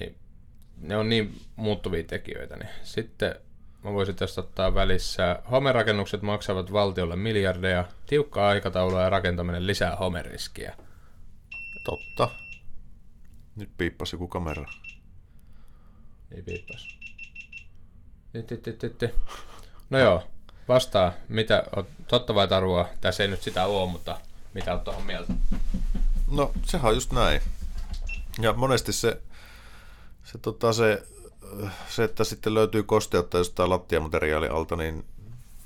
niin 0.00 0.16
ne 0.80 0.96
on 0.96 1.08
niin 1.08 1.40
muuttuvia 1.56 2.02
tekijöitä. 2.04 2.56
Niin. 2.56 2.70
Sitten 2.82 3.34
mä 3.84 3.92
voisin 3.92 4.16
tästä 4.16 4.40
ottaa 4.40 4.74
välissä. 4.74 5.42
Homerakennukset 5.50 6.22
maksavat 6.22 6.72
valtiolle 6.72 7.16
miljardeja, 7.16 7.84
tiukkaa 8.06 8.48
aikataulua 8.48 9.02
ja 9.02 9.10
rakentaminen 9.10 9.66
lisää 9.66 9.96
homeriskiä. 9.96 10.76
Totta. 11.84 12.45
Nyt 13.56 13.70
piippasi 13.78 14.16
joku 14.16 14.28
kamera. 14.28 14.64
Ei 16.30 16.42
piippas. 16.42 16.98
No 19.90 19.98
joo, 19.98 20.22
vastaa. 20.68 21.12
Mitä, 21.28 21.64
oot, 21.76 21.88
totta 22.08 22.34
vai 22.34 22.48
tarua? 22.48 22.88
Tässä 23.00 23.22
ei 23.22 23.28
nyt 23.28 23.42
sitä 23.42 23.66
ole, 23.66 23.90
mutta 23.90 24.20
mitä 24.54 24.72
oot 24.72 24.84
tuohon 24.84 25.06
mieltä? 25.06 25.32
No, 26.30 26.52
sehän 26.64 26.88
on 26.88 26.94
just 26.94 27.12
näin. 27.12 27.40
Ja 28.40 28.52
monesti 28.52 28.92
se, 28.92 29.22
se, 30.24 30.38
tota, 30.38 30.72
se, 30.72 31.06
se, 31.88 32.04
että 32.04 32.24
sitten 32.24 32.54
löytyy 32.54 32.82
kosteutta 32.82 33.38
jostain 33.38 33.70
lattiamateriaali 33.70 34.48
alta, 34.48 34.76
niin 34.76 35.04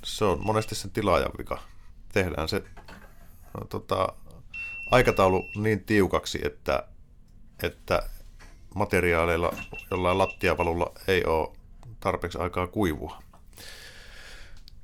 se 0.03 0.25
on 0.25 0.45
monesti 0.45 0.75
sen 0.75 0.91
tilaajan 0.91 1.31
vika. 1.37 1.59
Tehdään 2.13 2.49
se 2.49 2.63
no, 3.59 3.65
tota, 3.69 4.07
aikataulu 4.91 5.49
niin 5.55 5.83
tiukaksi, 5.83 6.39
että, 6.43 6.87
että 7.67 8.09
materiaaleilla 8.75 9.53
jollain 9.91 10.17
lattiavalulla 10.17 10.91
ei 11.07 11.25
ole 11.25 11.49
tarpeeksi 11.99 12.37
aikaa 12.37 12.67
kuivua. 12.67 13.23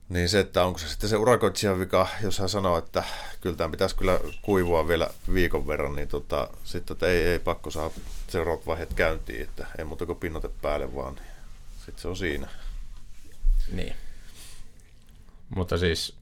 Niin 0.09 0.29
se, 0.29 0.39
että 0.39 0.63
onko 0.63 0.79
se 0.79 0.87
sitten 0.87 1.09
se 1.09 1.17
urakoitsijan 1.17 1.79
vika, 1.79 2.07
jos 2.23 2.39
hän 2.39 2.49
sanoo, 2.49 2.77
että 2.77 3.03
kyllä 3.41 3.55
tämän 3.55 3.71
pitäisi 3.71 3.95
kyllä 3.95 4.19
kuivua 4.41 4.87
vielä 4.87 5.09
viikon 5.33 5.67
verran, 5.67 5.95
niin 5.95 6.07
tota, 6.07 6.49
sitten 6.63 6.95
että 6.95 7.07
ei, 7.07 7.23
ei 7.23 7.39
pakko 7.39 7.69
saa 7.69 7.91
seuraavat 8.27 8.65
vaiheet 8.67 8.93
käyntiin, 8.93 9.41
että 9.41 9.67
ei 9.77 9.85
muuta 9.85 10.05
kuin 10.05 10.19
pinnote 10.19 10.49
päälle 10.61 10.95
vaan, 10.95 11.15
niin 11.15 11.27
sitten 11.77 12.01
se 12.01 12.07
on 12.07 12.17
siinä. 12.17 12.47
Niin. 13.71 13.95
Mutta 15.55 15.77
siis 15.77 16.15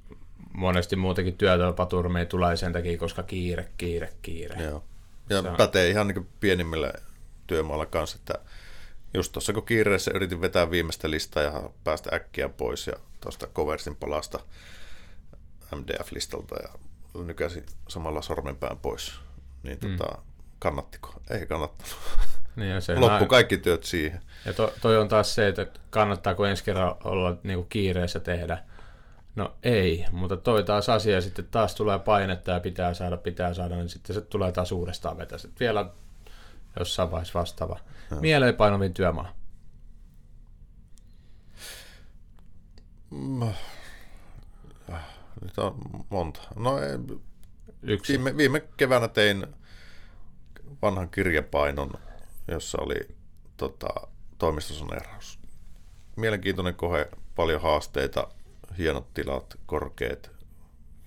monesti 0.53 0.95
muutakin 0.95 1.37
työtapaturmeja 1.37 2.25
tulee 2.25 2.57
sen 2.57 2.73
takia, 2.73 2.97
koska 2.97 3.23
kiire, 3.23 3.69
kiire, 3.77 4.13
kiire. 4.21 4.63
Joo. 4.63 4.83
Ja 5.29 5.41
Se 5.41 5.49
on- 5.49 5.55
pätee 5.57 5.89
ihan 5.89 6.07
niin 6.07 6.29
pienimmillä 6.39 6.93
työmailla 7.47 7.85
kanssa, 7.85 8.17
että 8.19 8.33
just 9.13 9.31
tuossa 9.31 9.53
kun 9.53 9.65
kiireessä 9.65 10.11
yritin 10.15 10.41
vetää 10.41 10.71
viimeistä 10.71 11.09
listaa 11.11 11.43
ja 11.43 11.69
päästä 11.83 12.15
äkkiä 12.15 12.49
pois 12.49 12.87
ja 12.87 12.93
tuosta 13.21 13.47
Coversin 13.47 13.95
palasta 13.95 14.39
MDF-listalta 15.75 16.55
ja 16.63 16.69
nykäsin 17.23 17.65
samalla 17.87 18.21
sormenpään 18.21 18.77
pois, 18.77 19.13
niin 19.63 19.77
tota, 19.79 20.17
kannattiko? 20.59 21.21
Ei 21.29 21.45
kannattanut. 21.47 21.95
Niin 22.55 22.71
ja 22.71 22.81
se 22.81 22.95
Loppu 22.99 23.25
kaikki 23.25 23.57
työt 23.57 23.83
siihen. 23.83 24.21
Ja 24.45 24.53
to, 24.53 24.73
toi 24.81 24.97
on 24.97 25.07
taas 25.07 25.35
se, 25.35 25.47
että 25.47 25.67
kannattaako 25.89 26.45
ensi 26.45 26.63
kerran 26.63 26.95
olla 27.03 27.37
niinku 27.43 27.65
kiireessä 27.69 28.19
tehdä. 28.19 28.57
No 29.35 29.55
ei, 29.63 30.05
mutta 30.11 30.37
toi 30.37 30.63
taas 30.63 30.89
asia 30.89 31.21
sitten 31.21 31.47
taas 31.51 31.75
tulee 31.75 31.99
painetta 31.99 32.51
ja 32.51 32.59
pitää 32.59 32.93
saada, 32.93 33.17
pitää 33.17 33.53
saada, 33.53 33.75
niin 33.75 33.89
sitten 33.89 34.13
se 34.13 34.21
tulee 34.21 34.51
taas 34.51 34.71
uudestaan 34.71 35.17
vetä. 35.17 35.37
Sitten 35.37 35.59
vielä 35.59 35.89
jossain 36.79 37.11
vaiheessa 37.11 37.39
vastaava. 37.39 37.79
Mieleenpainovin 38.19 38.93
työmaa. 38.93 39.35
Mm. 43.11 43.53
Nyt 45.41 45.57
on 45.57 45.75
monta. 46.09 46.41
No 46.55 46.79
ei, 46.79 46.97
Yksi. 47.81 48.13
viime, 48.13 48.37
viime 48.37 48.59
keväänä 48.77 49.07
tein 49.07 49.47
vanhan 50.81 51.09
kirjapainon, 51.09 51.91
jossa 52.47 52.77
oli 52.81 53.15
tota, 53.57 53.87
toimistosaneeraus. 54.37 55.39
Mielenkiintoinen 56.15 56.75
kohe, 56.75 57.09
paljon 57.35 57.61
haasteita, 57.61 58.27
hienot 58.77 59.13
tilat, 59.13 59.57
korkeat 59.65 60.31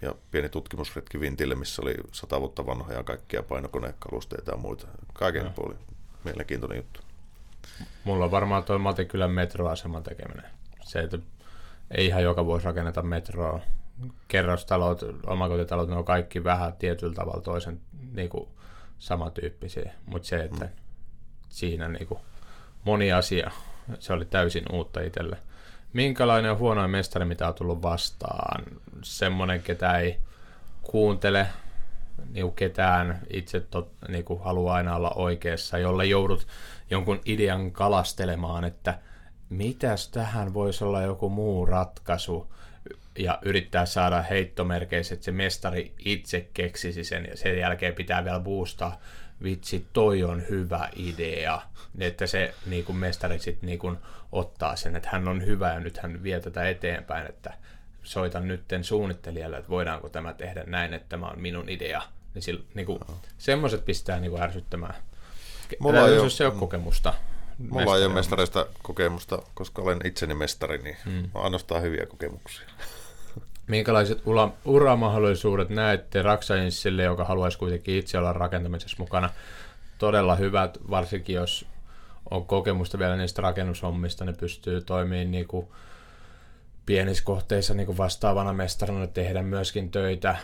ja 0.02 0.14
pieni 0.30 0.48
tutkimusretki 0.48 1.20
Vintille, 1.20 1.54
missä 1.54 1.82
oli 1.82 1.94
sata 2.12 2.40
vuotta 2.40 2.66
vanhoja 2.66 3.02
kaikkia 3.02 3.42
painokonekalusteita 3.42 4.50
ja 4.50 4.56
muita. 4.56 4.86
Kaiken 5.12 5.42
Joo. 5.42 5.52
puolin 5.52 5.78
mielenkiintoinen 6.24 6.76
juttu. 6.76 7.00
Mulla 8.04 8.24
on 8.24 8.30
varmaan 8.30 8.64
toi 8.64 8.78
Matikylän 8.78 9.30
metroaseman 9.30 10.02
tekeminen. 10.02 10.44
Se, 10.84 11.00
että 11.00 11.18
ei 11.90 12.06
ihan 12.06 12.22
joka 12.22 12.44
vuosi 12.44 12.66
rakenneta 12.66 13.02
metroa. 13.02 13.60
Kerrostalot, 14.28 15.00
omakotitalot, 15.26 15.88
ne 15.88 15.96
on 15.96 16.04
kaikki 16.04 16.44
vähän 16.44 16.72
tietyllä 16.72 17.14
tavalla 17.14 17.42
toisen 17.42 17.80
niin 18.12 18.28
kuin, 18.28 18.48
samantyyppisiä. 18.98 19.92
Mutta 20.06 20.28
se, 20.28 20.44
että 20.44 20.68
siinä 21.48 21.88
niin 21.88 22.06
kuin, 22.06 22.20
moni 22.84 23.12
asia, 23.12 23.50
se 23.98 24.12
oli 24.12 24.24
täysin 24.24 24.64
uutta 24.72 25.00
itselle. 25.00 25.38
Minkälainen 25.92 26.50
on 26.50 26.58
huonoin 26.58 26.90
mestari, 26.90 27.24
mitä 27.24 27.48
on 27.48 27.54
tullut 27.54 27.82
vastaan? 27.82 28.64
Semmoinen, 29.02 29.62
ketä 29.62 29.98
ei 29.98 30.18
kuuntele 30.82 31.46
niin 32.32 32.52
ketään 32.52 33.20
itse 33.30 33.60
tot, 33.60 33.92
niin 34.08 34.24
kuin 34.24 34.40
haluaa 34.40 34.74
aina 34.74 34.96
olla 34.96 35.10
oikeassa, 35.10 35.78
jolle 35.78 36.06
joudut 36.06 36.46
jonkun 36.90 37.20
idean 37.24 37.70
kalastelemaan, 37.70 38.64
että 38.64 38.98
mitäs 39.50 40.08
tähän 40.08 40.54
voisi 40.54 40.84
olla 40.84 41.02
joku 41.02 41.28
muu 41.28 41.66
ratkaisu 41.66 42.52
ja 43.18 43.38
yrittää 43.42 43.86
saada 43.86 44.22
heittomerkeissä, 44.22 45.14
että 45.14 45.24
se 45.24 45.32
mestari 45.32 45.94
itse 45.98 46.48
keksisi 46.54 47.04
sen 47.04 47.26
ja 47.30 47.36
sen 47.36 47.58
jälkeen 47.58 47.94
pitää 47.94 48.24
vielä 48.24 48.40
boostaa, 48.40 49.00
vitsi, 49.42 49.86
toi 49.92 50.24
on 50.24 50.42
hyvä 50.48 50.88
idea, 50.96 51.62
että 51.98 52.26
se 52.26 52.54
niin 52.66 52.84
kuin 52.84 52.96
mestari 52.96 53.38
sitten 53.38 53.66
niin 53.66 53.78
kuin 53.78 53.98
ottaa 54.32 54.76
sen, 54.76 54.96
että 54.96 55.08
hän 55.12 55.28
on 55.28 55.46
hyvä 55.46 55.72
ja 55.72 55.80
nyt 55.80 55.98
hän 55.98 56.22
vie 56.22 56.40
tätä 56.40 56.68
eteenpäin, 56.68 57.26
että 57.26 57.54
soitan 58.02 58.48
nytten 58.48 58.84
suunnittelijalle, 58.84 59.56
että 59.56 59.70
voidaanko 59.70 60.08
tämä 60.08 60.34
tehdä 60.34 60.64
näin, 60.66 60.94
että 60.94 61.08
tämä 61.08 61.26
on 61.26 61.40
minun 61.40 61.68
idea. 61.68 62.02
Niin, 62.34 62.42
sillä, 62.42 62.64
niin 62.74 62.86
kuin, 62.86 63.00
semmoiset 63.38 63.84
pistää 63.84 64.20
niin 64.20 64.30
kuin 64.30 64.42
ärsyttämään. 64.42 64.94
Mulla 65.78 66.08
ei 66.08 66.18
ole- 66.18 66.30
se 66.30 66.46
ole 66.46 66.54
kokemusta. 66.54 67.14
Mulla 67.58 67.96
ei 67.96 68.04
ole 68.04 68.14
mestareista 68.14 68.66
kokemusta, 68.82 69.42
koska 69.54 69.82
olen 69.82 69.98
itseni 70.04 70.34
mestari, 70.34 70.78
niin 70.78 70.96
mm. 71.04 71.30
ainoastaan 71.34 71.82
hyviä 71.82 72.06
kokemuksia. 72.06 72.68
Minkälaiset 73.66 74.22
ura, 74.24 74.50
uramahdollisuudet 74.64 75.68
näette 75.68 76.22
Raksainsille, 76.22 77.02
joka 77.02 77.24
haluaisi 77.24 77.58
kuitenkin 77.58 77.98
itse 77.98 78.18
olla 78.18 78.32
rakentamisessa 78.32 78.96
mukana? 78.98 79.30
Todella 79.98 80.36
hyvät, 80.36 80.78
varsinkin 80.90 81.36
jos 81.36 81.66
on 82.30 82.46
kokemusta 82.46 82.98
vielä 82.98 83.16
niistä 83.16 83.42
rakennushommista, 83.42 84.24
ne 84.24 84.32
pystyy 84.32 84.80
toimimaan 84.80 85.30
niin 85.30 85.48
kuin 85.48 85.68
pienissä 86.86 87.24
kohteissa 87.24 87.74
niin 87.74 87.86
kuin 87.86 87.98
vastaavana 87.98 88.52
mestarina, 88.52 89.06
tehdä 89.06 89.42
myöskin 89.42 89.90
töitä, 89.90 90.36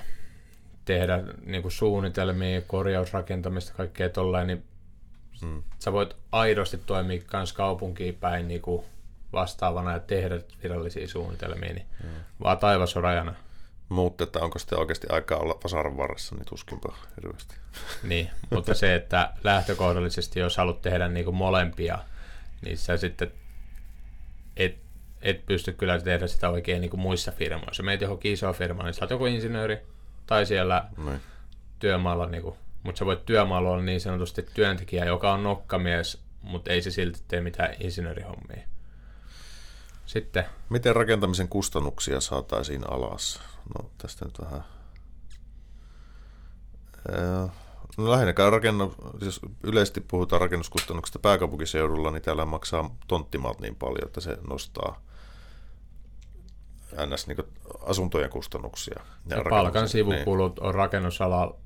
tehdä 0.85 1.23
niin 1.47 1.63
kuin 1.63 1.73
suunnitelmia, 1.73 2.63
korjausrakentamista, 2.63 3.75
kaikkea 3.75 4.09
tollain, 4.09 4.47
niin 4.47 4.65
Mm. 5.43 5.63
sä 5.79 5.93
voit 5.93 6.17
aidosti 6.33 6.79
toimia 6.87 7.23
kans 7.27 7.53
kaupunkiin 7.53 8.15
päin 8.15 8.49
niin 8.49 8.63
kuin 8.63 8.85
vastaavana 9.33 9.93
ja 9.93 10.01
tehdä 10.01 10.41
virallisia 10.63 11.09
suunnitelmia, 11.09 11.75
niin 11.75 11.87
mm. 12.05 12.09
vaan 12.43 12.59
taivas 12.59 12.97
on 12.97 13.03
rajana. 13.03 13.35
Mutta 13.95 14.25
että 14.25 14.41
onko 14.41 14.59
sitten 14.59 14.79
oikeasti 14.79 15.07
aikaa 15.11 15.39
olla 15.39 15.59
vasaran 15.65 15.97
varressa, 15.97 16.35
niin 16.35 16.47
tuskinpa 16.47 16.95
hirveästi. 17.17 17.57
Niin, 18.03 18.31
mutta 18.51 18.75
se, 18.75 18.95
että 18.95 19.31
lähtökohdallisesti 19.45 20.41
jos 20.41 20.57
haluat 20.57 20.83
tehdä 20.83 21.09
niin 21.09 21.25
kuin 21.25 21.37
molempia, 21.37 21.99
niin 22.65 22.79
sä 22.79 22.97
sitten 22.97 23.33
et, 24.57 24.77
et 25.23 25.47
pysty 25.47 25.73
kyllä 25.73 26.01
tehdä 26.01 26.27
sitä 26.27 26.49
oikein 26.49 26.81
niin 26.81 26.91
kuin 26.91 27.01
muissa 27.01 27.33
firmoissa. 27.33 27.83
Meet 27.83 28.01
johonkin 28.01 28.33
isoon 28.33 28.55
firmaan, 28.55 28.87
niin 28.87 28.95
sä 28.95 29.05
oot 29.05 29.11
joku 29.11 29.27
insinööri 29.27 29.79
tai 30.27 30.47
siellä 30.47 30.85
Niin. 31.05 31.21
työmaalla, 31.79 32.27
niin 32.27 32.43
kuin, 32.43 32.57
mutta 32.83 32.99
sä 32.99 33.07
voit 33.07 33.27
työmaalla 33.27 33.71
olla 33.71 33.83
niin 33.83 34.01
sanotusti 34.01 34.47
työntekijä, 34.55 35.05
joka 35.05 35.33
on 35.33 35.43
nokkamies, 35.43 36.23
mutta 36.43 36.71
ei 36.71 36.83
se 36.83 36.91
silti 36.91 37.21
tee 37.29 37.41
mitään 37.41 37.75
insinöörihommia. 37.81 38.63
Sitten 40.07 40.45
Miten 40.69 40.97
rakentamisen 40.97 41.49
kustannuksia 41.49 42.21
saataisiin 42.21 42.91
alas? 42.91 43.41
No 43.75 43.91
tästä 43.99 44.25
nyt 44.25 44.41
vähän... 44.41 44.65
No 47.97 48.11
lähinnä 48.11 48.51
rakennus, 48.51 48.93
jos 49.21 49.41
yleisesti 49.63 50.01
puhutaan 50.01 50.41
rakennuskustannuksista 50.41 51.19
pääkaupunkiseudulla, 51.19 52.11
niin 52.11 52.23
täällä 52.23 52.45
maksaa 52.45 52.97
tonttimaat 53.07 53.61
niin 53.61 53.77
paljon, 53.77 54.07
että 54.07 54.21
se 54.21 54.39
nostaa 54.49 55.01
ns. 57.07 57.27
Niin 57.27 57.39
asuntojen 57.87 58.31
kustannuksia. 58.31 59.01
Ja 59.01 59.37
rakennuksen- 59.37 59.51
palkan 59.51 59.89
sivukulut 59.89 60.59
on 60.59 60.75
rakennusalalla, 60.75 61.57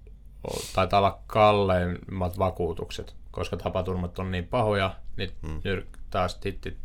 taitaa 0.75 1.01
olla 1.01 1.19
kalleimmat 1.27 2.39
vakuutukset, 2.39 3.15
koska 3.31 3.57
tapaturmat 3.57 4.19
on 4.19 4.31
niin 4.31 4.47
pahoja, 4.47 4.97
niin 5.17 5.33
hmm. 5.47 5.61
taas 6.11 6.35
titti, 6.35 6.79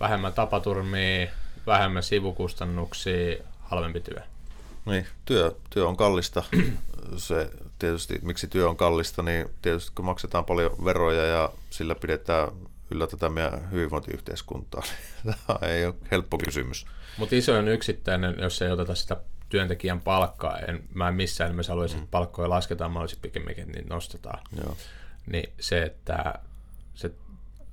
vähemmän 0.00 0.32
tapaturmia, 0.32 1.30
vähemmän 1.66 2.02
sivukustannuksia, 2.02 3.44
halvempi 3.60 4.00
työ. 4.00 4.20
Niin, 4.86 5.06
työ, 5.24 5.54
työ 5.70 5.88
on 5.88 5.96
kallista. 5.96 6.42
Se 7.16 7.50
tietysti, 7.78 8.18
miksi 8.22 8.48
työ 8.48 8.68
on 8.68 8.76
kallista, 8.76 9.22
niin 9.22 9.50
tietysti 9.62 9.92
kun 9.94 10.04
maksetaan 10.04 10.44
paljon 10.44 10.84
veroja 10.84 11.24
ja 11.24 11.50
sillä 11.70 11.94
pidetään 11.94 12.48
yllä 12.90 13.06
tätä 13.06 13.28
meidän 13.28 13.70
hyvinvointiyhteiskuntaa, 13.70 14.82
niin 15.24 15.34
tämä 15.46 15.58
ei 15.62 15.86
ole 15.86 15.94
helppo 16.10 16.38
kysymys. 16.38 16.86
Mutta 17.16 17.36
isoin 17.36 17.68
yksittäinen, 17.68 18.34
jos 18.38 18.62
ei 18.62 18.70
oteta 18.70 18.94
sitä 18.94 19.16
työntekijän 19.48 20.00
palkkaa, 20.00 20.58
en, 20.58 20.84
mä 20.94 21.08
en 21.08 21.14
missään 21.14 21.50
nimessä 21.50 21.72
haluaisi, 21.72 21.96
että 21.96 22.08
palkkoja 22.10 22.50
lasketaan, 22.50 22.90
mä 22.92 23.00
olisin 23.00 23.18
pikemminkin, 23.22 23.72
niitä 23.72 23.94
nostetaan. 23.94 24.38
Joo. 24.56 24.76
Niin 25.26 25.52
se, 25.60 25.82
että 25.82 26.34
se 26.94 27.10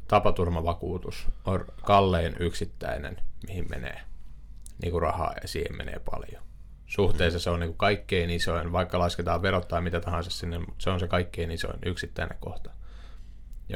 tapaturmavakuutus 0.08 1.28
on 1.46 1.66
kallein 1.84 2.36
yksittäinen, 2.40 3.22
mihin 3.48 3.66
menee 3.70 4.02
niin 4.82 4.92
kuin 4.92 5.02
rahaa 5.02 5.34
ja 5.42 5.48
siihen 5.48 5.78
menee 5.78 6.00
paljon. 6.00 6.44
Suhteessa 6.86 7.40
se 7.40 7.50
on 7.50 7.60
niin 7.60 7.70
kuin 7.70 7.78
kaikkein 7.78 8.30
isoin, 8.30 8.72
vaikka 8.72 9.00
lasketaan 9.00 9.42
verot 9.42 9.68
tai 9.68 9.82
mitä 9.82 10.02
tahansa 10.02 10.30
sinne, 10.30 10.60
mutta 10.60 10.84
se 10.84 10.90
on 10.90 11.00
se 11.00 11.08
kaikkein 11.08 11.52
isoin 11.52 11.80
yksittäinen 11.86 12.38
kohta, 12.40 12.72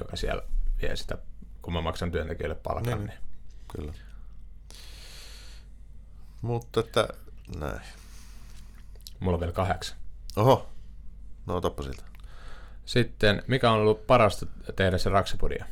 joka 0.01 0.15
siellä 0.15 0.43
vie 0.81 0.95
sitä, 0.95 1.17
kun 1.61 1.73
mä 1.73 1.81
maksan 1.81 2.11
työntekijöille 2.11 2.55
palkan. 2.55 2.97
Niin, 2.97 3.07
Niin. 3.07 3.19
Kyllä. 3.75 3.93
Mutta 6.41 6.79
että 6.79 7.07
näin. 7.59 7.81
Mulla 9.19 9.35
on 9.35 9.39
vielä 9.39 9.53
kahdeksan. 9.53 9.97
Oho, 10.35 10.69
no 11.45 11.55
otappa 11.55 11.83
siltä. 11.83 12.03
Sitten, 12.85 13.43
mikä 13.47 13.71
on 13.71 13.79
ollut 13.79 14.07
parasta 14.07 14.45
tehdä 14.75 14.97
se 14.97 15.09
raksapodia? 15.09 15.65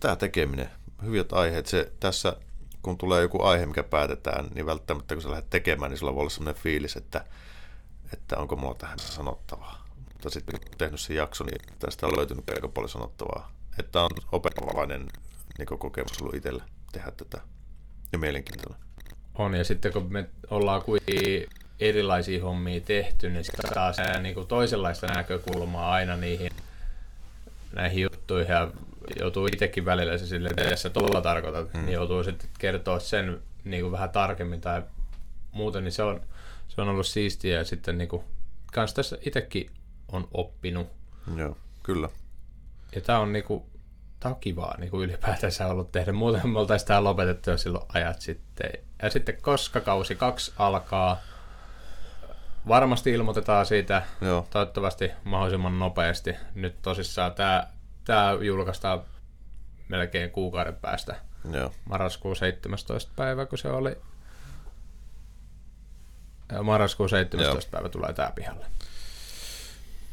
Tämä 0.00 0.16
tekeminen, 0.16 0.70
hyvät 1.04 1.32
aiheet, 1.32 1.66
se 1.66 1.92
tässä 2.00 2.36
kun 2.82 2.98
tulee 2.98 3.22
joku 3.22 3.42
aihe, 3.42 3.66
mikä 3.66 3.82
päätetään, 3.82 4.46
niin 4.54 4.66
välttämättä 4.66 5.14
kun 5.14 5.22
sä 5.22 5.30
lähdet 5.30 5.50
tekemään, 5.50 5.90
niin 5.90 5.98
sulla 5.98 6.14
voi 6.14 6.20
olla 6.20 6.30
sellainen 6.30 6.62
fiilis, 6.62 6.96
että, 6.96 7.24
että 8.12 8.36
onko 8.36 8.56
mulla 8.56 8.74
tähän 8.74 8.98
sanottavaa. 8.98 9.84
Mutta 10.12 10.30
sitten 10.30 10.60
kun 10.60 10.78
tehnyt 10.78 11.00
sen 11.00 11.16
jakson, 11.16 11.46
niin 11.46 11.60
tästä 11.78 12.06
on 12.06 12.16
löytynyt 12.16 12.50
aika 12.50 12.68
paljon 12.68 12.88
sanottavaa. 12.88 13.52
Että 13.78 14.02
on 14.02 14.10
opettavainen 14.32 15.06
niin 15.58 15.78
kokemus 15.78 16.22
ollut 16.22 16.34
itsellä 16.34 16.64
tehdä 16.92 17.10
tätä 17.10 17.40
ja 18.12 18.18
mielenkiintoinen. 18.18 18.80
On, 19.34 19.54
ja 19.54 19.64
sitten 19.64 19.92
kun 19.92 20.12
me 20.12 20.28
ollaan 20.50 20.82
kuitenkin 20.82 21.46
erilaisia 21.80 22.42
hommia 22.42 22.80
tehty, 22.80 23.30
niin 23.30 23.44
sitten 23.44 23.74
saa 23.74 24.18
niin 24.20 24.46
toisenlaista 24.46 25.06
näkökulmaa 25.06 25.92
aina 25.92 26.16
niihin 26.16 26.52
näihin 27.72 28.02
juttuihin 28.02 28.52
ja 28.52 28.70
joutuu 29.20 29.46
itsekin 29.46 29.84
välillä 29.84 30.18
se 30.18 30.26
sille, 30.26 30.48
että 30.48 30.64
jos 30.64 30.82
sä 30.82 30.90
tuolla 30.90 31.20
tarkoitat, 31.20 31.72
hmm. 31.72 31.84
niin 31.84 31.92
joutuu 31.92 32.24
sitten 32.24 32.50
kertoa 32.58 33.00
sen 33.00 33.42
niin 33.64 33.82
kuin 33.82 33.92
vähän 33.92 34.10
tarkemmin 34.10 34.60
tai 34.60 34.82
muuten, 35.52 35.84
niin 35.84 35.92
se 35.92 36.02
on, 36.02 36.20
se 36.68 36.80
on 36.80 36.88
ollut 36.88 37.06
siistiä 37.06 37.58
ja 37.58 37.64
sitten 37.64 37.98
niin 37.98 38.08
kuin, 38.08 38.24
kans 38.72 38.94
tässä 38.94 39.18
itsekin 39.26 39.70
on 40.12 40.28
oppinut. 40.34 40.88
Joo, 41.36 41.56
kyllä. 41.82 42.08
Ja 42.94 43.00
tää 43.00 43.18
on 43.18 43.32
niinku, 43.32 43.66
tää 44.20 44.30
on 44.30 44.40
kivaa 44.40 44.74
niinku 44.78 45.02
ylipäätänsä 45.02 45.66
ollut 45.66 45.92
tehdä. 45.92 46.12
Muuten 46.12 46.48
me 46.48 46.58
oltaisiin 46.58 46.88
tää 46.88 47.04
lopetettu 47.04 47.50
jo 47.50 47.58
silloin 47.58 47.84
ajat 47.94 48.20
sitten. 48.20 48.70
Ja 49.02 49.10
sitten 49.10 49.42
koska 49.42 49.80
kausi 49.80 50.14
kaksi 50.14 50.52
alkaa, 50.58 51.20
varmasti 52.68 53.10
ilmoitetaan 53.10 53.66
siitä 53.66 54.02
Joo. 54.20 54.46
toivottavasti 54.50 55.10
mahdollisimman 55.24 55.78
nopeasti. 55.78 56.36
Nyt 56.54 56.82
tosissaan 56.82 57.32
tää, 57.32 57.72
tää 58.08 58.32
julkaistaan 58.32 59.02
melkein 59.88 60.30
kuukauden 60.30 60.76
päästä. 60.76 61.16
Joo. 61.50 61.72
Marraskuun 61.84 62.36
17. 62.36 63.12
päivä, 63.16 63.46
kun 63.46 63.58
se 63.58 63.68
oli. 63.68 63.96
Ja 66.52 66.62
marraskuun 66.62 67.08
17. 67.08 67.70
päivä 67.70 67.88
tulee 67.88 68.12
tää 68.12 68.32
pihalle. 68.34 68.66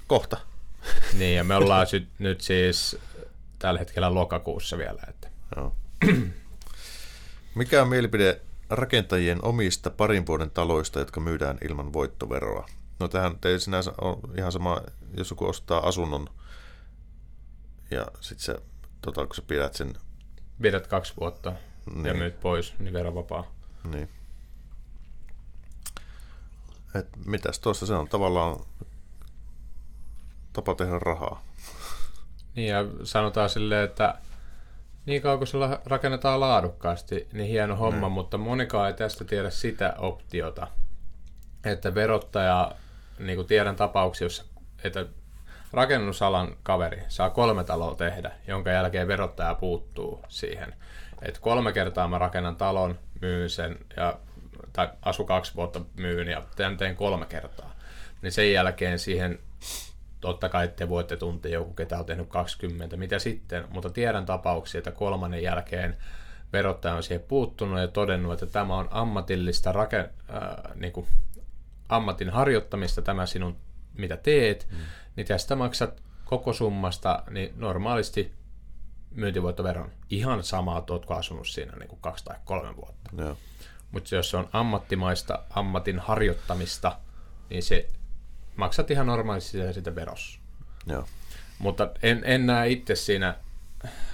Kohta. 0.07 0.37
Niin, 1.19 1.35
ja 1.35 1.43
me 1.43 1.55
ollaan 1.55 1.87
sy- 1.87 2.07
nyt 2.19 2.41
siis 2.41 2.97
tällä 3.59 3.79
hetkellä 3.79 4.13
lokakuussa 4.13 4.77
vielä. 4.77 5.01
Että. 5.09 5.27
Joo. 5.55 5.75
Mikä 7.55 7.81
on 7.81 7.87
mielipide 7.87 8.41
rakentajien 8.69 9.45
omista 9.45 9.89
parin 9.89 10.27
vuoden 10.27 10.51
taloista, 10.51 10.99
jotka 10.99 11.19
myydään 11.19 11.57
ilman 11.69 11.93
voittoveroa? 11.93 12.65
No 12.99 13.07
tähän 13.07 13.35
ei 13.45 13.59
sinänsä 13.59 13.93
ole 14.01 14.17
ihan 14.37 14.51
sama, 14.51 14.81
jos 15.17 15.29
joku 15.29 15.45
ostaa 15.45 15.87
asunnon 15.87 16.29
ja 17.95 18.05
sitten 18.21 18.45
se, 18.45 18.55
tota, 19.01 19.25
kun 19.25 19.35
sä 19.35 19.41
pidät 19.41 19.73
sen, 19.73 19.93
Pidät 20.61 20.87
kaksi 20.87 21.13
vuotta 21.19 21.49
niin. 21.85 22.05
ja 22.05 22.13
Niin. 22.13 22.17
myyt 22.17 22.39
pois, 22.39 22.73
niin 22.79 22.93
verovapaa. 22.93 23.51
niin. 23.83 24.09
Et 26.95 27.07
mitäs 27.25 27.59
tuossa 27.59 27.85
se 27.85 27.93
on 27.93 28.07
tavallaan 28.07 28.59
tapa 30.53 30.75
tehdä 30.75 30.99
rahaa. 30.99 31.43
Niin 32.55 32.69
ja 32.69 32.85
sanotaan 33.03 33.49
silleen, 33.49 33.83
että 33.83 34.15
niin 35.05 35.21
kauan 35.21 35.37
kun 35.37 35.47
sillä 35.47 35.79
rakennetaan 35.85 36.39
laadukkaasti, 36.39 37.27
niin 37.33 37.49
hieno 37.49 37.75
homma, 37.75 38.09
Mm. 38.09 38.13
mutta 38.13 38.37
monikaan 38.37 38.87
ei 38.87 38.93
tästä 38.93 39.25
tiedä 39.25 39.49
sitä 39.49 39.95
optiota, 39.97 40.67
että 41.63 41.95
verottaja, 41.95 42.71
niin 43.19 43.35
kuin 43.35 43.47
tiedän 43.47 43.75
tapauksia, 43.75 44.25
jossa, 44.25 44.43
että 44.83 45.05
rakennusalan 45.75 46.57
kaveri 46.63 47.03
saa 47.07 47.29
kolme 47.29 47.63
taloa 47.63 47.95
tehdä, 47.95 48.31
jonka 48.47 48.69
jälkeen 48.69 49.07
verottaja 49.07 49.55
puuttuu 49.55 50.21
siihen. 50.27 50.73
Että 51.21 51.39
kolme 51.39 51.73
kertaa 51.73 52.07
mä 52.07 52.17
rakennan 52.17 52.55
talon, 52.55 52.99
myyn 53.21 53.49
sen, 53.49 53.77
ja, 53.97 54.19
tai 54.73 54.89
asu 55.01 55.25
kaksi 55.25 55.55
vuotta 55.55 55.81
myyn 55.95 56.27
ja 56.27 56.43
tämän 56.55 56.77
teen 56.77 56.95
kolme 56.95 57.25
kertaa. 57.25 57.75
Niin 58.21 58.31
sen 58.31 58.53
jälkeen 58.53 58.99
siihen 58.99 59.39
totta 60.21 60.49
kai 60.49 60.67
te 60.67 60.89
voitte 60.89 61.17
tuntea 61.17 61.51
joku, 61.51 61.73
ketä 61.73 61.99
on 61.99 62.05
tehnyt 62.05 62.29
20, 62.29 62.97
mitä 62.97 63.19
sitten, 63.19 63.65
mutta 63.69 63.89
tiedän 63.89 64.25
tapauksia, 64.25 64.77
että 64.77 64.91
kolmannen 64.91 65.43
jälkeen 65.43 65.97
verottaja 66.53 66.95
on 66.95 67.03
siihen 67.03 67.25
puuttunut 67.27 67.79
ja 67.79 67.87
todennut, 67.87 68.33
että 68.33 68.45
tämä 68.45 68.77
on 68.77 68.87
ammatillista 68.91 69.71
rake, 69.71 69.99
äh, 69.99 70.75
niin 70.75 70.93
kuin 70.93 71.07
ammatin 71.89 72.29
harjoittamista, 72.29 73.01
tämä 73.01 73.25
sinun, 73.25 73.57
mitä 73.97 74.17
teet, 74.17 74.67
mm. 74.71 74.77
Niin 75.15 75.27
tästä 75.27 75.55
maksat 75.55 76.03
koko 76.25 76.53
summasta 76.53 77.23
niin 77.29 77.53
normaalisti 77.57 78.33
myyntivoittoveron. 79.11 79.91
Ihan 80.09 80.43
samaa, 80.43 80.79
että 80.79 80.93
ootko 80.93 81.13
asunut 81.13 81.47
siinä 81.47 81.77
niin 81.77 81.89
kuin 81.89 82.01
kaksi 82.01 82.25
tai 82.25 82.35
kolme 82.45 82.75
vuotta. 82.75 83.09
Joo. 83.17 83.37
Mutta 83.91 84.15
jos 84.15 84.29
se 84.29 84.37
on 84.37 84.49
ammattimaista 84.53 85.39
ammatin 85.49 85.99
harjoittamista, 85.99 86.99
niin 87.49 87.63
se 87.63 87.89
maksat 88.55 88.91
ihan 88.91 89.07
normaalisti 89.07 89.51
sitä, 89.51 89.73
sitä 89.73 89.95
verossa. 89.95 90.39
Joo. 90.87 91.05
Mutta 91.59 91.89
en, 92.03 92.21
en 92.25 92.45
näe 92.45 92.69
itse 92.69 92.95
siinä, 92.95 93.35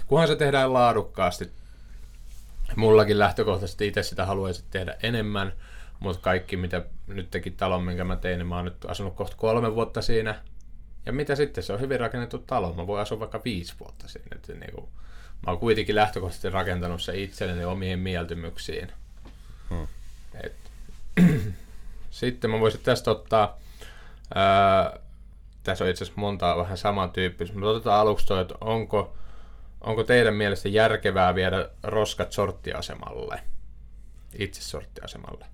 kunhan 0.08 0.28
se 0.28 0.36
tehdään 0.36 0.74
laadukkaasti. 0.74 1.52
Mullakin 2.76 3.20
lähtökohtaisesti 3.20 3.88
itse 3.88 4.04
sitä 4.04 4.26
haluaisin 4.26 4.66
tehdä 4.72 4.98
enemmän, 5.04 5.54
mutta 6.00 6.22
kaikki 6.22 6.58
mitä 6.58 6.86
nyt 7.08 7.32
teki 7.32 7.52
talon, 7.52 7.84
minkä 7.84 8.04
mä 8.04 8.16
tein, 8.16 8.38
niin 8.38 8.48
mä 8.48 8.56
oon 8.56 8.66
nyt 8.66 8.86
asunut 8.86 9.16
kohta 9.16 9.38
kolme 9.38 9.76
vuotta 9.76 10.02
siinä. 10.02 10.42
Ja 11.06 11.14
mitä 11.14 11.36
sitten, 11.36 11.64
se 11.64 11.74
on 11.74 11.80
hyvin 11.80 12.00
rakennettu 12.00 12.38
talo, 12.38 12.74
mä 12.74 12.88
voin 12.88 13.02
asua 13.02 13.20
vaikka 13.20 13.42
viisi 13.46 13.74
vuotta 13.80 14.08
siinä. 14.08 14.28
Että 14.36 14.54
niin 14.54 14.74
kuin, 14.74 14.88
mä 15.46 15.52
oon 15.52 15.60
kuitenkin 15.60 15.96
lähtökohtaisesti 15.96 16.50
rakentanut 16.50 17.02
se 17.02 17.18
itselleni 17.18 17.66
omiin 17.66 18.00
mieltymyksiin. 18.00 18.92
Hmm. 19.70 19.88
Et, 20.44 20.56
sitten 22.12 22.52
mä 22.52 22.60
voisin 22.60 22.82
tästä 22.82 23.12
ottaa, 23.12 23.58
ää, 24.36 25.00
tässä 25.64 25.84
on 25.84 25.90
itse 25.90 26.04
asiassa 26.04 26.22
montaa 26.22 26.58
vähän 26.58 26.78
samantyyppistä, 26.78 27.54
mutta 27.56 27.70
otetaan 27.70 28.00
aluksi 28.00 28.28
toi, 28.28 28.42
että 28.42 28.56
onko, 28.62 29.14
onko 29.82 30.04
teidän 30.04 30.34
mielestä 30.34 30.70
järkevää 30.70 31.36
viedä 31.36 31.70
roskat 31.84 32.32
sorttiasemalle? 32.32 33.40
Itse 34.40 34.62
sorttiasemalle. 34.62 35.46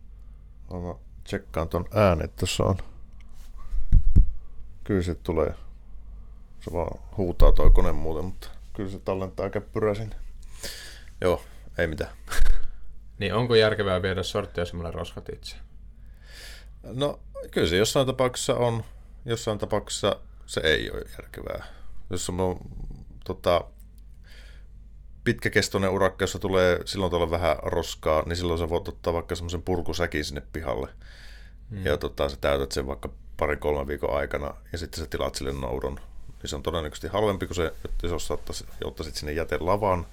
Mä 0.71 0.95
tsekkaan 1.23 1.69
ton 1.69 1.85
äänet, 1.93 2.35
tuossa 2.35 2.63
on. 2.63 2.77
Kyllä 4.87 5.01
se 5.01 5.15
tulee. 5.15 5.53
Se 6.59 6.73
vaan 6.73 6.99
huutaa 7.17 7.51
toi 7.51 7.71
kone 7.71 7.91
muuten, 7.91 8.25
mutta 8.25 8.49
kyllä 8.73 8.89
se 8.89 8.99
tallentaa 8.99 9.49
käppyrää 9.49 9.93
sinne. 9.93 10.15
Joo, 11.21 11.43
ei 11.77 11.87
mitään. 11.87 12.11
Niin 13.19 13.33
onko 13.33 13.55
järkevää 13.55 14.01
viedä 14.01 14.23
sorttiasemalle 14.23 14.91
roskat 14.91 15.29
itse? 15.29 15.55
No, 16.83 17.19
kyllä 17.51 17.67
se 17.67 17.77
jossain 17.77 18.07
tapauksessa 18.07 18.55
on. 18.55 18.83
Jossain 19.25 19.59
tapauksessa 19.59 20.19
se 20.45 20.61
ei 20.63 20.91
ole 20.91 21.01
järkevää. 21.11 21.65
Jos 22.09 22.29
on 22.29 22.59
tota, 23.25 23.61
pitkäkestoinen 25.23 25.89
urakka, 25.89 26.23
jossa 26.23 26.39
tulee 26.39 26.79
silloin 26.85 27.09
tuolla 27.09 27.31
vähän 27.31 27.57
roskaa, 27.63 28.23
niin 28.25 28.37
silloin 28.37 28.59
sä 28.59 28.69
voit 28.69 28.87
ottaa 28.87 29.13
vaikka 29.13 29.35
semmoisen 29.35 29.61
purkusäkin 29.61 30.25
sinne 30.25 30.41
pihalle. 30.53 30.89
Mm. 31.69 31.85
Ja 31.85 31.97
tota, 31.97 32.29
sä 32.29 32.37
täytät 32.41 32.71
sen 32.71 32.87
vaikka 32.87 33.09
parin 33.37 33.59
kolmen 33.59 33.87
viikon 33.87 34.17
aikana 34.17 34.53
ja 34.71 34.77
sitten 34.77 35.03
sä 35.03 35.09
tilaat 35.09 35.35
sille 35.35 35.53
noudon. 35.53 35.95
Niin 36.27 36.49
se 36.49 36.55
on 36.55 36.63
todennäköisesti 36.63 37.07
halvempi 37.07 37.47
kuin 37.47 37.55
se, 37.55 37.73
että 37.85 38.07
jos 38.07 38.31
ottaisit, 38.83 39.15
sinne 39.15 39.33
jätelavan. 39.33 40.05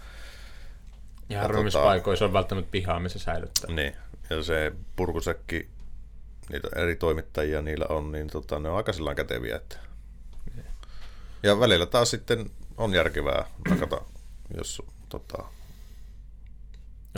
Ja 1.29 1.43
Ja 1.43 1.49
tota- 1.49 1.83
paikoissa 1.85 2.25
on 2.25 2.33
välttämättä 2.33 2.71
pihaa, 2.71 3.01
missä 3.01 3.19
säilyttää. 3.19 3.75
Niin, 3.75 3.97
ja 4.31 4.43
se 4.43 4.73
purkusäkki, 4.97 5.69
niitä 6.51 6.69
eri 6.77 6.97
toimittajia 6.97 7.63
niillä 7.63 7.87
on, 7.89 8.13
niin 8.13 8.29
tota, 8.29 8.59
ne 8.59 8.69
on 8.69 8.77
aika 8.77 8.93
sillä 8.93 9.15
käteviä. 9.15 9.57
Että. 9.57 9.77
Ja 11.43 11.61
välillä 11.61 11.87
taas 11.87 12.11
sitten 12.11 12.51
on 12.77 12.95
järkevää 12.95 13.45
nakata, 13.71 14.01
jos 14.57 14.83
tota, 15.09 15.45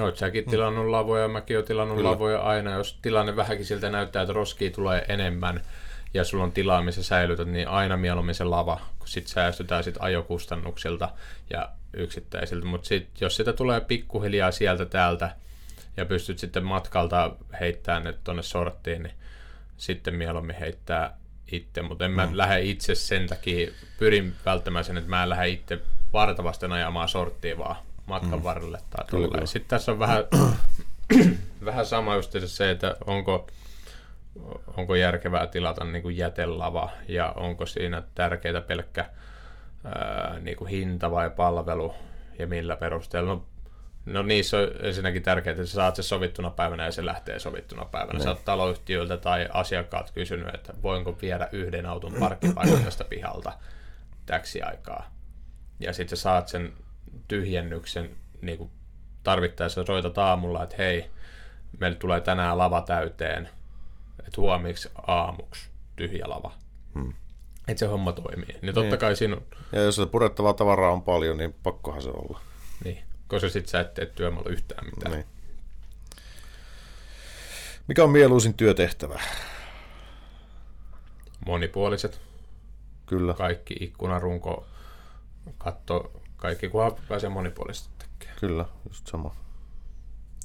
Oot 0.00 0.16
säkin 0.16 0.50
tilannut 0.50 0.86
lavoja, 0.86 1.28
mäkin 1.28 1.57
oon 1.57 1.66
tilannut 1.66 1.96
Kyllä. 1.96 2.11
lavoja 2.11 2.42
aina. 2.42 2.74
Jos 2.74 2.98
tilanne 3.02 3.36
vähänkin 3.36 3.66
siltä 3.66 3.90
näyttää, 3.90 4.22
että 4.22 4.32
roskia 4.32 4.70
tulee 4.70 5.04
enemmän 5.09 5.61
ja 6.16 6.24
sulla 6.24 6.44
on 6.44 6.52
tilaa, 6.52 6.82
missä 6.82 7.02
säilytät, 7.02 7.48
niin 7.48 7.68
aina 7.68 7.96
mieluummin 7.96 8.34
se 8.34 8.44
lava, 8.44 8.80
kun 8.98 9.08
sit 9.08 9.26
säästytään 9.26 9.84
sit 9.84 9.96
ajokustannuksilta 9.98 11.08
ja 11.50 11.68
yksittäisiltä. 11.96 12.66
Mutta 12.66 12.88
sit, 12.88 13.20
jos 13.20 13.36
sitä 13.36 13.52
tulee 13.52 13.80
pikkuhiljaa 13.80 14.50
sieltä 14.50 14.84
täältä 14.86 15.30
ja 15.96 16.04
pystyt 16.06 16.38
sitten 16.38 16.64
matkalta 16.64 17.36
heittämään 17.60 18.04
ne 18.04 18.14
tonne 18.24 18.42
sorttiin, 18.42 19.02
niin 19.02 19.14
sitten 19.76 20.14
mieluummin 20.14 20.56
heittää 20.56 21.16
itse, 21.52 21.82
mutta 21.82 22.04
en 22.04 22.10
mä 22.10 22.26
Mm. 22.26 22.36
lähde 22.36 22.60
itse 22.62 22.94
sen 22.94 23.26
takia, 23.26 23.70
pyrin 23.98 24.34
välttämään 24.44 24.84
sen, 24.84 24.96
että 24.96 25.10
mä 25.10 25.22
en 25.22 25.28
lähde 25.28 25.48
itse 25.48 25.80
vartavasten 26.12 26.72
ajamaan 26.72 27.08
sorttia 27.08 27.58
vaan 27.58 27.76
matkan 28.06 28.38
Mm. 28.38 28.42
varrelle 28.44 28.78
tai. 28.90 29.46
Sitten 29.46 29.68
tässä 29.70 29.92
on 29.92 29.98
vähän, 29.98 30.24
vähän 31.64 31.86
sama 31.86 32.14
just 32.14 32.34
se, 32.46 32.70
että 32.70 32.96
onko, 33.06 33.46
onko 34.76 34.95
järkevää 34.95 35.47
tilata 35.47 35.84
niin 35.84 36.03
kuin 36.03 36.16
jätelava 36.16 36.91
ja 37.09 37.32
onko 37.37 37.66
siinä 37.66 38.03
tärkeää 38.14 38.61
pelkkä 38.61 39.11
ää, 39.84 40.37
niin 40.41 40.57
kuin 40.57 40.70
hinta 40.70 41.11
vai 41.11 41.30
palvelu 41.30 41.95
ja 42.39 42.47
millä 42.47 42.76
perusteella. 42.76 43.34
No, 43.34 43.47
no 44.07 44.22
niissä 44.22 44.59
on 44.59 44.68
ensinnäkin 44.82 45.22
tärkeää, 45.22 45.53
että 45.53 45.66
sä 45.66 45.72
saat 45.72 45.97
se 45.97 46.03
sovittuna 46.03 46.51
päivänä 46.51 46.84
ja 46.84 46.93
se 46.93 47.05
lähtee 47.05 47.39
sovittuna 47.39 47.84
päivänä. 47.84 48.12
Niin. 48.12 48.22
Sä 48.22 48.30
oot 48.30 48.45
taloyhtiöiltä 48.45 49.16
tai 49.16 49.49
asiakkaat 49.53 50.11
kysynyt, 50.11 50.55
että 50.55 50.74
voinko 50.82 51.18
viedä 51.22 51.49
yhden 51.53 51.87
auton 51.87 52.12
parkkipaikan 52.20 52.82
tästä 52.84 53.05
pihalta 53.05 53.53
täksi 54.26 54.62
aikaa. 54.62 55.11
Ja 55.80 55.93
sitten 55.93 56.16
sä 56.16 56.22
saat 56.22 56.49
sen 56.49 56.72
tyhjennyksen 57.28 58.11
niin 58.43 58.59
kuin 58.59 58.70
tarvittaessa 59.22 59.84
soitat 59.84 60.18
aamulla, 60.18 60.62
että 60.62 60.76
hei, 60.78 61.11
meillä 61.78 61.99
tulee 61.99 62.20
tänään 62.20 62.59
lava 62.59 62.80
täyteen, 62.82 63.49
että 64.18 64.40
huomiksi 64.40 64.88
aamuksi 65.06 65.68
tyhjä 65.96 66.24
lava. 66.28 66.52
Hmm. 66.94 67.12
Että 67.68 67.78
se 67.78 67.86
homma 67.86 68.12
toimii. 68.12 68.56
Niin 68.62 68.74
totta 68.74 68.90
niin. 68.90 68.98
kai 68.98 69.16
siinä 69.16 69.36
on... 69.36 69.42
Ja 69.72 69.80
jos 69.80 69.96
se 69.96 70.06
purettavaa 70.06 70.54
tavaraa 70.54 70.92
on 70.92 71.02
paljon, 71.02 71.36
niin 71.36 71.54
pakkohan 71.62 72.02
se 72.02 72.08
olla. 72.08 72.40
Niin, 72.84 73.04
koska 73.28 73.48
sit 73.48 73.68
sä 73.68 73.80
et 73.80 73.94
tee 73.94 74.06
työmaalla 74.06 74.50
yhtään 74.50 74.86
mitään. 74.86 75.12
Niin. 75.12 75.26
Mikä 77.88 78.04
on 78.04 78.10
mieluisin 78.10 78.54
työtehtävä? 78.54 79.20
Monipuoliset. 81.46 82.20
Kyllä. 83.06 83.34
Kaikki 83.34 83.76
ikkunarunko, 83.80 84.66
katto, 85.58 86.12
kaikki 86.36 86.68
kunhan 86.68 86.92
pääsee 87.08 87.30
monipuolisesti 87.30 87.90
tekemään. 87.98 88.40
Kyllä, 88.40 88.64
just 88.88 89.06
sama. 89.06 89.34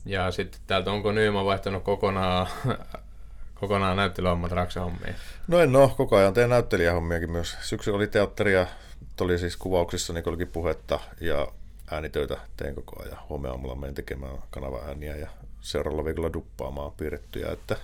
Ja 0.05 0.32
sitten 0.32 0.61
täältä 0.67 0.91
onko 0.91 1.11
Nyyman 1.11 1.45
vaihtanut 1.45 1.84
kokonaan, 1.84 2.47
kokonaan 3.62 3.97
näyttelyhommat 3.97 4.51
raksahommiin? 4.51 5.16
No 5.47 5.59
en 5.59 5.76
ole, 5.76 5.91
koko 5.97 6.16
ajan 6.16 6.34
teen 6.34 6.49
näyttelijähommiakin 6.49 7.32
myös. 7.32 7.57
Syksy 7.62 7.91
oli 7.91 8.07
teatteria, 8.07 8.68
oli 9.22 9.38
siis 9.38 9.57
kuvauksissa, 9.57 10.14
niin 10.14 10.30
olikin 10.30 10.47
puhetta 10.47 10.99
ja 11.20 11.47
äänitöitä 11.91 12.38
teen 12.57 12.76
koko 12.76 13.03
ajan. 13.03 13.18
Huomenna 13.30 13.51
aamulla 13.51 13.76
menen 13.76 13.95
tekemään 13.95 14.38
kanava 14.49 14.80
ääniä 14.88 15.16
ja 15.16 15.28
seuraavalla 15.62 16.05
viikolla 16.05 16.34
duppaamaan 16.34 16.91
piirrettyjä, 16.91 17.51
että 17.51 17.76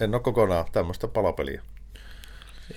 en 0.00 0.14
ole 0.14 0.22
kokonaan 0.22 0.64
tämmöistä 0.72 1.08
palapeliä. 1.08 1.62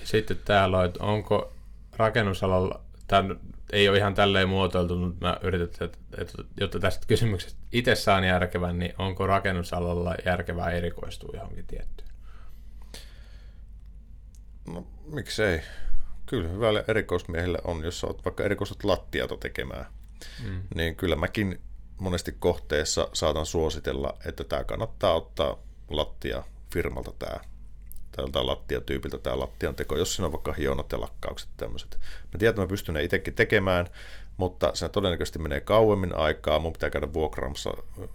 Sitten 0.04 0.38
täällä 0.44 0.78
on, 0.78 0.84
että 0.84 1.04
onko 1.04 1.52
rakennusalalla, 1.96 2.80
tämä 3.06 3.34
ei 3.72 3.88
ole 3.88 3.98
ihan 3.98 4.14
tälleen 4.14 4.48
muotoiltu, 4.48 4.96
mutta 4.96 5.26
mä 5.26 5.38
yritän, 5.42 5.64
että, 5.64 5.98
että 6.18 6.42
jotta 6.60 6.80
tästä 6.80 7.06
kysymyksestä 7.06 7.60
itse 7.72 7.94
saan 7.94 8.24
järkevän, 8.24 8.78
niin 8.78 8.94
onko 8.98 9.26
rakennusalalla 9.26 10.14
järkevää 10.26 10.70
erikoistua 10.70 11.30
johonkin 11.34 11.66
tiettyyn? 11.66 12.09
No 14.66 14.86
miksei. 15.06 15.60
Kyllä 16.26 16.48
hyvälle 16.48 16.84
erikoismiehelle 16.88 17.58
on, 17.64 17.84
jos 17.84 18.04
olet 18.04 18.24
vaikka 18.24 18.44
erikoistut 18.44 18.84
lattiata 18.84 19.36
tekemään, 19.36 19.86
mm. 20.44 20.62
niin 20.74 20.96
kyllä 20.96 21.16
mäkin 21.16 21.60
monesti 21.98 22.36
kohteessa 22.38 23.08
saatan 23.12 23.46
suositella, 23.46 24.18
että 24.26 24.44
tämä 24.44 24.64
kannattaa 24.64 25.14
ottaa 25.14 25.58
lattia 25.90 26.44
firmalta 26.72 27.12
tämä 27.18 27.40
tältä 28.12 28.46
lattiatyypiltä 28.46 29.18
tämä 29.18 29.38
lattian 29.38 29.74
teko, 29.74 29.96
jos 29.96 30.16
siinä 30.16 30.26
on 30.26 30.32
vaikka 30.32 30.52
hionat 30.52 30.92
ja 30.92 31.00
lakkaukset 31.00 31.48
tämmöiset. 31.56 31.98
Mä 32.00 32.38
tiedän, 32.38 32.50
että 32.50 32.62
mä 32.62 32.68
pystyn 32.68 32.94
ne 32.94 33.02
itsekin 33.02 33.34
tekemään, 33.34 33.86
mutta 34.36 34.70
se 34.74 34.88
todennäköisesti 34.88 35.38
menee 35.38 35.60
kauemmin 35.60 36.16
aikaa, 36.16 36.58
mun 36.58 36.72
pitää 36.72 36.90
käydä 36.90 37.12
vuokraamassa 37.12 37.70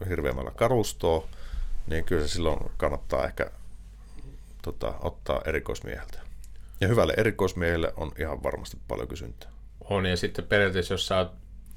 hirveämmällä 0.10 0.52
karustoa, 0.52 1.28
niin 1.88 2.04
kyllä 2.04 2.28
se 2.28 2.34
silloin 2.34 2.72
kannattaa 2.78 3.26
ehkä 3.26 3.52
tota, 4.62 4.94
ottaa 5.00 5.42
erikoismieheltä. 5.46 6.25
Ja 6.82 6.88
hyvälle 6.88 7.14
erikoismiehelle 7.18 7.94
on 7.98 8.12
ihan 8.20 8.44
varmasti 8.44 8.78
paljon 8.88 9.08
kysyntää. 9.08 9.52
On, 9.90 10.06
ja 10.06 10.18
sitten 10.18 10.46
periaatteessa, 10.46 10.94
jos 10.94 11.08
sä 11.08 11.18
oot 11.18 11.32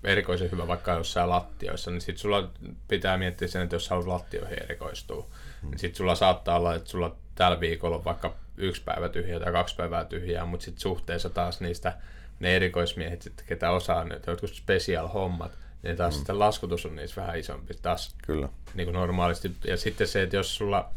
erikoisen 0.04 0.50
hyvä 0.50 0.66
vaikka 0.66 0.92
jossain 0.92 1.30
lattioissa, 1.30 1.90
niin 1.90 2.00
sitten 2.00 2.18
sulla 2.18 2.50
pitää 2.88 3.18
miettiä 3.18 3.48
sen, 3.48 3.62
että 3.62 3.76
jos 3.76 3.84
sä 3.84 3.90
haluat 3.90 4.06
lattioihin 4.06 4.62
erikoistua, 4.62 5.26
hmm. 5.62 5.70
niin 5.70 5.78
sitten 5.78 5.96
sulla 5.96 6.14
saattaa 6.14 6.56
olla, 6.56 6.74
että 6.74 6.90
sulla 6.90 7.16
tällä 7.34 7.60
viikolla 7.60 7.96
on 7.96 8.04
vaikka 8.04 8.34
yksi 8.56 8.82
päivä 8.84 9.08
tyhjää 9.08 9.40
tai 9.40 9.52
kaksi 9.52 9.76
päivää 9.76 10.04
tyhjää, 10.04 10.44
mutta 10.44 10.64
sitten 10.64 10.80
suhteessa 10.80 11.30
taas 11.30 11.60
niistä 11.60 11.96
ne 12.40 12.56
erikoismiehet, 12.56 13.22
sit, 13.22 13.44
ketä 13.46 13.70
osaa 13.70 14.04
ne 14.04 14.20
jotkut 14.26 14.54
special 14.54 15.08
hommat, 15.08 15.52
niin 15.82 15.96
taas 15.96 16.14
hmm. 16.14 16.18
sitten 16.18 16.38
laskutus 16.38 16.86
on 16.86 16.96
niissä 16.96 17.20
vähän 17.20 17.38
isompi 17.38 17.74
taas 17.82 18.16
Kyllä. 18.26 18.48
Niin 18.74 18.86
kuin 18.86 18.94
normaalisti. 18.94 19.52
Ja 19.64 19.76
sitten 19.76 20.08
se, 20.08 20.22
että 20.22 20.36
jos 20.36 20.56
sulla, 20.56 20.90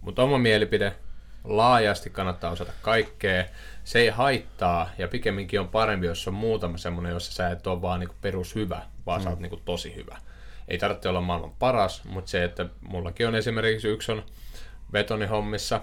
mutta 0.00 0.22
oma 0.22 0.38
mielipide, 0.38 0.94
laajasti 1.44 2.10
kannattaa 2.10 2.50
osata 2.50 2.72
kaikkea. 2.82 3.44
Se 3.84 3.98
ei 3.98 4.08
haittaa 4.08 4.90
ja 4.98 5.08
pikemminkin 5.08 5.60
on 5.60 5.68
parempi, 5.68 6.06
jos 6.06 6.28
on 6.28 6.34
muutama 6.34 6.78
semmoinen, 6.78 7.12
jossa 7.12 7.32
sä 7.32 7.50
et 7.50 7.66
ole 7.66 7.82
vaan 7.82 8.00
niinku 8.00 8.14
perushyvä, 8.20 8.82
vaan 9.06 9.20
mm. 9.20 9.24
sä 9.24 9.30
oot 9.30 9.40
niinku 9.40 9.60
tosi 9.64 9.94
hyvä. 9.94 10.18
Ei 10.68 10.78
tarvitse 10.78 11.08
olla 11.08 11.20
maailman 11.20 11.52
paras, 11.58 12.04
mutta 12.04 12.30
se, 12.30 12.44
että 12.44 12.66
mullakin 12.80 13.28
on 13.28 13.34
esimerkiksi 13.34 13.88
yksi 13.88 14.12
on 14.12 14.24
betonihommissa, 14.92 15.80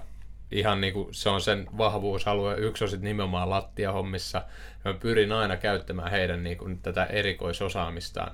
ihan 0.52 0.82
niin 0.82 0.94
kuin 0.94 1.14
se 1.14 1.30
on 1.30 1.42
sen 1.42 1.68
vahvuusalue, 1.78 2.56
yksi 2.56 2.84
on 2.84 2.90
sitten 2.90 3.08
nimenomaan 3.08 3.50
lattiahommissa. 3.50 4.42
Mä 4.86 4.94
pyrin 4.94 5.32
aina 5.32 5.58
käyttämään 5.58 6.12
heidän 6.12 6.44
niin 6.44 6.58
kuin, 6.58 6.82
tätä 6.82 7.06
erikoisosaamistaan. 7.06 8.32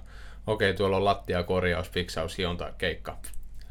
Okei, 0.48 0.74
tuolla 0.74 0.98
on 0.98 1.06
lattia, 1.06 1.44
korjaus, 1.44 1.92
fiksaus, 1.92 2.38
hionta, 2.38 2.72
keikka 2.78 3.18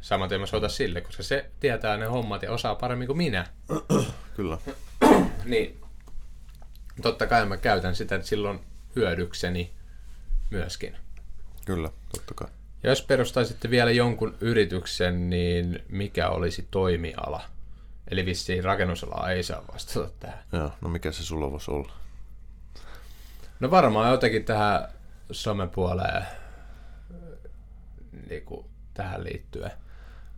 saman 0.05 0.29
tien 0.29 0.41
mä 0.41 0.47
soitan 0.47 0.71
sille, 0.71 1.01
koska 1.01 1.23
se 1.23 1.51
tietää 1.61 1.97
ne 1.97 2.07
hommat 2.07 2.43
ja 2.43 2.53
osaa 2.53 2.75
paremmin 2.75 3.07
kuin 3.07 3.17
minä. 3.17 3.47
Kyllä. 4.37 4.59
niin 5.45 5.81
totta 7.03 7.27
kai 7.27 7.47
mä 7.47 7.57
käytän 7.57 7.97
sitä 7.97 8.23
silloin 8.23 8.61
hyödykseni 8.97 9.73
myöskin. 10.51 10.97
Kyllä, 11.67 11.91
totta 12.13 12.35
kai. 12.35 12.49
Ja 12.83 12.91
jos 12.91 13.03
perustaisitte 13.03 13.71
vielä 13.71 13.91
jonkun 13.91 14.37
yrityksen, 14.41 15.31
niin 15.31 15.83
mikä 15.89 16.29
olisi 16.29 16.69
toimiala? 16.71 17.43
Eli 18.11 18.27
vissiin 18.27 18.65
rakennusalaa 18.65 19.31
ei 19.31 19.43
saa 19.43 19.65
vastata 19.73 20.11
tähän. 20.21 20.39
Joo, 20.53 20.73
no 20.81 20.89
mikä 20.89 21.13
se 21.13 21.25
sulla 21.25 21.51
voisi 21.51 21.71
olla? 21.71 21.93
No 23.61 23.71
varmaan 23.71 24.11
jotenkin 24.11 24.45
tähän 24.45 24.89
somepuoleen 25.31 26.27
niin 28.29 28.45
kuin 28.45 28.67
tähän 28.95 29.25
liittyen 29.25 29.84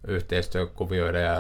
yhteistyökuvioiden 0.07 1.23
ja 1.25 1.37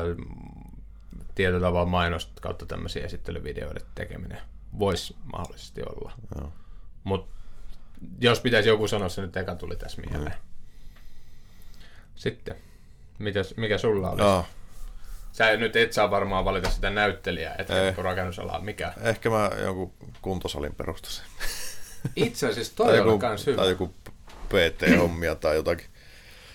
tietyllä 1.35 1.61
tavalla 1.61 1.87
mainosta 1.87 2.41
kautta 2.41 2.67
tämmöisiä 2.67 3.05
esittelyvideoiden 3.05 3.83
tekeminen 3.95 4.41
voisi 4.79 5.17
mahdollisesti 5.33 5.83
olla. 5.83 6.13
Mutta 7.05 7.37
jos 8.21 8.41
pitäisi 8.41 8.69
joku 8.69 8.89
sanoa, 8.89 9.09
se 9.09 9.23
nyt 9.23 9.37
eka 9.37 9.55
tuli 9.55 9.77
tässä 9.77 10.03
mieleen. 10.03 10.33
Mm. 10.33 10.47
Sitten, 12.15 12.57
mitäs, 13.19 13.55
mikä 13.57 13.79
sulla 13.79 14.11
olisi? 14.11 14.25
No. 14.25 14.47
Sä 15.33 15.57
nyt 15.57 15.77
et 15.77 15.93
saa 15.93 16.11
varmaan 16.11 16.45
valita 16.45 16.71
sitä 16.71 16.91
näyttelijää, 16.91 17.55
että 17.59 17.95
rakennusalaa. 17.97 18.61
Mikä? 18.61 18.93
Ehkä 19.03 19.31
mä 19.31 19.51
jonkun 19.63 19.93
kuntosalin 20.23 20.75
perustasin. 20.75 21.25
Itse 22.17 22.49
asiassa 22.49 22.77
toi 22.77 23.01
on 23.01 23.19
kans 23.19 23.47
hyvä. 23.47 23.57
Tai 23.57 23.71
joku 23.71 23.95
PT-hommia 24.49 25.35
tai 25.35 25.57
jotakin. 25.57 25.87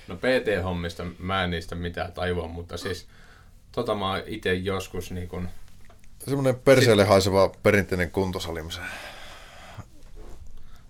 No 0.08 0.16
PT-hommista 0.16 1.06
mä 1.20 1.44
en 1.44 1.50
niistä 1.50 1.76
mitään 1.76 2.12
tajua, 2.12 2.48
mutta 2.48 2.78
siis 2.78 3.08
tota 3.72 3.96
mä 3.96 4.10
oon 4.10 4.22
itse 4.26 4.54
joskus 4.54 5.12
niin 5.12 5.28
kun... 5.28 5.50
Semmoinen 6.20 6.56
perseelle 6.56 7.04
haiseva 7.04 7.52
perinteinen 7.64 8.12
kuntosali. 8.12 8.64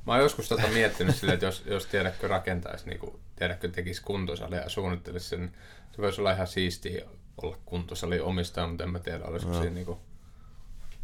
Mä 0.08 0.14
oon 0.14 0.20
joskus 0.20 0.50
tota 0.50 0.68
miettinyt 0.68 1.16
silleen, 1.16 1.34
että 1.34 1.46
jos, 1.46 1.64
jos 1.66 1.86
tiedätkö 1.86 2.28
rakentaisi, 2.28 2.86
niin 2.86 3.00
kuin, 3.00 3.16
tiedätkö 3.36 3.70
tekisi 3.70 4.02
kuntosalia 4.02 4.60
ja 4.60 4.70
suunnittelisi 4.70 5.30
sen, 5.30 5.52
se 5.92 6.02
voisi 6.02 6.22
olla 6.22 6.32
ihan 6.32 6.48
siistiä 6.48 7.06
olla 7.44 7.58
kuntosali 7.66 8.20
omistaa, 8.20 8.68
mutta 8.68 8.84
en 8.84 8.90
mä 8.90 9.00
tiedä, 9.00 9.26
olisiko 9.26 9.52
no. 9.52 9.62
siinä 9.62 9.76
niin 9.76 9.98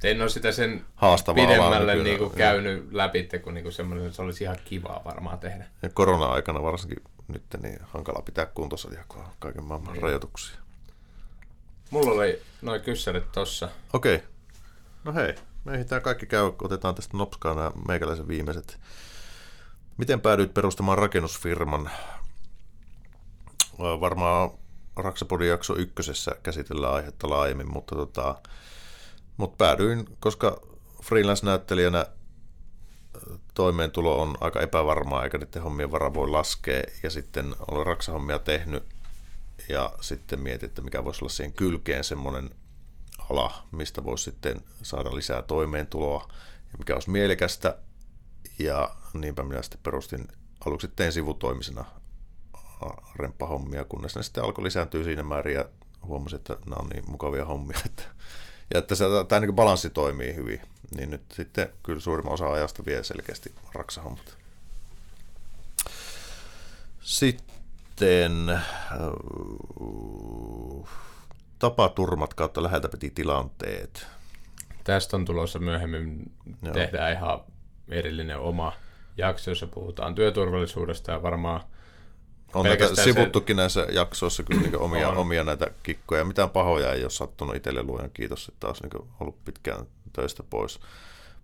en 0.03 0.21
ole 0.21 0.29
sitä 0.29 0.51
sen 0.51 0.85
Haastavaa 0.95 1.47
pidemmälle 1.47 1.95
niin 1.95 2.17
kuin, 2.17 2.31
käynyt 2.31 2.93
läpi, 2.93 3.29
kun 3.43 3.53
niin 3.53 3.63
kuin 3.63 3.73
semmoinen, 3.73 4.13
se 4.13 4.21
olisi 4.21 4.43
ihan 4.43 4.57
kivaa 4.65 5.01
varmaan 5.05 5.39
tehdä. 5.39 5.65
Ja 5.81 5.89
korona-aikana 5.89 6.63
varsinkin 6.63 7.03
nyt 7.27 7.43
niin 7.61 7.79
hankala 7.81 8.21
pitää 8.21 8.45
kuntossa 8.45 8.89
kun 9.07 9.21
on 9.21 9.27
kaiken 9.39 9.63
maailman 9.63 9.93
niin. 9.93 10.03
rajoituksia. 10.03 10.57
Mulla 11.89 12.11
oli 12.11 12.41
noin 12.61 12.81
kyssärit 12.81 13.31
tossa. 13.31 13.69
Okei. 13.93 14.15
Okay. 14.15 14.27
No 15.03 15.13
hei, 15.13 15.35
me 15.65 15.73
ehditään 15.73 16.01
kaikki 16.01 16.25
käy, 16.25 16.51
otetaan 16.61 16.95
tästä 16.95 17.17
nopskaan 17.17 17.55
nämä 17.55 17.71
meikäläisen 17.87 18.27
viimeiset. 18.27 18.79
Miten 19.97 20.21
päädyit 20.21 20.53
perustamaan 20.53 20.97
rakennusfirman? 20.97 21.89
Varmaan 23.79 24.49
Raksapodin 24.95 25.47
jakso 25.47 25.75
ykkösessä 25.75 26.31
käsitellään 26.43 26.93
aihetta 26.93 27.29
laajemmin, 27.29 27.71
mutta 27.73 27.95
tota, 27.95 28.35
mut 29.37 29.57
päädyin, 29.57 30.17
koska 30.19 30.61
freelance-näyttelijänä 31.03 32.05
toimeentulo 33.53 34.21
on 34.21 34.37
aika 34.41 34.61
epävarmaa, 34.61 35.23
eikä 35.23 35.37
niiden 35.37 35.61
hommien 35.61 35.91
vara 35.91 36.13
voi 36.13 36.29
laskea. 36.29 36.83
Ja 37.03 37.09
sitten 37.09 37.55
olen 37.71 37.85
raksahommia 37.85 38.39
tehnyt 38.39 38.83
ja 39.69 39.93
sitten 40.01 40.39
mietin, 40.39 40.69
että 40.69 40.81
mikä 40.81 41.05
voisi 41.05 41.23
olla 41.23 41.29
siihen 41.29 41.53
kylkeen 41.53 42.03
semmoinen 42.03 42.49
ala, 43.29 43.67
mistä 43.71 44.03
voisi 44.03 44.23
sitten 44.23 44.61
saada 44.81 45.15
lisää 45.15 45.41
toimeentuloa 45.41 46.27
ja 46.71 46.77
mikä 46.77 46.93
olisi 46.93 47.09
mielekästä. 47.09 47.77
Ja 48.59 48.95
niinpä 49.13 49.43
minä 49.43 49.61
sitten 49.61 49.79
perustin, 49.83 50.27
aluksi 50.65 50.87
tein 50.87 51.11
sivutoimisena 51.11 51.85
remppahommia, 53.15 53.85
kunnes 53.85 54.15
ne 54.15 54.23
sitten 54.23 54.43
alkoi 54.43 54.63
lisääntyä 54.63 55.03
siinä 55.03 55.23
määrin 55.23 55.55
ja 55.55 55.65
huomasin, 56.05 56.35
että 56.35 56.57
nämä 56.65 56.75
on 56.79 56.89
niin 56.89 57.11
mukavia 57.11 57.45
hommia, 57.45 57.77
että, 57.85 58.03
ja 58.73 58.79
että 58.79 58.95
tämä 59.27 59.39
niin 59.39 59.55
balanssi 59.55 59.89
toimii 59.89 60.35
hyvin 60.35 60.61
niin 60.95 61.09
nyt 61.09 61.21
sitten 61.33 61.69
kyllä 61.83 61.99
suurimman 61.99 62.33
osa 62.33 62.51
ajasta 62.51 62.85
vie 62.85 63.03
selkeästi 63.03 63.51
raksahommat. 63.73 64.37
Sitten 67.01 68.49
äh, 68.49 68.63
tapaturmat 71.59 72.33
kautta 72.33 72.63
läheltä 72.63 72.89
piti 72.89 73.09
tilanteet. 73.09 74.07
Tästä 74.83 75.17
on 75.17 75.25
tulossa 75.25 75.59
myöhemmin, 75.59 76.31
Joo. 76.61 76.73
tehdään 76.73 77.13
ihan 77.13 77.39
erillinen 77.89 78.39
oma 78.39 78.73
jakso, 79.17 79.51
jossa 79.51 79.67
puhutaan 79.67 80.15
työturvallisuudesta 80.15 81.11
ja 81.11 81.23
varmaan 81.23 81.61
On 82.53 82.63
näitä 82.65 82.79
Pelkästään 82.79 83.05
se- 83.07 83.13
sivuttukin 83.13 83.57
näissä 83.57 83.87
jaksoissa 83.91 84.43
kyllä 84.43 84.61
niin 84.61 84.77
omia, 84.77 85.09
On. 85.09 85.17
omia 85.17 85.43
näitä 85.43 85.67
kikkoja. 85.83 86.25
Mitään 86.25 86.49
pahoja 86.49 86.93
ei 86.93 87.01
ole 87.03 87.09
sattunut 87.09 87.55
itselle 87.55 87.83
luojan 87.83 88.09
kiitos, 88.13 88.47
että 88.47 88.59
taas 88.59 88.81
niin 88.81 89.07
ollut 89.19 89.45
pitkään 89.45 89.85
töistä 90.13 90.43
pois. 90.43 90.79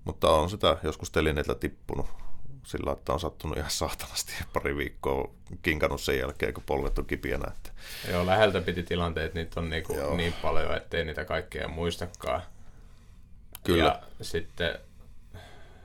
Mutta 0.03 0.32
on 0.32 0.49
sitä 0.49 0.78
joskus 0.84 1.11
telineitä 1.11 1.55
tippunut 1.55 2.07
sillä, 2.66 2.91
että 2.91 3.14
on 3.14 3.20
sattunut 3.20 3.57
ihan 3.57 3.72
saatanasti 3.72 4.34
pari 4.53 4.78
viikkoa 4.78 5.32
kinkannut 5.61 6.01
sen 6.01 6.20
jälkeen, 6.20 6.53
kun 6.53 6.64
polvet 6.66 6.99
on 6.99 7.05
kipiänä. 7.05 7.47
Että 7.47 7.70
joo, 8.11 8.26
läheltä 8.26 8.61
piti 8.61 8.84
tilanteet, 8.84 9.34
niitä 9.34 9.59
on 9.59 9.70
niinku 9.70 9.95
Joo. 9.95 10.16
niin 10.16 10.34
paljon, 10.41 10.78
ettei 10.78 11.05
niitä 11.05 11.26
kaikkea 11.26 11.68
muistakaan. 11.68 12.41
Kyllä. 13.64 14.01
Ja 14.20 14.26
sitten 14.26 14.80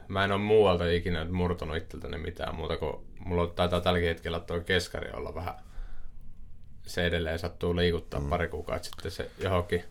mä 0.08 0.24
en 0.24 0.32
ole 0.32 0.40
muualta 0.40 0.90
ikinä 0.90 1.24
murtunut 1.24 1.76
itseltäni 1.76 2.18
mitään 2.18 2.54
muuta 2.54 2.76
kuin 2.76 2.96
mulla 3.18 3.46
taitaa 3.46 3.80
tälläkin 3.80 4.08
hetkellä 4.08 4.40
tuo 4.40 4.60
keskari 4.60 5.10
olla 5.12 5.34
vähän 5.34 5.54
se 6.86 7.06
edelleen 7.06 7.38
sattuu 7.38 7.76
liikuttaa 7.76 8.20
mm. 8.20 8.28
pari 8.28 8.48
kuukautta 8.48 8.88
sitten 8.88 9.10
se 9.10 9.30
johonkin 9.38 9.84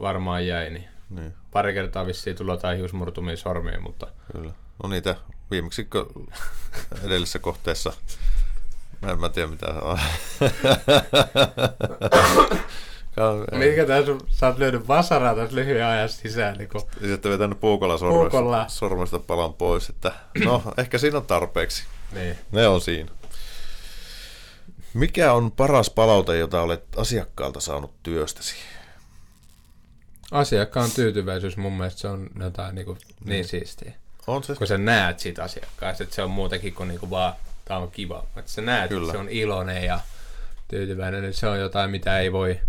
varmaan 0.00 0.46
jäi, 0.46 0.70
niin 0.70 0.88
niin, 1.10 1.34
pari 1.52 1.72
kertaa 1.74 2.06
vissiin 2.06 2.36
tullut 2.36 2.52
jotain 2.54 2.78
hiusmurtumia 2.78 3.36
sormiin, 3.36 3.82
mutta 3.82 4.06
kyllä. 4.32 4.52
No 4.82 4.88
niitä 4.88 5.16
viimeksi 5.50 5.88
edellisessä 7.04 7.38
kohteessa 7.38 7.92
Mä 9.02 9.10
en 9.10 9.20
mä 9.20 9.28
tiedä 9.28 9.48
mitä 9.48 9.66
on. 9.66 9.98
Ka- 13.16 13.56
mikä 13.58 13.86
tässä 13.86 14.12
on, 14.12 14.20
sä 14.28 14.46
oot 14.46 14.58
lyönyt 14.58 14.88
vasaraa 14.88 15.34
tässä 15.34 15.56
lyhyen 15.56 15.86
ajan 15.86 16.08
sisään, 16.08 16.58
niin 16.58 16.68
kun 16.68 16.80
Sitten 17.06 17.32
vetänyt 17.32 17.60
puukolla 17.60 17.98
Puukolla. 17.98 18.30
sormesta, 18.30 18.78
sormesta 18.78 19.18
palan 19.18 19.54
pois, 19.54 19.88
että 19.88 20.12
no, 20.44 20.62
ehkä 20.76 20.98
siinä 20.98 21.16
on 21.16 21.26
tarpeeksi. 21.26 21.84
niin. 22.12 22.38
Ne 22.52 22.68
on 22.68 22.80
siinä. 22.80 23.10
Mikä 24.94 25.32
on 25.32 25.52
paras 25.52 25.90
palaute, 25.90 26.38
jota 26.38 26.62
olet 26.62 26.84
asiakkaalta 26.96 27.60
saanut 27.60 28.02
työstäsi? 28.02 28.54
Asiakkaan 30.30 30.90
tyytyväisyys 30.90 31.56
mun 31.56 31.72
mielestä 31.72 32.00
se 32.00 32.08
on 32.08 32.30
jotain 32.40 32.74
niin, 32.74 32.84
kuin, 32.84 32.98
niin 33.24 33.44
siistiä. 33.44 33.92
On 34.26 34.44
se? 34.44 34.54
Kun 34.54 34.66
sä 34.66 34.78
näet 34.78 35.18
siitä 35.18 35.44
asiakkaasta, 35.44 36.02
että 36.02 36.16
se 36.16 36.22
on 36.22 36.30
muutakin 36.30 36.74
kuin, 36.74 36.88
niin 36.88 37.00
kuin 37.00 37.10
vaan, 37.10 37.34
tää 37.64 37.78
on 37.78 37.90
kiva. 37.90 38.26
Että 38.36 38.50
sä 38.50 38.62
näet, 38.62 38.88
Kyllä. 38.88 39.02
että 39.02 39.12
se 39.12 39.18
on 39.18 39.28
iloinen 39.28 39.84
ja 39.84 40.00
tyytyväinen, 40.68 41.22
niin 41.22 41.34
se 41.34 41.46
on 41.46 41.60
jotain, 41.60 41.90
mitä 41.90 42.18
ei 42.18 42.32
voi 42.32 42.60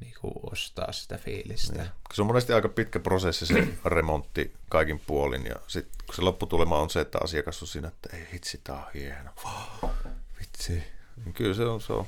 niin 0.00 0.14
kuin, 0.20 0.34
ostaa 0.52 0.92
sitä 0.92 1.18
fiilistä. 1.18 1.78
Niin. 1.78 1.90
Se 2.14 2.22
on 2.22 2.26
monesti 2.26 2.52
aika 2.52 2.68
pitkä 2.68 3.00
prosessi 3.00 3.46
se 3.46 3.68
remontti 3.84 4.52
kaikin 4.68 5.00
puolin 5.06 5.46
ja 5.46 5.56
sitten 5.66 5.92
kun 6.06 6.14
se 6.14 6.22
lopputulema 6.22 6.78
on 6.78 6.90
se, 6.90 7.00
että 7.00 7.18
asiakas 7.24 7.62
on 7.62 7.68
siinä, 7.68 7.88
että 7.88 8.16
ei 8.16 8.28
hitsi, 8.32 8.60
tää 8.64 8.76
on 8.76 8.92
hieno. 8.94 9.30
Vitsi. 10.40 10.82
Niin 11.24 11.34
kyllä 11.34 11.54
se 11.54 11.64
on, 11.64 11.80
se 11.80 11.92
on 11.92 12.06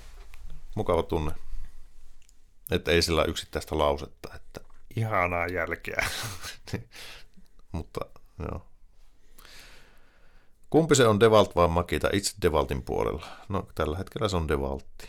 mukava 0.74 1.02
tunne. 1.02 1.32
Että 2.74 2.90
ei 2.90 3.02
sillä 3.02 3.24
yksittäistä 3.24 3.78
lausetta, 3.78 4.34
että 4.34 4.60
ihanaa 4.96 5.46
jälkeä. 5.46 6.06
Mutta 7.72 8.00
joo. 8.38 8.66
Kumpi 10.70 10.94
se 10.94 11.06
on 11.06 11.20
Devalt 11.20 11.56
vai 11.56 11.68
Makita? 11.68 12.08
Itse 12.12 12.36
Devaltin 12.42 12.82
puolella. 12.82 13.26
No 13.48 13.68
tällä 13.74 13.98
hetkellä 13.98 14.28
se 14.28 14.36
on 14.36 14.48
Devaltti. 14.48 15.08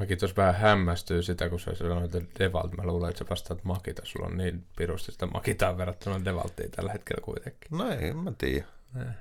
Mäkin 0.00 0.18
tuossa 0.18 0.36
vähän 0.36 0.54
hämmästyy 0.54 1.22
sitä, 1.22 1.48
kun 1.48 1.60
sä 1.60 1.74
sanoit, 1.74 2.14
että 2.14 2.38
Devalt, 2.38 2.76
mä 2.76 2.86
luulen, 2.86 3.10
että 3.10 3.18
sä 3.18 3.30
vastaat 3.30 3.64
Makita. 3.64 4.02
Sulla 4.04 4.26
on 4.26 4.36
niin 4.36 4.66
pirusti 4.76 5.12
sitä 5.12 5.26
Makitaan 5.26 5.78
verrattuna 5.78 6.24
Devaltiin 6.24 6.70
tällä 6.70 6.92
hetkellä 6.92 7.20
kuitenkin. 7.24 7.78
No 7.78 7.90
ei, 7.90 8.08
en 8.08 8.16
mä 8.16 8.32
tiedä. 8.38 8.66
Eh. 9.00 9.14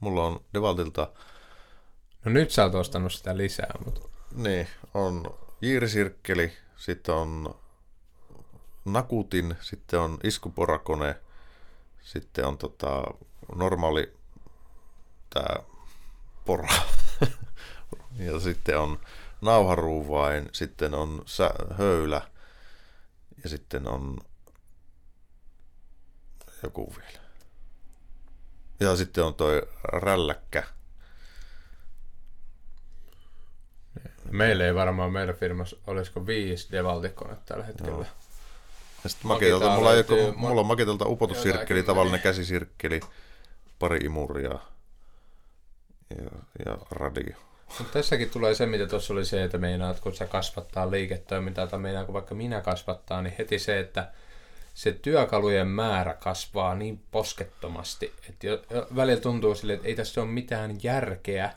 Mulla 0.00 0.26
on 0.26 0.40
Devaltilta 0.54 1.12
No 2.24 2.30
nyt 2.30 2.50
sä 2.50 2.64
oot 2.64 2.74
ostanut 2.74 3.12
sitä 3.12 3.36
lisää, 3.36 3.70
mutta 3.84 4.00
Niin, 4.34 4.68
on 4.94 5.38
jiirisirkkeli, 5.60 6.52
sitten 6.76 7.14
on 7.14 7.54
nakutin, 8.84 9.56
sitten 9.60 10.00
on 10.00 10.18
iskuporakone, 10.24 11.16
sitten 12.02 12.46
on 12.46 12.58
tota, 12.58 13.02
normaali 13.54 14.16
tää 15.30 15.62
pora. 16.44 16.68
ja 18.26 18.40
sitten 18.40 18.78
on 18.78 19.00
nauharuuvain, 19.40 20.48
sitten 20.52 20.94
on 20.94 21.22
sä, 21.26 21.50
höylä 21.78 22.30
ja 23.42 23.48
sitten 23.48 23.88
on 23.88 24.16
joku 26.62 26.94
vielä. 26.96 27.28
Ja 28.80 28.96
sitten 28.96 29.24
on 29.24 29.34
toi 29.34 29.62
rälläkkä. 29.84 30.77
Meillä 34.30 34.66
ei 34.66 34.74
varmaan 34.74 35.12
meidän 35.12 35.34
firmassa, 35.34 35.76
olisiko 35.86 36.26
viisi 36.26 36.68
Devaltikonetta 36.72 37.44
tällä 37.46 37.64
hetkellä. 37.64 37.90
Joo. 37.90 38.06
Ja 39.04 39.10
sitten 39.10 39.28
Makitelta, 39.28 39.70
mulla, 39.70 39.90
ole- 39.90 40.32
mulla 40.36 40.60
on 40.60 40.66
Makitelta 40.66 41.04
upotussirkkeli, 41.08 41.82
tavallinen 41.82 42.20
käsisirkkeli, 42.20 43.00
pari 43.78 43.98
imuria 43.98 44.58
ja, 46.10 46.30
ja 46.66 46.78
radio. 46.90 47.36
Mutta 47.78 47.92
tässäkin 47.92 48.30
tulee 48.30 48.54
se, 48.54 48.66
mitä 48.66 48.86
tuossa 48.86 49.12
oli 49.12 49.24
se, 49.24 49.44
että 49.44 49.58
meinaat, 49.58 50.00
kun 50.00 50.14
sä 50.14 50.26
kasvattaa 50.26 50.90
liiketoimintaa, 50.90 51.66
tai 51.66 51.78
meinaat, 51.78 52.06
kun 52.06 52.12
vaikka 52.12 52.34
minä 52.34 52.60
kasvattaa, 52.60 53.22
niin 53.22 53.34
heti 53.38 53.58
se, 53.58 53.78
että 53.80 54.12
se 54.74 54.92
työkalujen 54.92 55.68
määrä 55.68 56.14
kasvaa 56.14 56.74
niin 56.74 57.02
poskettomasti, 57.10 58.14
että 58.28 58.46
jo, 58.46 58.62
jo, 58.70 58.86
välillä 58.96 59.20
tuntuu 59.20 59.54
sille, 59.54 59.72
että 59.72 59.88
ei 59.88 59.94
tässä 59.94 60.20
ole 60.20 60.30
mitään 60.30 60.76
järkeä, 60.82 61.52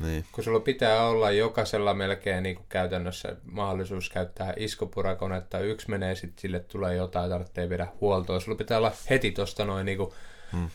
Niin, 0.00 0.24
kun 0.32 0.44
sulla 0.44 0.60
pitää 0.60 1.06
olla 1.06 1.30
jokaisella 1.30 1.94
melkein 1.94 2.42
niin 2.42 2.56
kuin 2.56 2.66
käytännössä 2.68 3.36
mahdollisuus 3.44 4.10
käyttää 4.10 4.54
iskupurakonetta, 4.56 5.58
yksi 5.58 5.90
menee 5.90 6.14
sitten 6.14 6.40
sille 6.40 6.60
tulee 6.60 6.94
jotain, 6.94 7.30
tarvitsee 7.30 7.68
viedä 7.68 7.86
huoltoon. 8.00 8.40
Sulla 8.40 8.58
pitää 8.58 8.78
olla 8.78 8.92
heti 9.10 9.30
tuosta 9.30 9.64
noin 9.64 9.86
niin 9.86 9.98
kuin, 9.98 10.12
Hmm. 10.52 10.70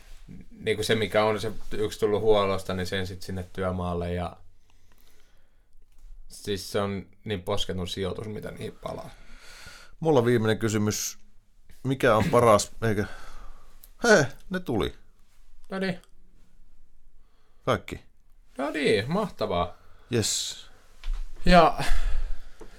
niin 0.60 0.78
kuin 0.78 0.86
se, 0.86 0.96
mikä 0.96 1.24
on 1.24 1.40
se 1.42 1.52
yksi 1.72 2.00
tullut 2.00 2.22
huollosta, 2.22 2.74
niin 2.74 2.88
sen 2.88 3.08
sitten 3.08 3.26
sinne 3.26 3.46
työmaalle 3.54 4.14
ja 4.14 4.38
siis 6.28 6.72
se 6.72 6.82
on 6.82 7.06
niin 7.26 7.42
posketun 7.44 7.88
sijoitus, 7.88 8.28
mitä 8.28 8.52
niihin 8.52 8.78
palaa. 8.84 9.10
mulla 10.00 10.26
viimeinen 10.26 10.58
kysymys. 10.60 11.18
Mikä 11.84 12.16
on 12.16 12.24
paras, 12.32 12.72
eikä... 12.82 13.06
He, 14.04 14.28
ne 14.50 14.60
tuli. 14.60 14.94
No 15.70 15.80
niin, 15.80 16.02
Kaikki. 17.66 18.00
No 18.60 18.72
niin, 18.72 19.04
mahtavaa. 19.08 19.78
Yes. 20.14 20.66
Ja 21.46 21.78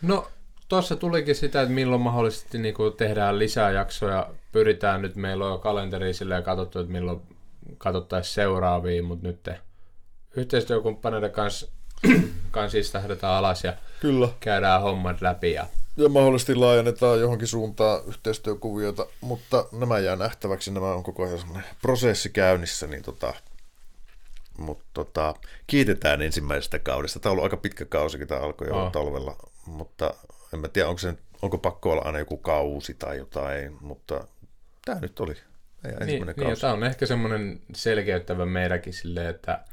no 0.02 0.28
tuossa 0.68 0.96
tulikin 0.96 1.34
sitä, 1.34 1.62
että 1.62 1.74
milloin 1.74 2.02
mahdollisesti 2.02 2.58
niin 2.58 2.74
kuin 2.74 2.92
tehdään 2.92 3.38
lisää 3.38 3.70
jaksoja. 3.70 4.30
Pyritään 4.52 5.02
nyt, 5.02 5.16
meillä 5.16 5.46
on 5.46 5.52
jo 5.52 5.58
kalenteri 5.58 6.14
silleen 6.14 6.42
katsottu, 6.42 6.78
että 6.78 6.92
milloin 6.92 7.20
katsottaisiin 7.78 8.34
seuraavia, 8.34 9.02
mutta 9.02 9.28
nyt 9.28 9.50
yhteistyökumppaneiden 10.36 11.30
kanssa, 11.30 11.66
siis 12.68 12.90
tähdetään 12.90 13.32
alas 13.32 13.64
ja 13.64 13.72
Kyllä. 14.00 14.28
käydään 14.40 14.82
hommat 14.82 15.20
läpi. 15.20 15.52
Ja 15.52 15.66
Ja 15.96 16.08
mahdollisesti 16.08 16.54
laajennetaan 16.54 17.20
johonkin 17.20 17.48
suuntaan 17.48 18.00
yhteistyökuviota, 18.06 19.06
mutta 19.20 19.64
nämä 19.72 19.98
jää 19.98 20.16
nähtäväksi, 20.16 20.70
nämä 20.70 20.94
on 20.94 21.02
koko 21.02 21.24
ajan 21.24 21.62
prosessi 21.82 22.30
käynnissä, 22.30 22.86
niin 22.86 23.02
tota, 23.02 23.34
mutta 24.58 24.84
tota, 24.94 25.34
kiitetään 25.66 26.22
ensimmäisestä 26.22 26.78
kaudesta. 26.78 27.20
Tämä 27.20 27.30
on 27.30 27.32
ollut 27.32 27.44
aika 27.44 27.56
pitkä 27.56 27.84
kausikin, 27.84 28.28
tämä 28.28 28.40
alkoi 28.40 28.68
jo 28.68 28.74
Oh. 28.76 28.92
talvella, 28.92 29.36
mutta 29.66 30.14
en 30.54 30.60
mä 30.60 30.68
tiedä, 30.68 30.88
onko, 30.88 30.98
se, 30.98 31.14
onko 31.42 31.58
pakko 31.58 31.92
olla 31.92 32.02
aina 32.02 32.18
joku 32.18 32.36
kausi 32.36 32.94
tai 32.94 33.18
jotain, 33.18 33.76
mutta 33.80 34.24
tämä 34.84 35.00
nyt 35.00 35.20
oli 35.20 35.34
meidän 35.82 35.98
niin, 35.98 36.02
ensimmäinen 36.02 36.34
niin, 36.36 36.46
kausi. 36.46 36.60
tämä 36.60 36.72
on 36.72 36.84
ehkä 36.84 37.06
semmoinen 37.06 37.60
selkeyttävä 37.74 38.46
meidänkin 38.46 38.92
silleen, 38.92 39.26
että 39.26 39.64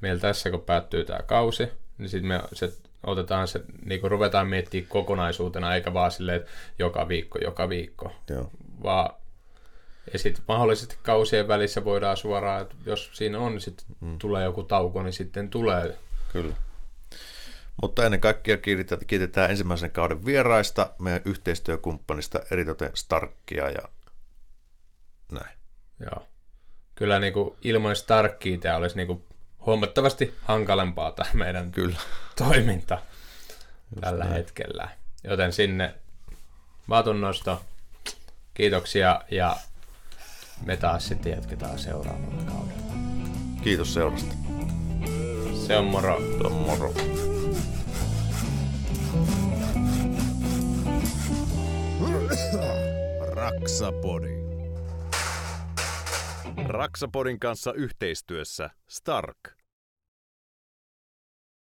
meillä 0.00 0.20
tässä 0.20 0.50
kun 0.50 0.60
päättyy 0.60 1.04
tämä 1.04 1.22
kausi, 1.22 1.68
niin 1.98 2.08
sitten 2.08 2.28
me 2.28 2.40
se, 2.52 2.72
otetaan 3.06 3.48
se, 3.48 3.60
niin 3.84 4.00
kuin 4.00 4.10
ruvetaan 4.10 4.46
miettimään 4.48 4.88
kokonaisuutena, 4.88 5.74
eikä 5.74 5.94
vaan 5.94 6.10
silleen, 6.10 6.36
että 6.36 6.50
joka 6.78 7.08
viikko, 7.08 7.38
joka 7.38 7.68
viikko, 7.68 8.12
Joo. 8.30 8.50
vaan 8.82 9.14
ja 10.12 10.18
sitten 10.18 10.44
mahdollisesti 10.48 10.98
kausien 11.02 11.48
välissä 11.48 11.84
voidaan 11.84 12.16
suoraan, 12.16 12.62
että 12.62 12.74
jos 12.86 13.10
siinä 13.12 13.38
on, 13.38 13.52
niin 13.52 13.60
sitten 13.60 13.86
mm. 14.00 14.18
tulee 14.18 14.44
joku 14.44 14.62
tauko, 14.62 15.02
niin 15.02 15.12
sitten 15.12 15.50
tulee. 15.50 15.98
Kyllä. 16.32 16.54
Mutta 17.82 18.04
ennen 18.04 18.20
kaikkea 18.20 18.56
kiitetään, 19.06 19.50
ensimmäisen 19.50 19.90
kauden 19.90 20.24
vieraista, 20.24 20.90
meidän 20.98 21.22
yhteistyökumppanista, 21.24 22.40
eritoten 22.50 22.90
Starkkia 22.94 23.70
ja 23.70 23.88
näin. 25.32 25.56
Joo. 26.00 26.26
Kyllä 26.94 27.18
niin 27.18 27.32
kuin 27.32 27.54
ilman 27.62 27.96
Starkkia 27.96 28.58
tämä 28.58 28.76
olisi 28.76 28.96
niin 28.96 29.06
kuin 29.06 29.24
huomattavasti 29.66 30.34
hankalempaa 30.42 31.12
tämä 31.12 31.30
meidän 31.34 31.72
Kyllä. 31.72 31.98
toiminta 32.36 32.98
tällä 34.00 34.24
hetkellä. 34.24 34.88
Joten 35.24 35.52
sinne 35.52 35.94
vaatunnosto, 36.88 37.62
kiitoksia 38.54 39.20
ja 39.30 39.56
me 40.66 40.76
taas 40.76 41.08
sitten 41.08 41.32
jatketaan 41.32 41.78
seuraavalla 41.78 42.42
kaudella. 42.44 42.82
Kiitos 43.62 43.94
seurasta. 43.94 44.34
Se 45.66 45.76
on 45.76 45.84
moro. 45.84 46.20
Se 46.20 46.46
on 46.46 46.52
moro. 46.52 46.94
Raksapodi. 53.32 54.42
Raksapodin 56.66 57.40
kanssa 57.40 57.72
yhteistyössä 57.72 58.70
Stark. 58.88 59.61